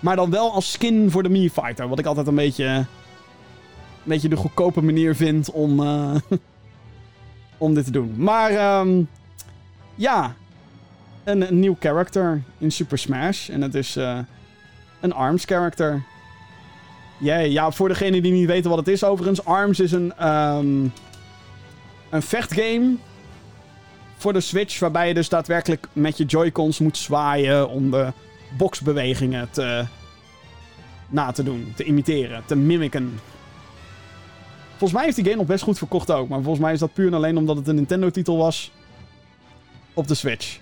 [0.01, 1.89] Maar dan wel als skin voor de Mii-fighter.
[1.89, 2.87] Wat ik altijd een beetje, een
[4.03, 6.15] beetje de goedkope manier vind om, uh,
[7.59, 8.15] om dit te doen.
[8.17, 9.09] Maar um,
[9.95, 10.35] ja,
[11.25, 13.49] een, nieuw character in Super Smash.
[13.49, 14.19] En het is uh,
[15.01, 16.03] een ARMS character.
[17.19, 19.45] Yeah, ja, voor degenen die niet weten wat het is overigens.
[19.45, 20.93] ARMS is een, um,
[22.11, 22.97] een vechtgame
[24.21, 24.79] voor de Switch.
[24.79, 28.13] Waarbij je dus daadwerkelijk met je Joy-Cons moet zwaaien om de
[28.57, 29.85] boxbewegingen te,
[31.09, 31.73] na te doen.
[31.77, 33.21] Te imiteren, te mimiken.
[34.71, 36.29] Volgens mij heeft die game nog best goed verkocht ook.
[36.29, 38.73] Maar volgens mij is dat puur en alleen omdat het een Nintendo-titel was.
[39.95, 40.59] Op de Switch.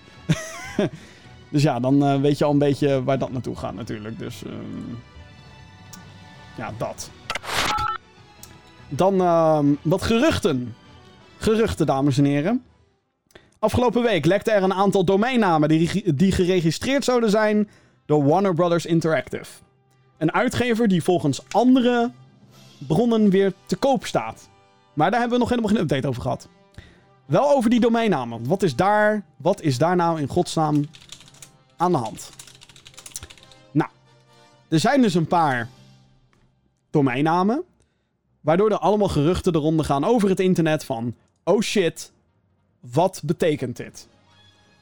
[1.51, 4.19] dus ja, dan uh, weet je al een beetje waar dat naartoe gaat natuurlijk.
[4.19, 4.43] Dus...
[4.45, 4.99] Um...
[6.57, 7.09] Ja, dat.
[8.89, 10.75] Dan uh, wat geruchten.
[11.37, 12.63] Geruchten, dames en heren.
[13.59, 17.69] Afgelopen week lekte er een aantal domeinnamen die, die geregistreerd zouden zijn
[18.05, 19.63] door Warner Brothers Interactive.
[20.17, 22.11] Een uitgever die volgens andere
[22.77, 24.49] bronnen weer te koop staat.
[24.93, 26.49] Maar daar hebben we nog helemaal geen update over gehad.
[27.25, 28.47] Wel over die domeinnamen.
[28.47, 30.85] Wat is daar, wat is daar nou in godsnaam
[31.77, 32.31] aan de hand?
[33.71, 33.89] Nou,
[34.69, 35.69] er zijn dus een paar
[36.89, 37.63] domeinnamen.
[38.41, 41.15] Waardoor er allemaal geruchten de ronde gaan over het internet van...
[41.43, 42.11] Oh shit,
[42.79, 44.07] wat betekent dit?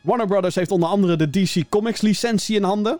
[0.01, 2.99] Warner Brothers heeft onder andere de DC Comics licentie in handen.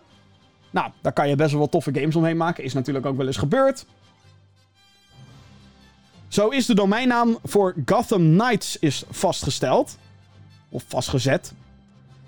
[0.70, 2.64] Nou, daar kan je best wel toffe games omheen maken.
[2.64, 3.86] Is natuurlijk ook wel eens gebeurd.
[6.28, 9.98] Zo is de domeinnaam voor Gotham Knights is vastgesteld.
[10.68, 11.52] Of vastgezet.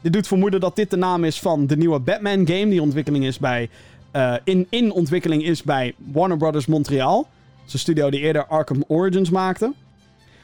[0.01, 2.68] Dit doet vermoeden dat dit de naam is van de nieuwe Batman game.
[2.68, 3.68] Die ontwikkeling is bij
[4.12, 7.29] uh, in, in ontwikkeling is bij Warner Brothers Montreal.
[7.64, 9.73] Zijn studio die eerder Arkham Origins maakte.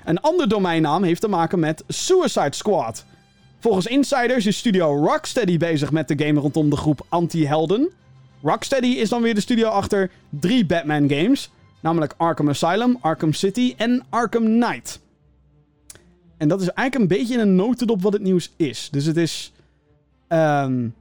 [0.06, 3.04] Een ander domeinnaam heeft te maken met Suicide Squad.
[3.58, 7.90] Volgens insiders is studio Rocksteady bezig met de game rondom de groep Anti-Helden.
[8.42, 11.50] Rocksteady is dan weer de studio achter drie Batman games.
[11.80, 15.00] Namelijk Arkham Asylum, Arkham City en Arkham Knight.
[16.36, 18.88] En dat is eigenlijk een beetje een notendop wat het nieuws is.
[18.90, 19.52] Dus het is...
[20.28, 20.94] Um,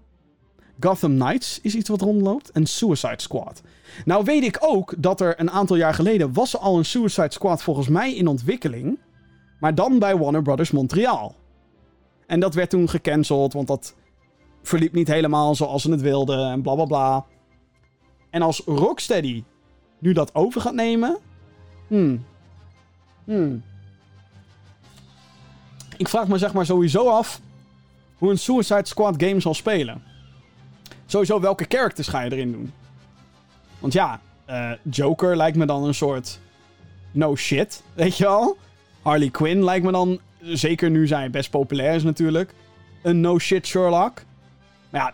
[0.80, 2.52] Gotham Knights is iets wat rondloopt.
[2.52, 3.62] En Suicide Squad.
[4.06, 7.32] Nou weet ik ook dat er een aantal jaar geleden was er al een Suicide
[7.32, 9.00] Squad volgens mij in ontwikkeling.
[9.60, 11.36] Maar dan bij Warner Brothers Montreal.
[12.28, 13.96] En dat werd toen gecanceld, want dat
[14.62, 17.26] verliep niet helemaal zoals ze het wilden en bla bla bla.
[18.30, 19.44] En als Rocksteady
[20.00, 21.18] nu dat over gaat nemen.
[21.88, 22.26] Hmm.
[23.24, 23.64] Hmm.
[25.98, 27.42] Ik vraag me zeg maar sowieso af
[28.18, 30.04] hoe een Suicide Squad game zal spelen.
[31.06, 32.74] Sowieso, welke characters ga je erin doen?
[33.80, 36.39] Want ja, uh, Joker lijkt me dan een soort
[37.12, 38.58] no shit, weet je wel?
[39.01, 42.53] Harley Quinn lijkt me dan, zeker nu zij best populair is natuurlijk,
[43.01, 44.22] een no shit Sherlock.
[44.89, 45.14] Maar ja,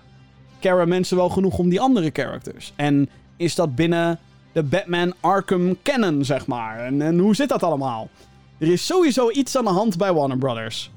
[0.60, 2.74] caren mensen wel genoeg om die andere characters?
[2.76, 4.20] En is dat binnen
[4.52, 6.80] de Batman Arkham canon, zeg maar?
[6.80, 8.10] En, en hoe zit dat allemaal?
[8.58, 10.92] Er is sowieso iets aan de hand bij Warner Brothers.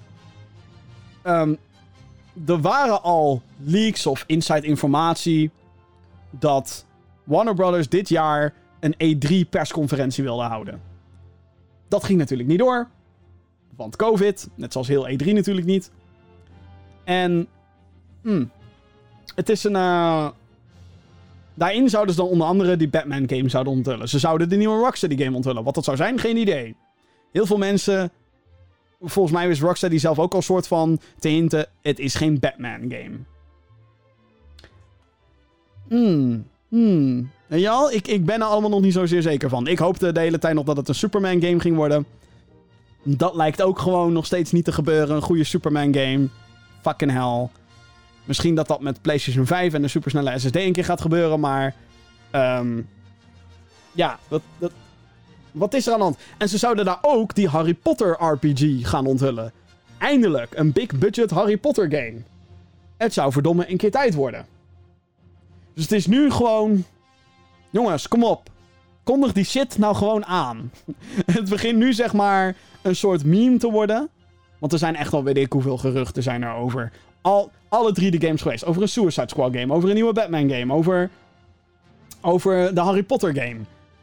[1.22, 1.55] Ehm,
[2.47, 5.51] er waren al leaks of inside informatie
[6.30, 6.87] dat
[7.24, 10.80] Warner Brothers dit jaar een E3 persconferentie wilde houden.
[11.89, 12.89] Dat ging natuurlijk niet door.
[13.76, 15.91] Want COVID, net zoals heel E3 natuurlijk niet.
[17.05, 17.47] En
[18.22, 18.51] hmm,
[19.35, 19.76] het is een.
[19.76, 20.28] eh,
[21.55, 24.09] daarin zouden ze dan onder andere die Batman game zouden onthullen.
[24.09, 25.64] Ze zouden de nieuwe Rocksteady game onthullen.
[25.64, 26.76] Wat dat zou zijn, geen idee.
[27.32, 28.11] Heel veel mensen.
[29.05, 32.80] Volgens mij is Rocksteady zelf ook al soort van te hinten: het is geen Batman
[32.80, 33.18] game.
[35.88, 36.46] Hmm.
[36.68, 37.30] Hmm.
[37.48, 39.66] En ja, ik, ik ben er allemaal nog niet zozeer zeker van.
[39.66, 42.07] Ik hoopte de hele tijd nog dat het een Superman game ging worden.
[43.02, 45.16] Dat lijkt ook gewoon nog steeds niet te gebeuren.
[45.16, 46.28] Een goede Superman game.
[46.82, 47.48] Fucking hell.
[48.24, 51.74] Misschien dat dat met PlayStation 5 en de supersnelle SSD een keer gaat gebeuren, maar...
[52.30, 52.80] ehm,
[53.92, 54.72] ja, dat, dat,
[55.55, 56.18] wat is er aan de hand?
[56.38, 59.52] En ze zouden daar ook die Harry Potter RPG gaan onthullen.
[59.98, 62.22] Eindelijk, een big budget Harry Potter game.
[62.96, 64.46] Het zou verdomme een keer tijd worden.
[65.74, 66.84] Dus het is nu gewoon...
[67.70, 68.50] Jongens, kom op.
[69.05, 70.72] Kondig die shit nou gewoon aan.
[71.32, 74.09] het begint nu zeg maar een soort meme te worden.
[74.59, 76.92] Want er zijn echt al weet ik hoeveel geruchten zijn er over.
[77.20, 78.64] Al, alle drie de games geweest.
[78.64, 79.74] Over een Suicide Squad game.
[79.74, 80.74] Over een nieuwe Batman game.
[80.74, 81.11] Over,
[82.20, 83.57] over de Harry Potter game.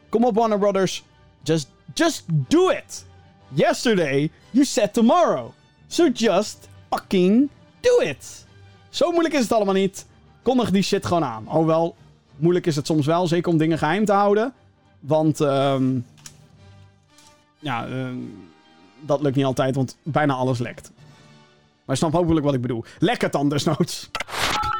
[0.08, 1.04] Kom op Warner Brothers.
[1.42, 3.04] Just, just do it.
[3.48, 5.52] Yesterday, you said tomorrow.
[5.86, 8.46] So just fucking do it.
[8.88, 10.06] Zo moeilijk is het allemaal niet.
[10.42, 11.48] Kondig die shit gewoon aan.
[11.48, 11.96] Alhoewel,
[12.36, 13.26] moeilijk is het soms wel.
[13.26, 14.52] Zeker om dingen geheim te houden.
[15.00, 16.00] Want, ehm
[17.58, 18.16] ja, ehm,
[19.00, 20.90] dat lukt niet altijd, want bijna alles lekt.
[21.84, 22.84] Maar je snapt hopelijk wat ik bedoel.
[22.98, 24.10] Lek het dan desnoods.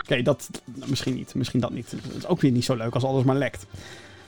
[0.02, 0.48] Oké, dat
[0.84, 1.34] misschien niet.
[1.34, 1.90] Misschien dat niet.
[1.90, 3.66] Dat is ook weer niet zo leuk als alles maar lekt.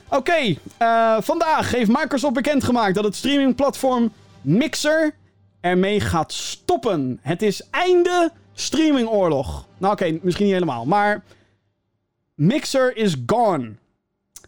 [0.09, 5.15] Oké, eh, vandaag heeft Microsoft bekendgemaakt dat het streamingplatform Mixer
[5.61, 7.19] ermee gaat stoppen.
[7.21, 9.67] Het is einde streamingoorlog.
[9.77, 11.23] Nou oké, misschien niet helemaal, maar
[12.35, 13.71] Mixer is gone.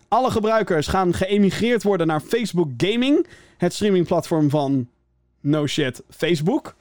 [0.08, 3.28] Alle gebruikers gaan geëmigreerd worden naar Facebook Gaming,
[3.58, 4.88] het streamingplatform van
[5.42, 6.76] no shit Facebook.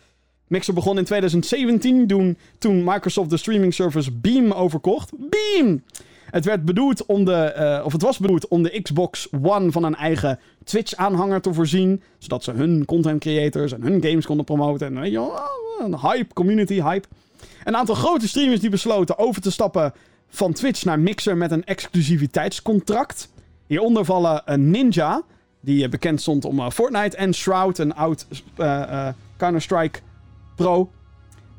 [0.46, 5.12] Mixer begon in 2017 toen, toen Microsoft de streaming service Beam overkocht.
[5.16, 5.82] Beam!
[6.30, 9.84] Het werd bedoeld om de, eh, of het was bedoeld om de Xbox One van
[9.84, 14.96] een eigen Twitch-aanhanger te voorzien, zodat ze hun content creators en hun games konden promoten.
[14.96, 15.40] En je wel,
[15.78, 17.08] een hype, community hype.
[17.64, 19.92] Een aantal grote streamers die besloten over te stappen
[20.28, 23.28] van Twitch naar Mixer met een exclusiviteitscontract.
[23.66, 25.22] Hieronder vallen een Ninja,
[25.60, 29.98] die eh, bekend stond om eh, Fortnite, en Shroud, een oud eh, eh, Counter-Strike
[30.56, 30.90] pro.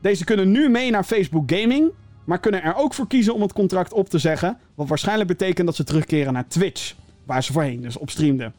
[0.01, 1.91] Deze kunnen nu mee naar Facebook Gaming,
[2.27, 4.57] maar kunnen er ook voor kiezen om het contract op te zeggen.
[4.75, 6.93] Wat waarschijnlijk betekent dat ze terugkeren naar Twitch,
[7.25, 8.53] waar ze voorheen dus op streamden.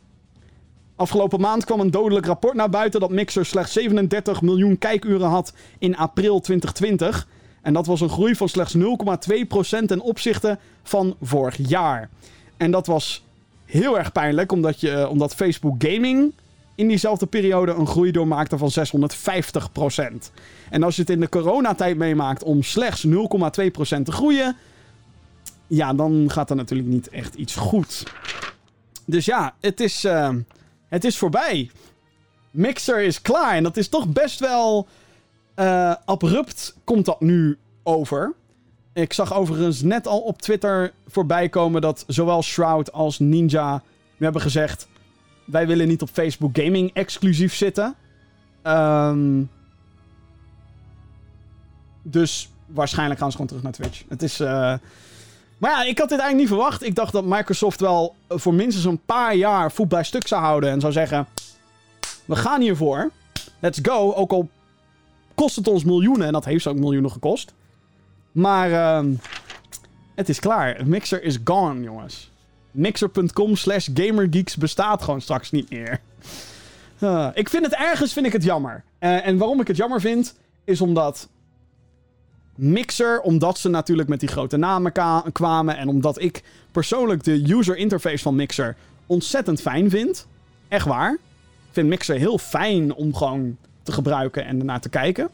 [0.96, 5.52] Afgelopen maand kwam een dodelijk rapport naar buiten dat Mixer slechts 37 miljoen kijkuren had
[5.78, 7.28] in april 2020.
[7.62, 8.80] En dat was een groei van slechts 0,2%
[9.86, 12.08] ten opzichte van vorig jaar.
[12.56, 13.24] En dat was
[13.64, 16.32] heel erg pijnlijk, omdat, je, eh, omdat Facebook Gaming
[16.78, 20.30] in diezelfde periode een groei doormaakte van 650%.
[20.70, 23.12] En als je het in de coronatijd meemaakt om slechts 0,2%
[24.02, 24.56] te groeien,
[25.66, 28.02] ja, dan gaat er natuurlijk niet echt iets goed.
[29.04, 30.34] Dus ja, het is, eh,
[30.88, 31.70] het is voorbij.
[32.50, 34.88] Mixer is klaar en dat is toch best wel
[35.54, 38.34] eh, abrupt komt dat nu over.
[38.92, 43.82] Ik zag overigens net al op Twitter voorbij komen dat zowel Shroud als Ninja
[44.16, 44.88] hebben gezegd:
[45.50, 47.94] wij willen niet op Facebook Gaming exclusief zitten.
[48.62, 49.42] Ehm,
[52.02, 54.02] dus waarschijnlijk gaan ze gewoon terug naar Twitch.
[54.08, 54.40] Het is.
[54.40, 54.74] eh,
[55.58, 56.82] Maar ja, ik had dit eigenlijk niet verwacht.
[56.84, 60.70] Ik dacht dat Microsoft wel voor minstens een paar jaar voet bij stuk zou houden
[60.70, 61.26] en zou zeggen:
[62.24, 63.10] we gaan hiervoor.
[63.58, 64.12] Let's go.
[64.12, 64.48] Ook al
[65.34, 66.26] kost het ons miljoenen.
[66.26, 67.54] En dat heeft ze ook miljoenen gekost.
[68.32, 69.12] Maar ehm,
[70.14, 70.86] het is klaar.
[70.86, 72.30] Mixer is gone, jongens.
[72.78, 76.00] Mixer.com slash gamergeeks bestaat gewoon straks niet meer.
[76.98, 78.84] Ah, ik vind het ergens vind ik het jammer.
[78.98, 81.28] Eh, en waarom ik het jammer vind, is omdat
[82.54, 84.92] Mixer, omdat ze natuurlijk met die grote namen
[85.32, 85.76] kwamen.
[85.76, 88.76] En omdat ik persoonlijk de user interface van Mixer
[89.06, 90.26] ontzettend fijn vind.
[90.68, 91.12] Echt waar.
[91.12, 95.28] Ik vind Mixer heel fijn om gewoon te gebruiken en ernaar te kijken.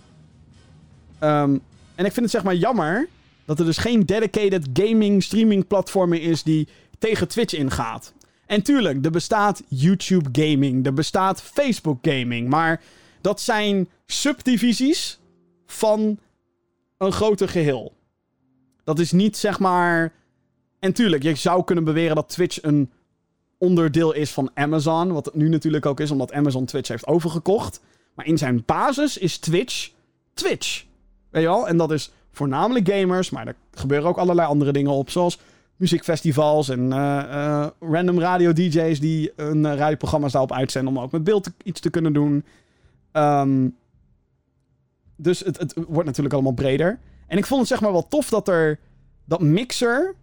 [1.19, 1.59] Ehm,
[1.95, 3.09] en ik vind het zeg maar jammer
[3.45, 6.69] dat er dus geen dedicated gaming streaming platform is die
[7.05, 8.13] tegen Twitch ingaat.
[8.47, 12.83] En tuurlijk, er bestaat YouTube gaming, er bestaat Facebook gaming, maar
[13.21, 15.19] dat zijn subdivisies
[15.67, 16.19] van
[16.99, 17.93] een groter geheel.
[18.85, 20.13] Dat is niet zeg maar.
[20.79, 22.91] En tuurlijk, je zou kunnen beweren dat Twitch een
[23.59, 25.13] onderdeel is van Amazon.
[25.13, 27.81] Wat het nu natuurlijk ook is, omdat Amazon Twitch heeft overgekocht.
[28.15, 29.91] Maar in zijn basis is Twitch
[30.35, 30.85] Twitch.
[31.31, 31.69] Weet je wel?
[31.69, 35.39] En dat is voornamelijk gamers, maar er gebeuren ook allerlei andere dingen op, zoals
[35.77, 41.25] muziekfestivals en eh, eh, random radio-dj's die een uh, radioprogramma's daarop uitzenden om ook met
[41.25, 42.45] beeld iets te kunnen doen.
[43.13, 43.69] Ehm,
[45.17, 46.99] dus het, het wordt natuurlijk allemaal breder.
[47.27, 48.79] En ik vond het zeg maar wel tof dat er
[49.25, 50.15] dat Mixer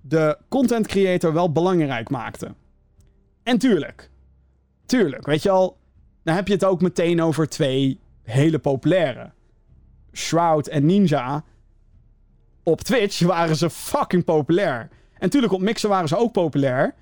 [0.00, 2.54] de content creator wel belangrijk maakte.
[3.42, 4.10] En tuurlijk,
[4.86, 5.78] tuurlijk, weet je al,
[6.22, 9.30] dan heb je het ook meteen over twee hele populaire.
[10.12, 11.44] Shroud en Ninja.
[12.62, 14.88] Op Twitch waren ze fucking populair.
[15.18, 16.94] En tuurlijk, op Mixer waren ze ook populair.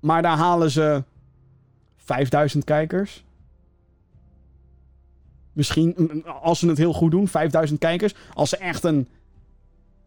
[0.00, 1.02] Maar daar halen ze
[1.96, 3.24] 5000 kijkers.
[5.52, 8.14] Misschien, als ze het heel goed doen, 5000 kijkers.
[8.34, 9.08] Als ze echt een,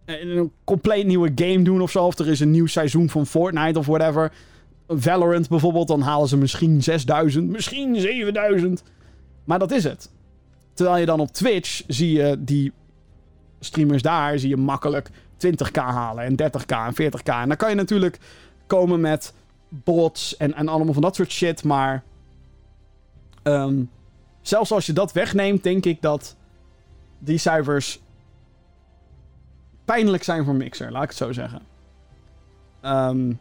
[0.05, 2.05] een compleet nieuwe game doen of zo.
[2.05, 4.31] Of er is een nieuw seizoen van Fortnite of whatever.
[4.87, 8.83] Valorant bijvoorbeeld, dan halen ze misschien 6000, misschien 7000.
[9.43, 10.11] Maar dat is het.
[10.73, 12.71] Terwijl je dan op Twitch zie je die
[13.63, 15.09] streamers daar, zie je makkelijk
[15.47, 17.23] 20k halen en 30k en 40k.
[17.23, 18.19] En dan kan je natuurlijk
[18.67, 19.33] komen met
[19.69, 21.63] bots en, en allemaal van dat soort shit.
[21.63, 22.03] Maar
[23.43, 23.83] ehm,
[24.41, 26.35] zelfs als je dat wegneemt, denk ik dat
[27.19, 27.99] die cijfers
[29.85, 31.61] pijnlijk zijn voor Mixer, laat ik het zo zeggen.
[32.81, 33.33] Ehm,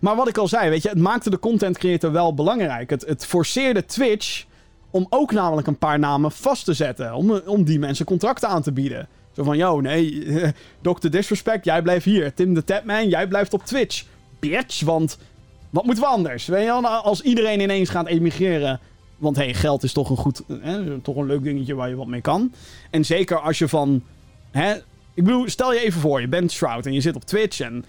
[0.00, 2.90] maar wat ik al zei, weet je, het maakte de content creator wel belangrijk.
[2.90, 4.44] Het, het forceerde Twitch
[4.90, 7.14] om ook namelijk een paar namen vast te zetten.
[7.14, 9.08] Om, om die mensen contracten aan te bieden.
[9.32, 10.26] Zo van, yo, nee,
[10.82, 11.08] Dr.
[11.08, 12.34] Disrespect, jij blijft hier.
[12.34, 14.04] Tim de Tapman, jij blijft op Twitch.
[14.38, 15.18] Bitch, want
[15.70, 16.46] wat moeten we anders?
[16.46, 18.80] Weet je wel, Nou, als iedereen ineens gaat emigreren...
[19.16, 22.06] Want hey, geld is toch een goed, hè, toch een leuk dingetje waar je wat
[22.06, 22.52] mee kan.
[22.90, 24.02] En zeker als je van,
[24.50, 24.74] hè,
[25.14, 27.84] ik bedoel, stel je even voor, je bent Shroud en je zit op Twitch en,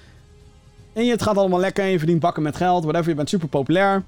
[0.93, 3.29] en je, het gaat allemaal lekker en je verdient bakken met geld, whatever, je bent
[3.29, 4.03] super populair.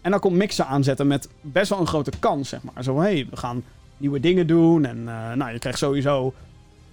[0.00, 2.84] En dan komt Mixer aanzetten met best wel een grote kans, zeg maar.
[2.84, 3.62] Zo hey, we gaan
[3.96, 6.34] nieuwe dingen doen en eh, nou, je krijgt sowieso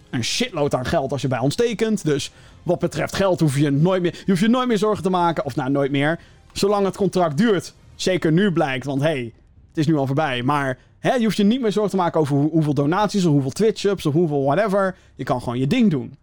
[0.09, 2.05] een shitload aan geld als je bij ons tekent.
[2.05, 2.31] Dus
[2.63, 5.45] wat betreft geld hoef je nooit meer, je hoeft je nooit meer zorgen te maken,
[5.45, 6.19] of nou, nooit meer.
[6.51, 9.33] Zolang het contract duurt, zeker nu blijkt, want hey,
[9.67, 10.43] het is nu al voorbij.
[10.43, 13.31] Maar hè, je hoeft je niet meer zorgen te maken over hoe- hoeveel donaties of
[13.31, 14.95] hoeveel Twitch-ups of hoeveel whatever.
[15.15, 16.15] Je kan gewoon je ding doen.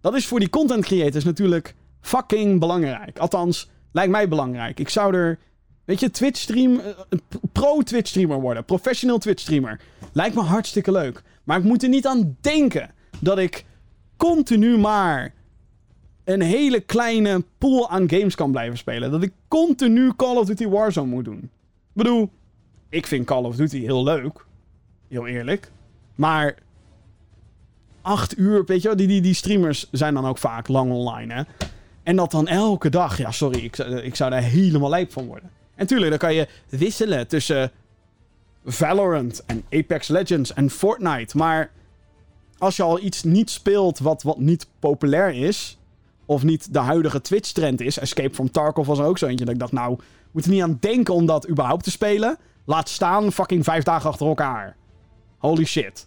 [0.00, 3.18] Dat is voor die content creators natuurlijk fucking belangrijk.
[3.18, 4.80] Althans, lijkt mij belangrijk.
[4.80, 5.38] Ik zou er,
[5.84, 7.18] weet je, Twitch stream, eh,
[7.52, 8.64] pro-Twitch streamer worden.
[8.64, 9.80] Professioneel Twitch streamer.
[10.12, 11.22] Lijkt me hartstikke leuk.
[11.44, 13.64] Maar ik moet er niet aan denken dat ik
[14.16, 15.34] continu maar
[16.24, 19.10] een hele kleine pool aan games kan blijven spelen.
[19.10, 21.38] Dat ik continu Call of Duty Warzone moet doen.
[21.38, 22.30] Ik bedoel,
[22.88, 24.46] ik vind Call of Duty heel leuk.
[25.08, 25.70] Heel eerlijk.
[26.14, 26.54] Maar
[28.02, 31.34] acht uur, weet je wel, die, die, die streamers zijn dan ook vaak lang online,
[31.34, 31.42] hè.
[32.02, 35.50] En dat dan elke dag, ja, sorry, ik, ik zou daar helemaal lijp van worden.
[35.82, 37.70] En tuurlijk, dan kan je wisselen tussen
[38.64, 41.36] Valorant en Apex Legends en Fortnite.
[41.36, 41.70] Maar
[42.58, 45.78] als je al iets niet speelt wat, wat niet populair is,
[46.26, 49.54] of niet de huidige Twitch-trend is, Escape from Tarkov was er ook zo eentje, dat
[49.54, 49.98] ik dacht, nou,
[50.30, 52.38] moet er niet aan denken om dat überhaupt te spelen.
[52.64, 54.76] Laat staan fucking vijf dagen achter elkaar.
[55.38, 56.06] Holy shit.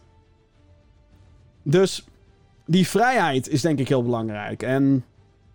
[1.63, 2.05] Dus
[2.65, 4.63] die vrijheid is denk ik heel belangrijk.
[4.63, 5.05] En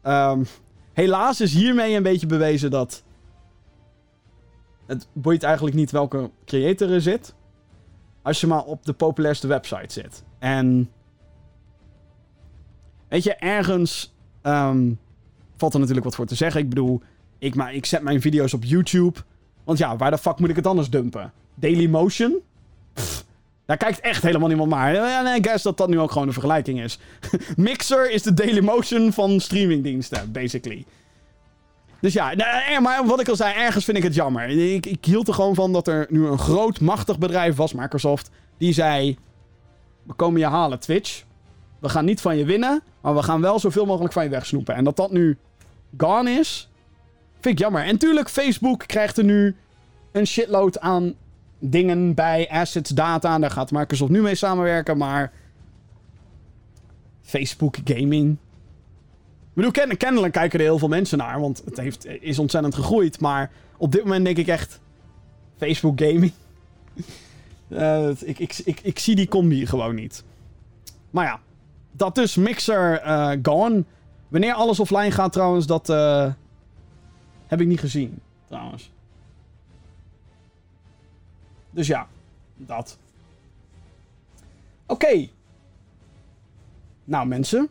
[0.03, 0.45] ehm,
[0.93, 3.03] helaas is hiermee een beetje bewezen dat
[4.91, 7.35] het boeit eigenlijk niet welke creator er zit.
[8.23, 10.25] Als je maar op de populairste website zit.
[10.39, 10.91] En
[13.09, 14.93] weet je, ergens ehm,
[15.57, 16.61] valt er natuurlijk wat voor te zeggen.
[16.61, 17.03] Ik bedoel,
[17.39, 19.19] ik, maar, ik zet mijn video's op YouTube.
[19.65, 21.33] Want ja, waar de fuck moet ik het anders dumpen?
[21.55, 22.39] Dailymotion?
[22.93, 23.25] Pff,
[23.65, 24.95] daar kijkt echt helemaal niemand naar.
[24.95, 26.99] En ik guess dat dat nu ook gewoon de vergelijking is.
[27.57, 30.85] Mixer is de Dailymotion van streamingdiensten, basically.
[32.01, 34.49] Dus ja, nou, eh, maar wat ik al zei, ergens vind ik het jammer.
[34.49, 38.31] Ik, ik hield er gewoon van dat er nu een groot, machtig bedrijf was, Microsoft,
[38.59, 39.19] die zei:
[40.03, 41.25] We komen je halen, Twitch.
[41.79, 44.75] We gaan niet van je winnen, maar we gaan wel zoveel mogelijk van je wegsnoepen.
[44.75, 45.39] En dat dat nu
[45.97, 46.71] gone is,
[47.41, 47.85] vind ik jammer.
[47.85, 49.57] En tuurlijk, Facebook krijgt er nu
[50.13, 51.15] een shitload aan
[51.59, 53.39] dingen bij, assets, data.
[53.39, 55.33] Daar gaat Microsoft nu mee samenwerken, maar.
[57.23, 58.37] Facebook gaming.
[59.61, 63.21] Bedoel, ken- kennelijk kijken er heel veel mensen naar, want het heeft, is ontzettend gegroeid.
[63.21, 64.81] Maar op dit moment denk ik echt.
[65.57, 66.33] Facebook gaming.
[67.69, 70.25] Eh, ik, ik, ik, ik zie die combi gewoon niet.
[71.11, 71.41] Maar ja,
[71.93, 73.85] dat dus Mixer eh, gone.
[74.29, 76.33] Wanneer alles offline gaat trouwens, dat eh,
[77.47, 78.21] heb ik niet gezien.
[78.49, 78.91] Trouwens.
[81.71, 82.07] Dus ja,
[82.57, 82.99] dat.
[84.87, 85.29] Oké.
[87.05, 87.69] Nou, mensen.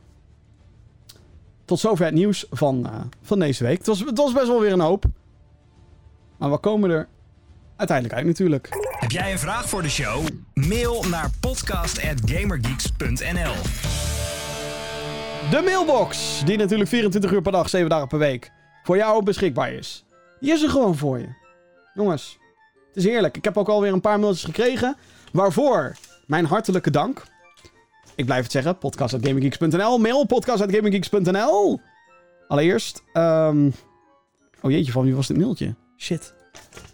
[1.69, 3.77] Tot zover het nieuws van, eh, van deze week.
[3.77, 5.05] Het was, het was best wel weer een hoop.
[6.37, 7.07] Maar we komen er
[7.75, 8.67] uiteindelijk uit natuurlijk.
[8.99, 10.27] Heb jij een vraag voor de show?
[10.53, 13.53] Mail naar podcast.gamergeeks.nl
[15.49, 18.51] De mailbox, die natuurlijk 24 uur per dag, 7 dagen per week,
[18.83, 20.05] voor jou beschikbaar is.
[20.39, 21.27] Die is er gewoon voor je.
[21.93, 22.37] Jongens,
[22.87, 23.37] het is heerlijk.
[23.37, 24.95] Ik heb ook alweer een paar mailtjes gekregen.
[25.31, 25.95] Waarvoor
[26.25, 27.23] mijn hartelijke dank.
[28.19, 29.97] Ik blijf het zeggen, podcast.gaminggeeks.nl.
[29.97, 31.79] Mail podcast.gaminggeeks.nl.
[32.47, 33.69] Allereerst, ehm
[34.61, 35.75] oh jeetje, van wie was dit mailtje?
[35.97, 36.33] Shit.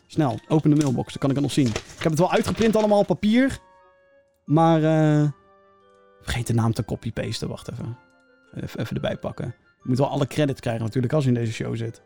[0.08, 1.68] Snel, open de mailbox, dan kan ik het nog zien.
[1.68, 3.60] Ik heb het wel uitgeprint allemaal op papier.
[4.44, 5.30] Maar, eh...
[6.22, 7.48] vergeet de naam te copy-pasten.
[7.48, 7.98] Wacht even.
[8.56, 8.80] even.
[8.80, 9.56] Even erbij pakken.
[9.58, 12.02] Je moet wel alle credits krijgen natuurlijk als je in deze show zit.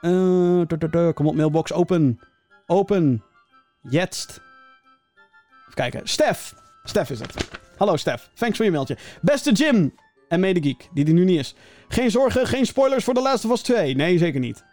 [0.00, 2.20] Eh, kom op, mailbox, open.
[2.66, 3.24] Open.
[3.82, 4.40] Jetzt.
[5.60, 6.08] Even kijken.
[6.08, 6.54] Stef.
[6.84, 7.59] Stef is het.
[7.80, 8.30] Hallo Stef.
[8.34, 8.96] Thanks voor je mailtje.
[9.22, 9.94] Beste Jim.
[10.28, 11.54] En medegeek, die er nu niet is.
[11.88, 13.94] Geen zorgen, geen spoilers voor The Last of Us 2.
[13.94, 14.64] Nee, zeker niet.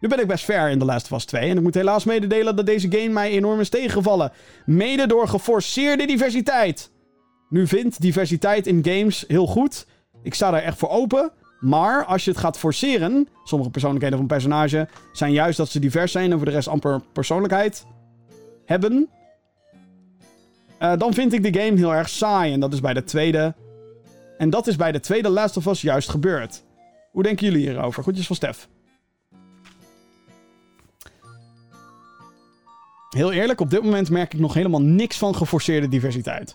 [0.00, 1.50] Nu ben ik best ver in The Last of Us 2.
[1.50, 4.32] En ik moet helaas mededelen dat deze game mij enorm is tegengevallen.
[4.66, 6.90] Mede door geforceerde diversiteit.
[7.48, 9.86] Nu vindt diversiteit in games heel goed.
[10.22, 11.32] Ik sta daar echt voor open.
[11.60, 13.28] Maar als je het gaat forceren.
[13.44, 16.30] Sommige persoonlijkheden van een personage zijn juist dat ze divers zijn.
[16.30, 17.84] En voor de rest amper persoonlijkheid
[18.64, 19.08] hebben.
[20.78, 22.52] Eh, dan vind ik de game heel erg saai.
[22.52, 23.54] En dat is bij de tweede.
[24.38, 26.62] En dat is bij de tweede Last of Us juist gebeurd.
[27.12, 28.02] Hoe denken jullie hierover?
[28.02, 28.68] Goedjes van Stef.
[33.08, 36.54] Heel eerlijk, op dit moment merk ik nog helemaal niks van geforceerde diversiteit.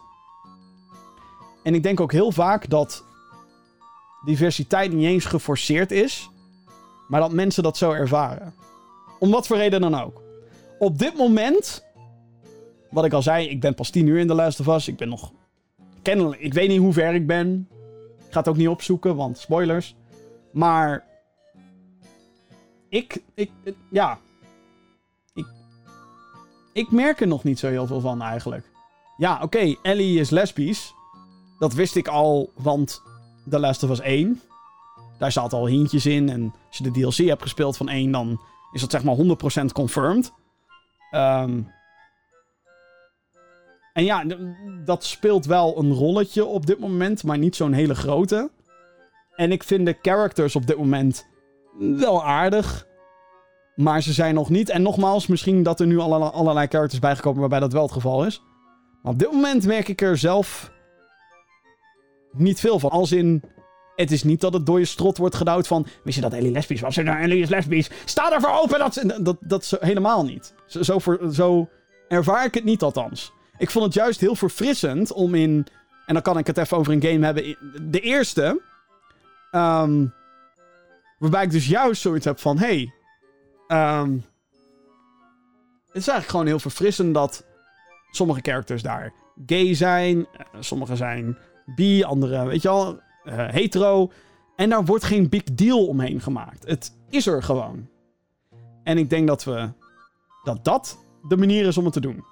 [1.64, 3.04] En ik denk ook heel vaak dat
[4.26, 6.30] diversiteit niet eens geforceerd is,
[7.08, 8.54] maar dat mensen dat zo ervaren.
[9.20, 10.22] Om wat voor reden dan ook.
[10.80, 11.86] Op dit moment,
[12.94, 14.88] wat ik al zei, ik ben pas 10 uur in de Last of Us.
[14.88, 15.32] Ik ben nog
[16.02, 17.68] kennelijk, ik weet niet hoe ver ik ben.
[18.18, 19.96] Ik ga het ook niet opzoeken, want spoilers.
[20.52, 21.06] Maar
[22.90, 23.52] ik, ik,
[23.90, 24.20] ja,
[25.34, 25.46] ik,
[26.74, 28.72] ik merk er nog niet zo heel veel van eigenlijk.
[29.18, 30.94] Ja, oké, Ellie is lesbisch.
[31.60, 33.02] Dat wist ik al, want
[33.50, 34.42] The Last of Us 1.
[35.18, 36.30] Daar zaten al hintjes in.
[36.30, 38.42] En als je de DLC hebt gespeeld van 1, dan
[38.72, 40.34] is dat zeg maar 100% confirmed.
[41.12, 41.62] Ehm,
[43.94, 44.24] en ja,
[44.86, 48.52] dat speelt wel een rolletje op dit moment, maar niet zo'n hele grote.
[49.36, 51.28] En ik vind de characters op dit moment
[51.80, 52.88] wel aardig.
[53.76, 54.70] Maar ze zijn nog niet.
[54.70, 58.42] En nogmaals, misschien dat er nu allerlei, characters bijgekomen waarbij dat wel het geval is.
[59.02, 60.72] Maar op dit moment merk ik er zelf
[62.32, 62.90] niet veel van.
[62.90, 63.44] Als in,
[63.96, 65.86] het is niet dat het door je strot wordt gedouwd van...
[66.04, 66.96] Wist je dat Ellie lesbisch was?
[66.96, 67.90] Nou, Ellie is lesbisch.
[68.06, 68.80] Sta daarvoor open!
[68.80, 70.54] Dat, dat, dat is helemaal niet.
[70.66, 71.70] Zo, voor, zo
[72.08, 73.34] ervaar ik het niet althans.
[73.58, 75.68] Ik vond het juist heel verfrissend om in...
[76.06, 77.58] En dan kan ik het even over een game hebben.
[77.92, 78.62] De eerste...
[79.52, 80.06] ehm,
[81.18, 82.58] waarbij ik dus juist zoiets heb van...
[82.58, 82.94] Hey,
[83.68, 84.12] ehm,
[85.86, 87.46] het is eigenlijk gewoon heel verfrissend dat
[88.12, 89.14] sommige characters daar
[89.46, 90.28] gay zijn.
[90.34, 91.38] eh, Sommige zijn
[91.76, 94.12] bi, andere, weet je wel, eh, hetero.
[94.56, 96.68] En daar wordt geen big deal omheen gemaakt.
[96.68, 97.90] Het is er gewoon.
[98.84, 99.70] En ik denk dat we.
[100.44, 100.98] dat dat
[101.28, 102.24] de manier is om het te doen.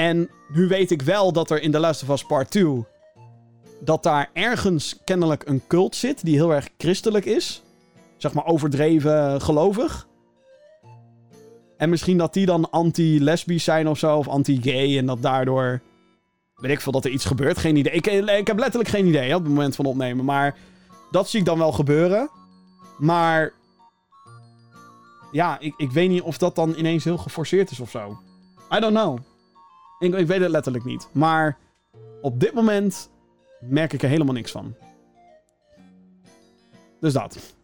[0.00, 2.84] En nu weet ik wel dat er in The Last of Us Part 2.
[3.80, 7.62] dat daar ergens kennelijk een cult zit die heel erg christelijk is.
[8.16, 10.06] Zeg maar overdreven gelovig.
[11.76, 14.98] En misschien dat die dan anti-lesbisch zijn of zo, of anti-gay.
[14.98, 15.80] En dat daardoor.
[16.54, 17.58] Weet ik veel dat er iets gebeurt.
[17.58, 17.92] Geen idee.
[17.92, 20.24] Ik, heb letterlijk geen idee op het moment van opnemen.
[20.24, 20.56] Maar
[21.10, 22.30] dat zie ik dan wel gebeuren.
[22.98, 23.52] Maar.
[25.32, 28.18] Ja, ik, ik weet niet of dat dan ineens heel geforceerd is of zo.
[28.72, 29.18] I don't know.
[30.00, 31.08] Ik, ik weet het letterlijk niet.
[31.12, 31.58] Maar
[32.20, 33.10] op dit moment
[33.60, 34.74] merk ik er helemaal niks van.
[37.00, 37.54] Dus dat.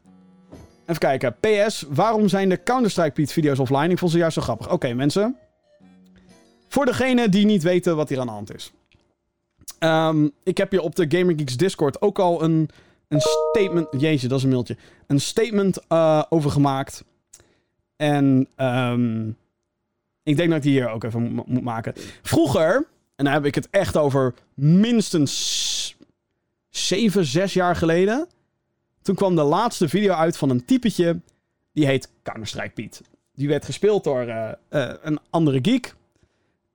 [0.87, 1.37] Even kijken.
[1.41, 3.89] PS, waarom zijn de Counter-Strike Pete video's offline?
[3.89, 4.71] Ik vond ze juist zo grappig.
[4.71, 5.37] Oké, mensen.
[6.69, 8.73] Voor degenen die niet weten wat hier aan de hand is.
[9.79, 12.71] Ehm, ik heb hier op de Gamer Geeks Discord ook al een,
[13.09, 13.89] een statement...
[13.91, 14.77] Jezus, dat is een mailtje.
[15.07, 17.05] Een statement eh, over gemaakt.
[17.97, 19.31] En ehm,
[20.27, 21.93] ik denk dat ik die hier ook even mo- moet maken.
[22.23, 22.75] Vroeger,
[23.17, 25.97] en dan heb ik het echt over minstens
[26.71, 28.27] 7, 6 jaar geleden.
[29.03, 31.21] Toen kwam de laatste video uit van een typetje.
[31.73, 33.01] Die heet Counter-Strike Piet.
[33.35, 35.95] Die werd gespeeld door eh, eh, een andere geek.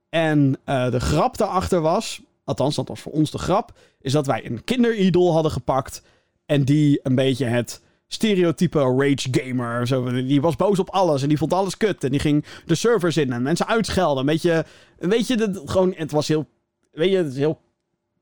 [0.08, 4.26] En eh, de grap daarachter was, althans dat was voor ons de grap, is dat
[4.26, 6.02] wij een kinderidol hadden gepakt.
[6.46, 9.86] En die een beetje het stereotype rage gamer.
[9.86, 12.04] Zo, die was boos op alles en die vond alles kut.
[12.04, 14.18] En die ging de servers in en mensen uitschelden.
[14.18, 14.64] Een beetje,
[14.98, 16.48] weet je, gewoon, het was heel,
[16.92, 17.60] weet je, het is heel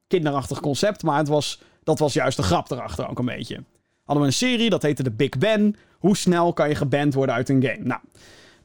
[0.07, 1.03] kinderachtig concept.
[1.03, 3.63] Maar het was, dat was juist de grap erachter ook een beetje.
[4.05, 5.77] Hadden we een serie, dat heette de Big Ben.
[5.99, 7.85] Hoe snel kan je geband worden uit een game?
[7.85, 8.01] Nou,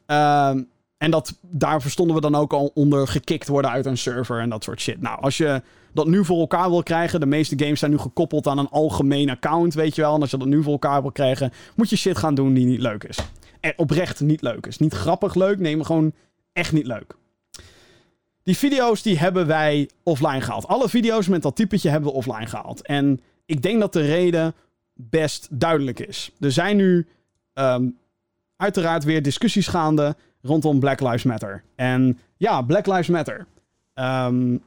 [0.05, 0.63] ehm,
[1.05, 4.49] en dat, daar verstonden we dan ook al onder gekikt worden uit een server en
[4.49, 5.01] dat soort shit.
[5.01, 5.61] Nou, als je
[5.93, 9.29] dat nu voor elkaar wil krijgen, de meeste games zijn nu gekoppeld aan een algemeen
[9.29, 10.15] account, weet je wel.
[10.15, 12.65] En als je dat nu voor elkaar wil krijgen, moet je shit gaan doen die
[12.65, 13.17] niet leuk is.
[13.59, 14.77] En oprecht niet leuk is.
[14.77, 16.13] Niet grappig leuk, nee, maar gewoon
[16.53, 17.15] echt niet leuk.
[18.43, 20.67] Die video's die hebben wij offline gehaald.
[20.67, 22.85] Alle video's met dat typetje hebben we offline gehaald.
[22.85, 24.53] En ik denk dat de reden
[24.93, 26.31] best duidelijk is.
[26.39, 27.07] Er zijn nu
[27.53, 27.89] ehm,
[28.55, 30.15] uiteraard weer discussies gaande
[30.45, 31.63] rondom Black Lives Matter.
[31.75, 33.45] En ja, Black Lives Matter.
[33.93, 34.57] Ehm,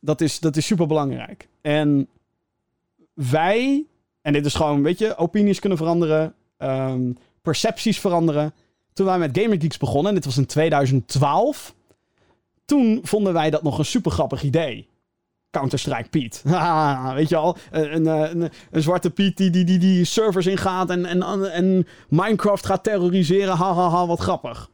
[0.00, 1.48] dat, is, dat is super belangrijk.
[1.60, 2.08] En
[3.14, 3.84] wij,
[4.22, 7.12] en dit is gewoon, weet je, opinies kunnen veranderen, ehm,
[7.42, 8.52] percepties veranderen.
[8.92, 11.74] Toen wij met Gamer Geeks begonnen, en dit was in 2012,
[12.64, 14.88] toen vonden wij dat nog een super grappig idee.
[15.52, 16.42] Counter-Strike Piet.
[17.14, 17.56] weet je al?
[17.70, 22.66] Een, een, een, zwarte Piet die, die, die, die servers ingaat en, en, en Minecraft
[22.66, 23.56] gaat terroriseren.
[23.56, 24.70] Hahaha, ha, ha, wat grappig.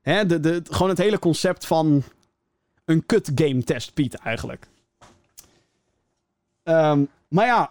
[0.00, 2.02] Hè, de, de, gewoon het hele concept van
[2.84, 4.66] een kut game test Piet eigenlijk.
[6.64, 7.70] Um, maar ja,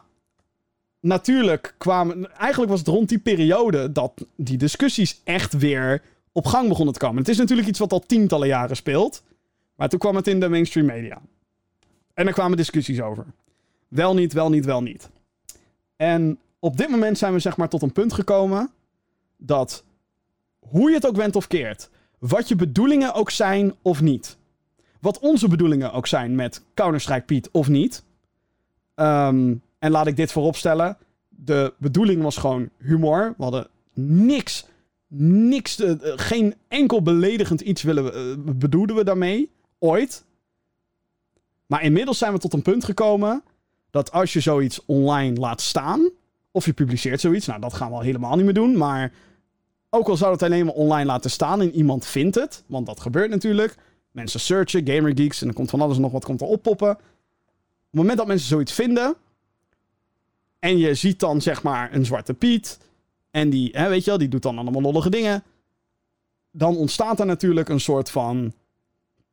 [0.99, 2.37] natuurlijk kwamen...
[2.37, 6.01] Eigenlijk was het rond die periode dat die discussies echt weer
[6.31, 7.17] op gang begonnen te komen.
[7.17, 9.23] Het is natuurlijk iets wat al tientallen jaren speelt.
[9.75, 11.21] Maar toen kwam het in de mainstream media.
[12.13, 13.25] En er kwamen discussies over.
[13.87, 15.09] Wel niet, wel niet, wel niet.
[15.95, 18.71] En op dit moment zijn we zeg maar tot een punt gekomen
[19.37, 19.83] dat
[20.59, 24.37] hoe je het ook went of keert, wat je bedoelingen ook zijn of niet,
[24.99, 28.03] wat onze bedoelingen ook zijn met Counter-Strike Piet of niet.
[28.95, 30.97] Um, en laat ik dit vooropstellen.
[31.29, 33.33] De bedoeling was gewoon humor.
[33.37, 34.65] We hadden niks,
[35.07, 39.51] niks, uh, geen enkel beledigend iets willen, uh, bedoelden we daarmee.
[39.79, 40.25] Ooit.
[41.65, 43.43] Maar inmiddels zijn we tot een punt gekomen
[43.89, 46.09] dat als je zoiets online laat staan,
[46.51, 49.11] of je publiceert zoiets, nou dat gaan we al helemaal niet meer doen, maar
[49.89, 52.99] ook al zou het alleen maar online laten staan en iemand vindt het, want dat
[52.99, 53.75] gebeurt natuurlijk.
[54.11, 56.89] Mensen searchen, gamergeeks en dan komt van alles nog wat komt er oppoppen.
[56.89, 56.99] Op
[57.89, 59.15] het moment dat mensen zoiets vinden
[60.59, 62.79] en je ziet dan zeg maar een zwarte Piet
[63.31, 65.43] en die, hè, weet je wel, die doet dan allemaal lollige dingen,
[66.51, 68.53] dan ontstaat er natuurlijk een soort van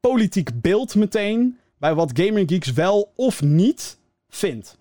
[0.01, 3.99] politiek beeld meteen bij wat Gaming Geeks wel of niet
[4.29, 4.79] vindt.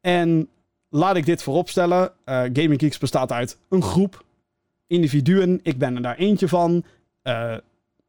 [0.00, 0.48] En
[0.88, 2.12] laat ik dit vooropstellen.
[2.24, 4.24] Uh, Gaming Geeks bestaat uit een groep
[4.86, 5.60] individuen.
[5.62, 6.84] Ik ben er daar eentje van.
[7.22, 7.56] Uh,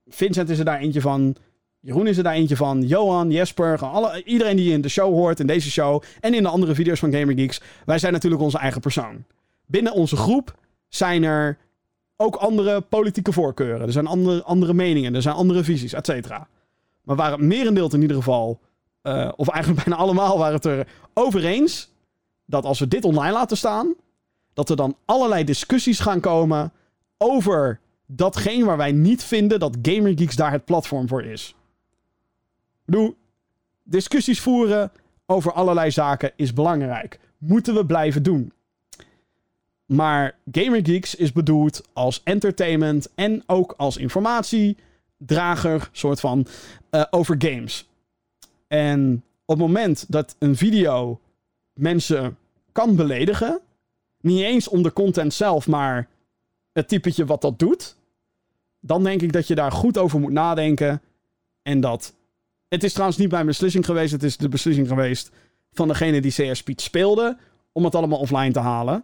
[0.08, 1.36] Vincent is er daar eentje van.
[1.80, 2.82] Jeroen is er daar eentje van.
[2.82, 6.50] Johan, Jesper, alle, iedereen die in de show hoort, in deze show en in de
[6.50, 7.62] andere video's van Gamer Geeks.
[7.86, 9.24] Wij zijn natuurlijk onze eigen persoon.
[9.66, 11.58] Binnen onze groep zijn er
[12.16, 13.88] ook andere politieke voorkeuren.
[13.88, 16.48] Er zijn andere, andere meningen, er zijn andere visies, et cetera.
[17.04, 18.60] Maar waar het merendeel in ieder geval,
[19.04, 20.88] uh, of eigenlijk bijna allemaal, waren het er
[21.46, 21.92] eens
[22.46, 23.94] dat als we dit online laten staan,
[24.54, 26.74] dat er dan allerlei discussies gaan komen
[27.18, 31.56] over datgene waar wij niet vinden dat GamerGeeks daar het platform voor is.
[32.86, 33.16] Bedoel,
[33.84, 34.92] discussies voeren
[35.26, 37.20] over allerlei zaken is belangrijk.
[37.38, 38.54] Moeten we blijven doen.
[39.86, 43.98] Maar GamerGeeks is bedoeld als entertainment en ook als
[45.24, 46.48] informatiedrager, soort van,
[46.92, 47.88] uh, over games.
[48.68, 51.20] En op het moment dat een video
[51.74, 52.38] mensen
[52.72, 53.60] kan beledigen,
[54.22, 56.08] niet eens om de content zelf, maar
[56.72, 57.96] het typetje wat dat doet,
[58.80, 61.02] dan denk ik dat je daar goed over moet nadenken.
[61.62, 62.14] En dat.
[62.68, 65.32] Het is trouwens niet mijn beslissing geweest, het is de beslissing geweest
[65.72, 67.38] van degene die CS Speed speelde,
[67.72, 69.04] om het allemaal offline te halen.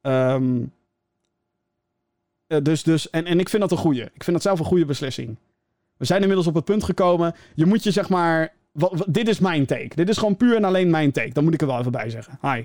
[0.00, 0.72] Um,
[2.62, 4.02] dus, dus, en, en ik vind dat een goede.
[4.02, 5.36] Ik vind dat zelf een goede beslissing.
[6.00, 7.34] We zijn inmiddels op het punt gekomen.
[7.54, 8.52] Je moet je zeg maar.
[9.06, 9.94] Dit is mijn take.
[9.94, 11.32] Dit is gewoon puur en alleen mijn take.
[11.32, 12.38] Dan moet ik er wel even bij zeggen.
[12.42, 12.64] Hi.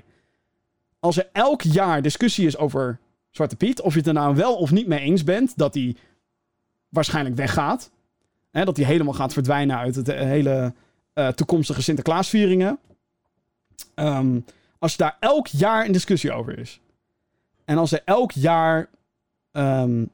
[1.00, 2.98] Als er elk jaar discussie is over
[3.30, 3.80] Zwarte Piet.
[3.80, 5.56] Of je het er nou wel of niet mee eens bent.
[5.58, 5.96] Dat hij
[6.88, 7.90] waarschijnlijk weggaat.
[8.50, 10.72] Hè, dat hij helemaal gaat verdwijnen uit het hele
[11.14, 12.78] uh, toekomstige Sinterklaasvieringen.
[13.94, 14.44] Um,
[14.78, 16.80] als daar elk jaar een discussie over is.
[17.64, 18.88] En als er elk jaar
[19.52, 20.10] um,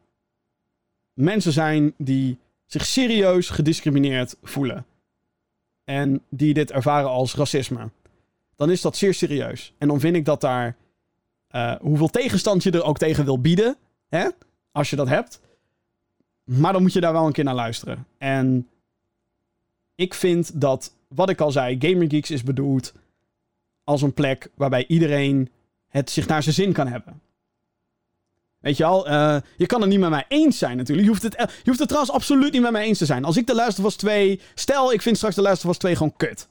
[1.12, 2.38] mensen zijn die
[2.72, 4.86] zich serieus gediscrimineerd voelen.
[5.84, 7.90] En die dit ervaren als racisme.
[8.56, 9.72] Dan is dat zeer serieus.
[9.78, 10.76] En dan vind ik dat daar.
[11.50, 13.76] Uh, hoeveel tegenstand je er ook tegen wil bieden.
[14.08, 14.28] Hè?
[14.70, 15.40] Als je dat hebt.
[16.44, 18.06] Maar dan moet je daar wel een keer naar luisteren.
[18.18, 18.68] En
[19.94, 22.92] ik vind dat, wat ik al zei, Gamer Geeks is bedoeld
[23.84, 25.50] als een plek waarbij iedereen
[25.88, 27.20] het zich naar zijn zin kan hebben.
[28.62, 31.06] Weet je al, uh, je kan het niet met mij eens zijn natuurlijk.
[31.06, 33.24] Je hoeft, het, je hoeft trouwens absoluut niet met mij eens te zijn.
[33.24, 34.40] Als ik de of Us 2...
[34.54, 36.48] Stel, ik vind straks de of Us 2 gewoon kut.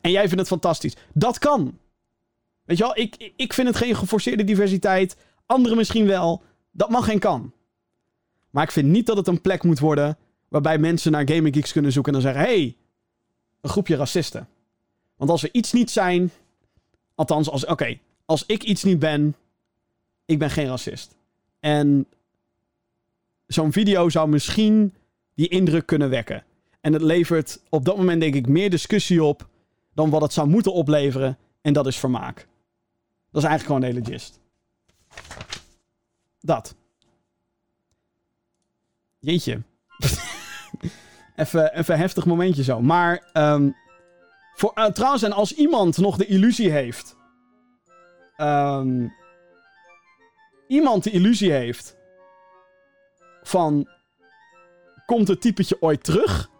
[0.00, 0.96] En jij vindt het fantastisch.
[1.14, 1.78] Dat kan.
[2.64, 5.16] Weet je wel, ik, ik vind het geen geforceerde diversiteit.
[5.46, 6.42] Anderen misschien wel.
[6.70, 7.52] Dat mag en kan.
[8.50, 10.18] Maar ik vind niet dat het een plek moet worden
[10.48, 12.76] waarbij mensen naar Gaming Geeks kunnen zoeken en dan zeggen: hey,
[13.60, 14.48] een groepje racisten.
[15.16, 16.30] Want als we iets niet zijn.
[17.14, 19.36] Althans, als, oké, als ik iets niet ben.
[20.24, 21.17] Ik ben geen racist.
[21.60, 22.06] En
[23.46, 24.94] zo'n video zou misschien
[25.34, 26.44] die indruk kunnen wekken.
[26.80, 29.48] En het levert op dat moment, denk ik, meer discussie op.
[29.94, 31.38] dan wat het zou moeten opleveren.
[31.60, 32.36] En dat is vermaak.
[33.30, 34.40] Dat is eigenlijk gewoon de hele gist.
[36.40, 36.74] Dat.
[39.18, 39.62] Jeetje.
[41.36, 42.80] even, even een heftig momentje zo.
[42.80, 43.70] Maar ehm,
[44.54, 47.16] voor, eh, trouwens, en als iemand nog de illusie heeft.
[48.36, 49.08] ehm,
[50.68, 51.96] iemand de illusie heeft.
[53.42, 53.88] van.
[55.06, 56.50] Komt het typetje ooit terug?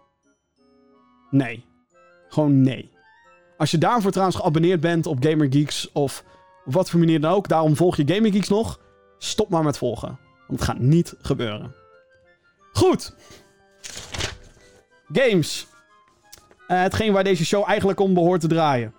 [1.31, 1.65] Nee.
[2.29, 2.91] Gewoon nee.
[3.57, 6.25] Als je daarvoor trouwens geabonneerd bent op GamerGeeks of
[6.65, 8.81] op wat voor manier dan ook, daarom volg je GamerGeeks nog,
[9.19, 10.19] stop maar met volgen.
[10.47, 11.75] Want het gaat niet gebeuren.
[12.73, 13.15] Goed.
[15.13, 15.67] Games.
[16.67, 18.95] Eh, hetgeen waar deze show eigenlijk om behoort te draaien.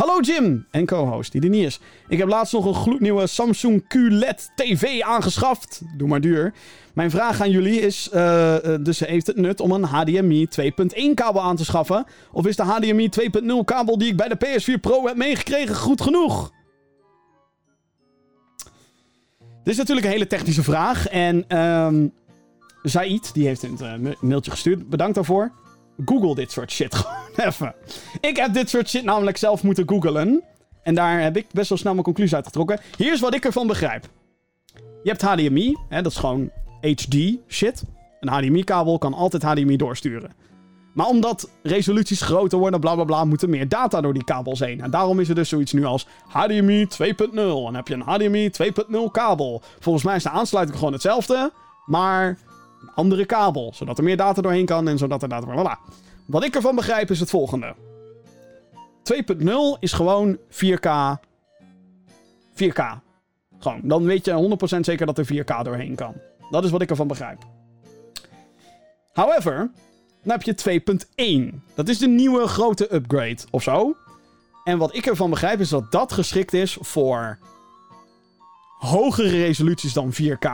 [0.00, 1.80] Hallo Jim en co-host die er niet is.
[2.08, 5.82] Ik heb laatst nog een gloednieuwe Samsung QLED TV aangeschaft.
[5.96, 6.52] Doe maar duur.
[6.92, 11.14] Mijn vraag aan jullie is, eh, eh, dus heeft het nut om een HDMI 2.1
[11.14, 12.04] kabel aan te schaffen?
[12.32, 16.00] Of is de HDMI 2.0 kabel die ik bij de PS4 Pro heb meegekregen goed
[16.00, 16.52] genoeg?
[19.62, 21.08] Dit is natuurlijk een hele technische vraag.
[21.08, 22.06] En ehm
[22.82, 24.88] Zaid, die heeft een uh, mailtje gestuurd.
[24.88, 25.52] Bedankt daarvoor.
[26.04, 27.74] Google dit soort shit gewoon even.
[28.20, 30.42] Ik heb dit soort shit namelijk zelf moeten googlen.
[30.82, 32.80] En daar heb ik best wel snel mijn conclusie uitgetrokken.
[32.96, 34.08] Hier is wat ik ervan begrijp.
[35.02, 36.50] Je hebt HDMI, hè, dat is gewoon
[36.80, 37.16] HD
[37.48, 37.82] shit.
[38.20, 40.32] Een HDMI-kabel kan altijd HDMI doorsturen.
[40.94, 44.60] Maar omdat resoluties groter worden, bla bla bla, moet er meer data door die kabels
[44.60, 44.80] heen.
[44.80, 47.34] En daarom is er dus zoiets nu als HDMI 2.0.
[47.34, 49.62] En heb je een HDMI 2.0 kabel.
[49.78, 51.52] Volgens mij is de aansluiting gewoon hetzelfde,
[51.86, 52.38] maar
[52.80, 53.72] een andere kabel.
[53.74, 55.46] Zodat er meer data doorheen kan en zodat er data...
[55.46, 55.94] Voilà.
[56.26, 57.74] Wat ik ervan begrijp is het volgende.
[59.02, 59.48] 2.0
[59.80, 60.88] is gewoon 4K.
[62.54, 62.82] 4K.
[63.58, 63.80] Gewoon.
[63.82, 66.14] Dan weet je 100% zeker dat er 4K doorheen kan.
[66.50, 67.38] Dat is wat ik ervan begrijp.
[69.12, 69.70] However,
[70.22, 70.82] dan heb je
[71.54, 71.60] 2.1.
[71.74, 73.96] Dat is de nieuwe grote upgrade of zo.
[74.64, 77.38] En wat ik ervan begrijp is dat dat geschikt is voor
[78.78, 80.48] hogere resoluties dan 4K.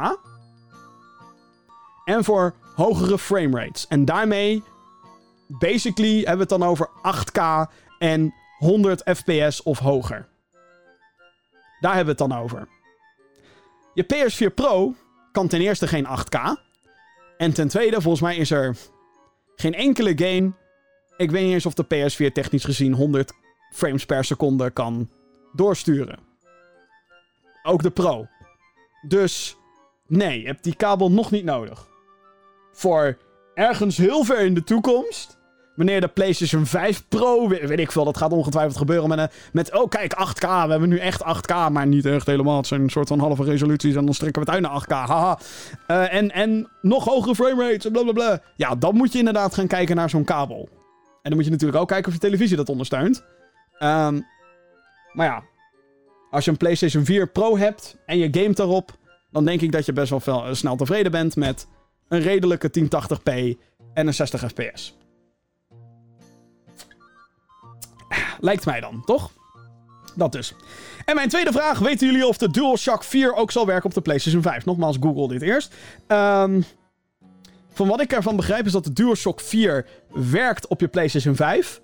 [2.07, 3.87] En voor hogere framerates.
[3.87, 4.62] En daarmee,
[5.47, 10.28] basically, hebben we het dan over 8K en 100 FPS of hoger.
[11.81, 12.69] Daar hebben we het dan over.
[13.95, 14.95] Je PS4 Pro
[15.33, 16.65] kan ten eerste geen 8K.
[17.37, 18.77] En ten tweede, volgens mij is er
[19.57, 20.53] geen enkele game.
[21.16, 23.33] Ik weet niet eens of de PS4 technisch gezien 100
[23.73, 25.09] frames per seconde kan
[25.53, 26.19] doorsturen.
[27.62, 28.27] Ook de Pro.
[29.09, 29.57] Dus
[30.07, 31.87] nee, je hebt die kabel nog niet nodig.
[32.77, 33.16] Voor
[33.55, 35.39] ergens heel ver in de toekomst.
[35.77, 39.89] Wanneer de PlayStation 5 Pro, weet, ik veel, dat gaat ongetwijfeld gebeuren met, met oh
[39.89, 42.57] kijk, 8K, we hebben nu echt 8K, maar niet echt helemaal.
[42.57, 45.09] Het zijn een soort van halve resoluties en dan strekken we het uit naar 8K,
[45.09, 45.39] haha.
[45.86, 48.40] Eh, en, en nog hogere framerates blablabla.
[48.57, 50.69] Ja, dan moet je inderdaad gaan kijken naar zo'n kabel.
[51.23, 53.24] En dan moet je natuurlijk ook kijken of je televisie dat ondersteunt.
[53.78, 54.20] Ehm,
[55.12, 55.43] maar ja,
[56.31, 58.90] als je een PlayStation 4 Pro hebt en je gamet daarop,
[59.31, 61.66] dan denk ik dat je best wel eh, snel tevreden bent met
[62.09, 63.59] een redelijke 1080p
[63.95, 64.97] en een 60 fps.
[68.41, 69.31] Lijkt mij dan, toch?
[70.15, 70.55] Dat dus.
[71.05, 71.78] En mijn tweede vraag.
[71.78, 74.65] Weten jullie of de DualShock 4 ook zal werken op de PlayStation 5?
[74.65, 75.74] Nogmaals, Google dit eerst.
[76.07, 76.61] Ehm,
[77.73, 81.81] van wat ik ervan begrijp is dat de DualShock 4 werkt op je PlayStation 5.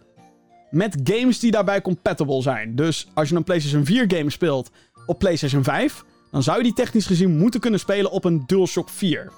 [0.70, 2.77] Met games die daarbij compatible zijn.
[2.77, 4.70] Dus als je een PlayStation 4 game speelt
[5.07, 6.05] op PlayStation 5...
[6.31, 9.32] dan zou je die technisch gezien moeten kunnen spelen op een DualShock 4.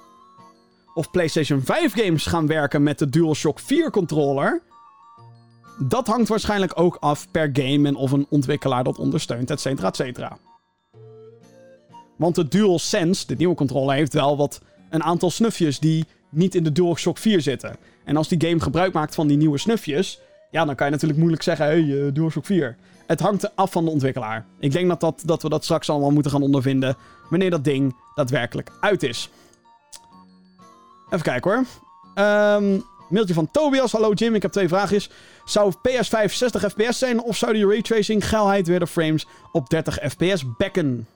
[0.94, 4.62] Of PlayStation 5 games gaan werken met de DualShock 4 controller
[5.78, 9.88] dat hangt waarschijnlijk ook af per game en of een ontwikkelaar dat ondersteunt, et cetera,
[9.88, 10.38] et cetera.
[12.16, 14.60] Want de DualSense, de nieuwe controller, heeft wel wat
[14.90, 17.76] een aantal snufjes die niet in de DualShock 4 zitten.
[18.04, 21.18] En als die game gebruik maakt van die nieuwe snufjes, ja, dan kan je natuurlijk
[21.20, 22.76] moeilijk zeggen, hey, DualShock 4.
[23.06, 24.46] Het hangt af van de ontwikkelaar.
[24.58, 26.96] Ik denk dat, dat, dat we dat straks allemaal moeten gaan ondervinden
[27.30, 29.30] wanneer dat ding daadwerkelijk uit is.
[31.10, 31.64] Even kijken hoor.
[32.14, 33.92] Ehm Mailtje van Tobias.
[33.92, 35.10] Hallo Jim, ik heb twee vraagjes.
[35.44, 39.98] Zou PS5 60 fps zijn of zou die raytracing geilheid weer de frames op 30
[40.10, 41.06] fps bekken?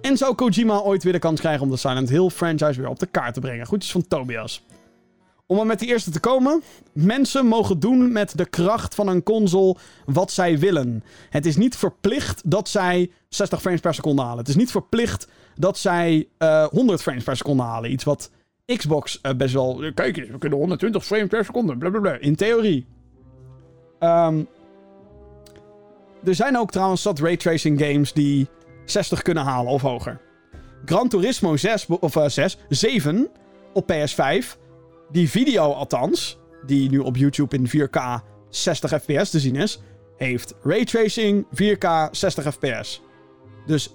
[0.00, 2.98] En zou Kojima ooit weer de kans krijgen om de Silent Hill franchise weer op
[2.98, 3.66] de kaart te brengen?
[3.66, 4.64] Groetjes van Tobias.
[5.46, 6.62] Om maar met die eerste te komen.
[6.92, 11.04] Mensen mogen doen met de kracht van een console wat zij willen.
[11.30, 14.38] Het is niet verplicht dat zij 60 frames per seconde halen.
[14.38, 17.92] Het is niet verplicht dat zij eh 100 frames per seconde halen.
[17.92, 18.30] Iets wat
[18.76, 19.82] Xbox eh, best wel...
[19.94, 21.76] Kijk eens, we kunnen 120 frames per seconde.
[21.76, 22.12] Blablabla.
[22.12, 22.86] In theorie.
[23.98, 24.42] Ehm,
[26.24, 28.48] er zijn ook trouwens zat raytracing games die
[28.84, 30.20] 60 kunnen halen of hoger.
[30.84, 33.28] Gran Turismo 6, be- of eh, 6, 7
[33.72, 34.58] op PS5.
[35.10, 39.80] Die video althans, die nu op YouTube in 4K 60 fps te zien is,
[40.16, 43.02] heeft raytracing 4K 60 fps.
[43.66, 43.92] Dus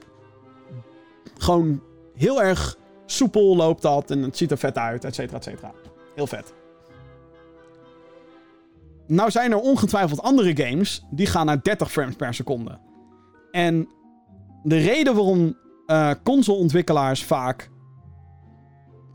[1.38, 1.82] gewoon
[2.16, 2.78] heel erg
[3.12, 5.72] soepel loopt dat en het ziet er vet uit, et cetera, et cetera.
[6.16, 6.54] Heel vet.
[9.08, 12.78] Nou zijn er ongetwijfeld andere games die gaan naar 30 frames per seconde.
[13.52, 13.88] En
[14.64, 17.70] de reden waarom eh consoleontwikkelaars vaak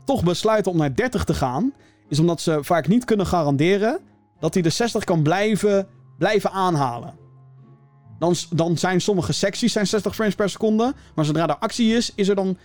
[0.05, 1.73] toch besluiten om naar 30 te gaan,
[2.07, 3.99] is omdat ze vaak niet kunnen garanderen
[4.39, 5.87] dat hij de 60 kan blijven,
[6.17, 7.13] blijven aanhalen.
[8.19, 12.11] Dan, dan zijn sommige secties zijn 60 frames per seconde, maar zodra er actie is,
[12.15, 12.57] is er dan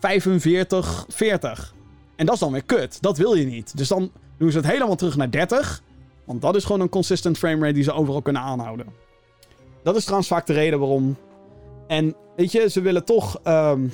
[0.00, 1.74] 45, 40.
[2.16, 3.02] En dat is dan weer kut.
[3.02, 3.76] Dat wil je niet.
[3.76, 5.82] Dus dan doen ze het helemaal terug naar 30.
[6.24, 8.86] Want dat is gewoon een consistent framerate die ze overal kunnen aanhouden.
[9.82, 11.16] Dat is trouwens vaak de reden waarom.
[11.86, 13.40] En weet je, ze willen toch.
[13.42, 13.88] ehm,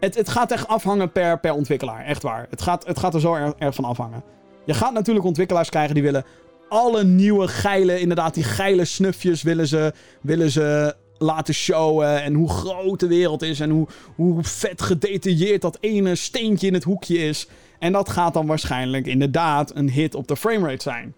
[0.00, 2.04] het, het gaat echt afhangen per, per ontwikkelaar.
[2.04, 2.46] Echt waar.
[2.50, 4.22] Het gaat, het gaat er zo erg, van afhangen.
[4.64, 6.24] Je gaat natuurlijk ontwikkelaars krijgen die willen
[6.68, 12.22] alle nieuwe geile, inderdaad, die geile snufjes willen ze, willen ze laten showen.
[12.22, 16.74] En hoe groot de wereld is en hoe, hoe vet gedetailleerd dat ene steentje in
[16.74, 17.48] het hoekje is.
[17.78, 21.14] En dat gaat dan waarschijnlijk inderdaad een hit op de framerate zijn.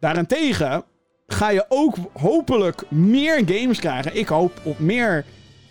[0.00, 0.84] Daarentegen
[1.26, 4.16] ga je ook hopelijk meer games krijgen.
[4.16, 5.24] Ik hoop op meer,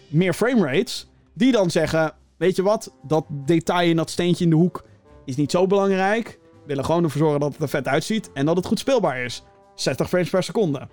[0.07, 1.07] meer framerates.
[1.33, 4.83] Die dan zeggen: Weet je wat, dat detail in dat steentje in de hoek
[5.25, 6.39] is niet zo belangrijk.
[6.51, 9.23] We willen gewoon ervoor zorgen dat het er vet uitziet en dat het goed speelbaar
[9.23, 9.43] is.
[9.75, 10.87] 60 frames per seconde.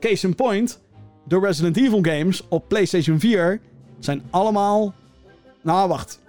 [0.00, 0.82] Case in point:
[1.28, 3.60] de Resident Evil games op PlayStation 4
[3.98, 4.94] zijn allemaal.
[5.62, 6.20] Nou, wacht.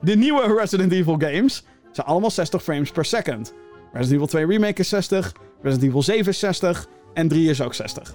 [0.00, 3.52] De nieuwe Resident Evil games zijn allemaal 60 frames per second.
[3.92, 5.32] Resident Evil 2 Remake is 60,
[5.62, 8.14] Resident Evil 7 is 60 en 3 is ook 60.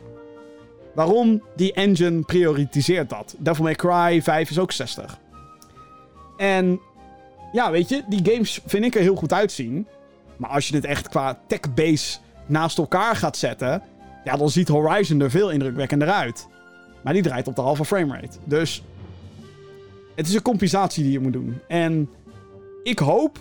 [0.96, 1.42] Waarom?
[1.56, 3.36] Die engine prioritiseert dat.
[3.38, 5.20] Devil May Cry 5 is ook 60.
[6.38, 6.80] En
[7.52, 9.88] ja, weet je, die games vind ik er heel goed uitzien.
[10.38, 13.82] Maar als je dit echt qua tech-base naast elkaar gaat zetten,
[14.24, 16.48] ja, dan ziet Horizon er veel indrukwekkender uit.
[17.02, 18.38] Maar die draait op de halve framerate.
[18.44, 18.84] Dus
[20.16, 21.60] het is een compensatie die je moet doen.
[21.68, 22.10] En
[22.84, 23.40] ik hoop,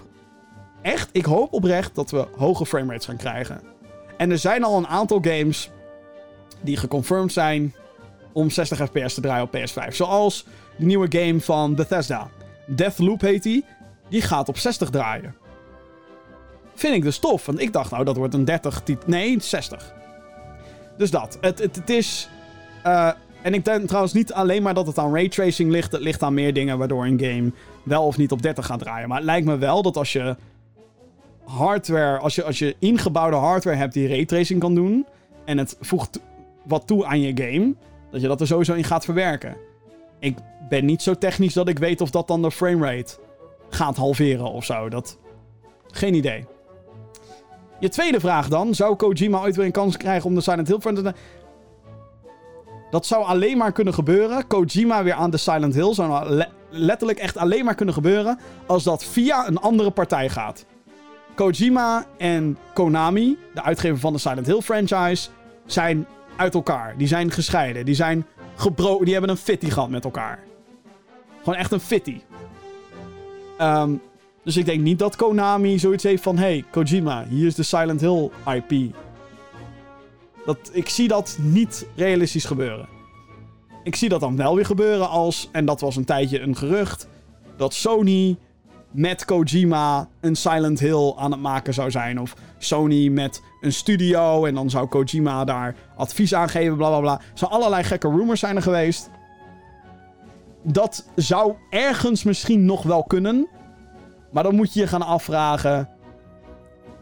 [0.83, 3.61] echt, ik hoop oprecht dat we hoge framerates gaan krijgen.
[4.17, 5.71] En er zijn al een aantal games
[6.61, 7.75] die geconfirmed zijn
[8.33, 9.89] om 60 fps te draaien op PS5.
[9.95, 10.47] Zoals
[10.77, 12.31] de nieuwe game van Bethesda.
[12.67, 13.65] Deathloop heet die.
[14.09, 15.35] Die gaat op 60 draaien.
[16.75, 19.93] Vind ik dus tof, want ik dacht nou dat wordt een 30, tit- nee 60.
[20.97, 21.39] Dus dat.
[21.41, 22.29] Het, het, het is...
[22.83, 23.11] eh,
[23.43, 25.93] en ik denk trouwens niet alleen maar dat het aan raytracing ligt.
[25.93, 27.53] Het ligt aan meer dingen waardoor een game
[27.83, 29.09] wel of niet op 30 gaat draaien.
[29.09, 30.37] Maar het lijkt me wel dat als je
[31.45, 35.07] hardware, als je, als je ingebouwde hardware hebt die raytracing kan doen.
[35.45, 36.21] En het voegt
[36.65, 37.75] wat toe aan je game.
[38.11, 39.57] Dat je dat er sowieso in gaat verwerken.
[40.19, 40.37] Ik
[40.69, 43.19] ben niet zo technisch dat ik weet of dat dan de framerate
[43.71, 44.89] gaat halveren of zo.
[44.89, 45.19] Dat...
[45.91, 46.45] Geen idee.
[47.83, 48.75] Je tweede vraag dan.
[48.75, 51.15] Zou Kojima ooit weer een kans krijgen om de Silent Hill franchise...
[52.91, 54.47] Dat zou alleen maar kunnen gebeuren.
[54.47, 58.39] Kojima weer aan de Silent Hill zou nou le- letterlijk echt alleen maar kunnen gebeuren
[58.67, 60.65] als dat via een andere partij gaat.
[61.35, 65.29] Kojima en Konami, de uitgever van de Silent Hill franchise,
[65.67, 66.07] zijn
[66.37, 66.95] uit elkaar.
[66.97, 67.85] Die zijn gescheiden.
[67.85, 69.05] Die zijn gebroken.
[69.05, 70.39] Die hebben een fitty gehad met elkaar.
[71.39, 72.21] Gewoon echt een fitty.
[73.59, 73.95] Ehm,
[74.45, 76.39] dus ik denk niet dat Konami zoiets heeft van...
[76.39, 78.95] Hey, Kojima, hier is de Silent Hill IP.
[80.45, 82.89] Dat, ik zie dat niet realistisch gebeuren.
[83.85, 85.49] Ik zie dat dan wel weer gebeuren als...
[85.53, 87.09] En dat was een tijdje een gerucht.
[87.57, 88.37] Dat Sony
[88.91, 92.21] met Kojima een Silent Hill aan het maken zou zijn.
[92.21, 94.45] Of Sony met een studio.
[94.45, 96.77] En dan zou Kojima daar advies aan geven.
[96.77, 97.21] Bla bla bla.
[97.35, 99.11] Zo allerlei gekke rumors zijn er geweest.
[100.63, 103.49] Dat zou ergens misschien nog wel kunnen.
[104.33, 105.89] Maar dan moet je je gaan afvragen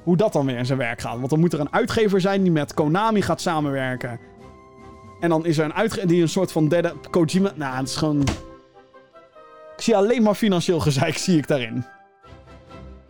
[0.03, 1.17] hoe dat dan weer in zijn werk gaat.
[1.19, 4.21] Want dan moet er een uitgever zijn die met Konami gaat samenwerken.
[5.21, 7.53] En dan is er een uitgever die een soort van derde Kojima...
[7.55, 8.21] Nou, het is gewoon...
[9.77, 11.85] Ik zie alleen maar financieel gezeik, zie ik daarin.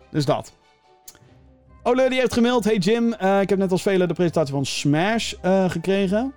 [0.09, 0.53] Dus dat.
[1.83, 2.63] Ole die heeft gemaild.
[2.63, 6.33] Hey Jim, eh, ik heb net als velen de presentatie van Smash eh, gekregen.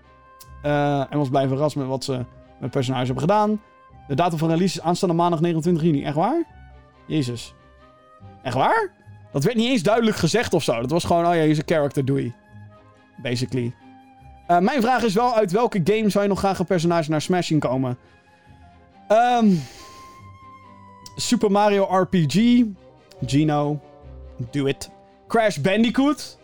[0.62, 2.26] Eh, en was blij verrast met wat ze met
[2.60, 3.60] het personage hebben gedaan.
[4.08, 6.04] De datum van release is aanstaande maandag 29 juni.
[6.04, 6.44] Echt waar?
[7.06, 7.54] Jezus.
[8.44, 8.90] Echt waar?
[9.32, 10.80] Dat werd niet eens duidelijk gezegd of zo.
[10.80, 12.32] Dat was gewoon, oh ja, hier is een character, doei.
[13.16, 13.74] Basically.
[14.46, 17.20] Eh, mijn vraag is wel, uit welke game zou je nog graag een personage naar
[17.20, 17.98] Smash zien komen?
[19.08, 19.50] Ehm,
[21.16, 22.64] Super Mario RPG.
[23.26, 23.80] Gino.
[24.50, 24.90] Do it.
[25.28, 26.38] Crash Bandicoot.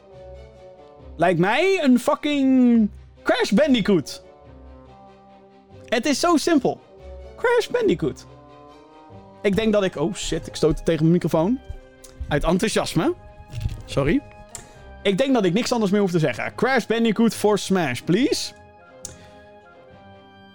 [1.16, 2.90] Lijkt mij een fucking
[3.22, 4.22] Crash Bandicoot.
[5.84, 6.80] Het is zo simpel.
[7.36, 8.26] Crash Bandicoot.
[9.42, 9.96] Ik denk dat ik...
[9.96, 11.58] Oh shit, ik stoot tegen mijn microfoon.
[12.30, 13.14] Uit enthousiasme.
[13.84, 14.20] Sorry.
[15.02, 16.54] Ik denk dat ik niks anders meer hoef te zeggen.
[16.54, 18.52] Crash Bandicoot for Smash, please.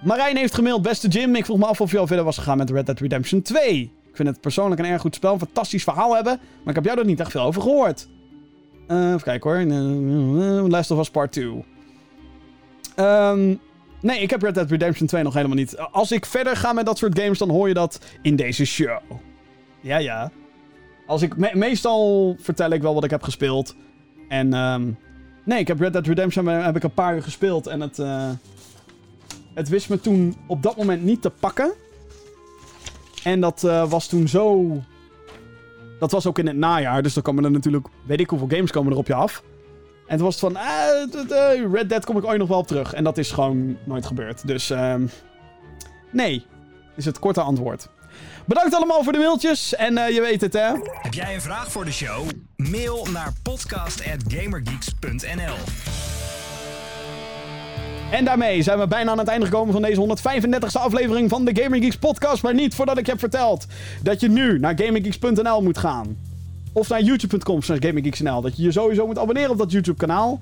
[0.03, 1.35] Marijn heeft gemaild, beste Jim.
[1.35, 3.81] Ik vroeg me af of je al verder was gegaan met Red Dead Redemption 2.
[3.81, 6.39] Ik vind het persoonlijk een erg goed spel, een fantastisch verhaal hebben.
[6.59, 8.07] Maar ik heb jou er niet echt veel over gehoord.
[8.87, 9.59] Uh, even kijken hoor.
[9.59, 11.65] Uh, Last of Us Part 2.
[12.99, 13.59] Um,
[14.01, 15.77] nee, ik heb Red Dead Redemption 2 nog helemaal niet.
[15.77, 18.99] Als ik verder ga met dat soort games, dan hoor je dat in deze show.
[19.81, 20.31] Ja, ja.
[21.07, 23.75] Als ik me meestal vertel ik wel wat ik heb gespeeld.
[24.29, 24.97] En um,
[25.43, 27.67] nee, ik heb Red Dead Redemption heb ik een paar uur gespeeld.
[27.67, 28.29] En het, uh,
[29.53, 31.73] het wist me toen op dat moment niet te pakken.
[33.23, 34.71] En dat uh, was toen zo...
[35.99, 37.03] Dat was ook in het najaar.
[37.03, 37.87] Dus dan komen er natuurlijk...
[38.05, 39.43] Weet ik hoeveel games komen er op je af.
[40.07, 40.61] En toen was het van...
[40.63, 42.93] Uh, Red Dead kom ik ooit nog wel op terug.
[42.93, 44.47] En dat is gewoon nooit gebeurd.
[44.47, 44.69] Dus...
[44.69, 45.09] Um,
[46.11, 46.45] nee.
[46.95, 47.89] Is het korte antwoord.
[48.47, 49.75] Bedankt allemaal voor de mailtjes.
[49.75, 50.71] En uh, je weet het, hè?
[51.01, 52.25] Heb jij een vraag voor de show?
[52.55, 55.55] Mail naar podcast.gamergeeks.nl
[58.11, 61.61] En daarmee zijn we bijna aan het einde gekomen van deze 135e aflevering van de
[61.61, 62.43] Gamer Geeks podcast.
[62.43, 63.65] Maar niet voordat ik je heb verteld
[64.01, 66.17] dat je nu naar gamergeeks.nl moet gaan.
[66.73, 68.41] Of naar youtube.com slash gamergeeks.nl.
[68.41, 70.41] Dat je je sowieso moet abonneren op dat YouTube kanaal.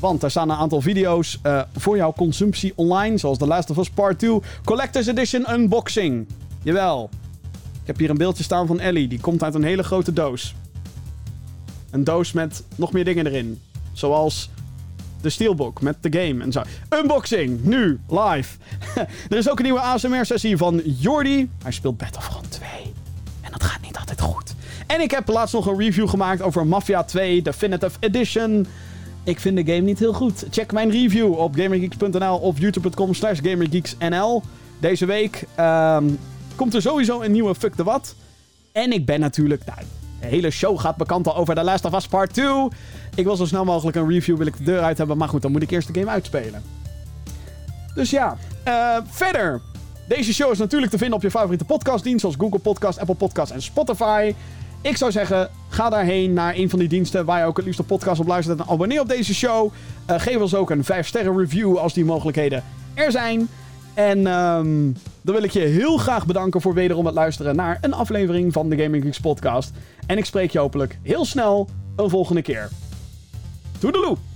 [0.00, 3.18] Want daar staan een aantal video's uh, voor jouw consumptie online.
[3.18, 6.26] Zoals The Last of Us Part 2 Collector's Edition Unboxing.
[6.62, 7.10] Jawel.
[7.80, 9.08] Ik heb hier een beeldje staan van Ellie.
[9.08, 10.54] Die komt uit een hele grote doos.
[11.90, 13.60] Een doos met nog meer dingen erin.
[13.92, 14.50] Zoals
[15.20, 16.62] de Steelbook met de game en zo.
[16.90, 18.58] Unboxing, nu, live.
[19.30, 21.50] er is ook een nieuwe ASMR-sessie van Jordi.
[21.62, 22.68] Hij speelt Battlefront 2.
[23.40, 24.54] En dat gaat niet altijd goed.
[24.86, 28.66] En ik heb laatst nog een review gemaakt over Mafia 2 Definitive Edition.
[29.24, 30.44] Ik vind de game niet heel goed.
[30.50, 34.42] Check mijn review op gamergeeks.nl of youtube.com slash gamergeeksnl.
[34.80, 36.18] Deze week um,
[36.62, 38.14] komt er sowieso een nieuwe Fuck the What.
[38.72, 39.64] En ik ben natuurlijk...
[39.64, 39.78] Nou,
[40.20, 42.68] de hele show gaat bekend al over The Last of Us Part 2.
[43.14, 45.16] Ik wil zo snel mogelijk een review wil ik de deur uit hebben.
[45.16, 46.62] Maar goed, dan moet ik eerst de game uitspelen.
[47.94, 48.36] Dus ja,
[48.68, 49.60] uh, verder.
[50.08, 52.20] Deze show is natuurlijk te vinden op je favoriete podcastdienst.
[52.20, 54.34] Zoals Google Podcast, Apple Podcast en Spotify.
[54.80, 57.80] Ik zou zeggen, ga daarheen naar een van die diensten waar je ook het liefst
[57.80, 58.60] een podcast op luistert.
[58.60, 59.72] En abonneer op deze show.
[60.10, 62.64] Uh, geef ons ook een 5 sterren review als die mogelijkheden
[62.94, 63.48] er zijn.
[63.94, 67.94] En um, dan wil ik je heel graag bedanken voor wederom het luisteren naar een
[67.94, 69.72] aflevering van de Gaming Geeks podcast.
[70.06, 72.68] En ik spreek je hopelijk heel snel een volgende keer.
[73.78, 74.31] Toedeloe!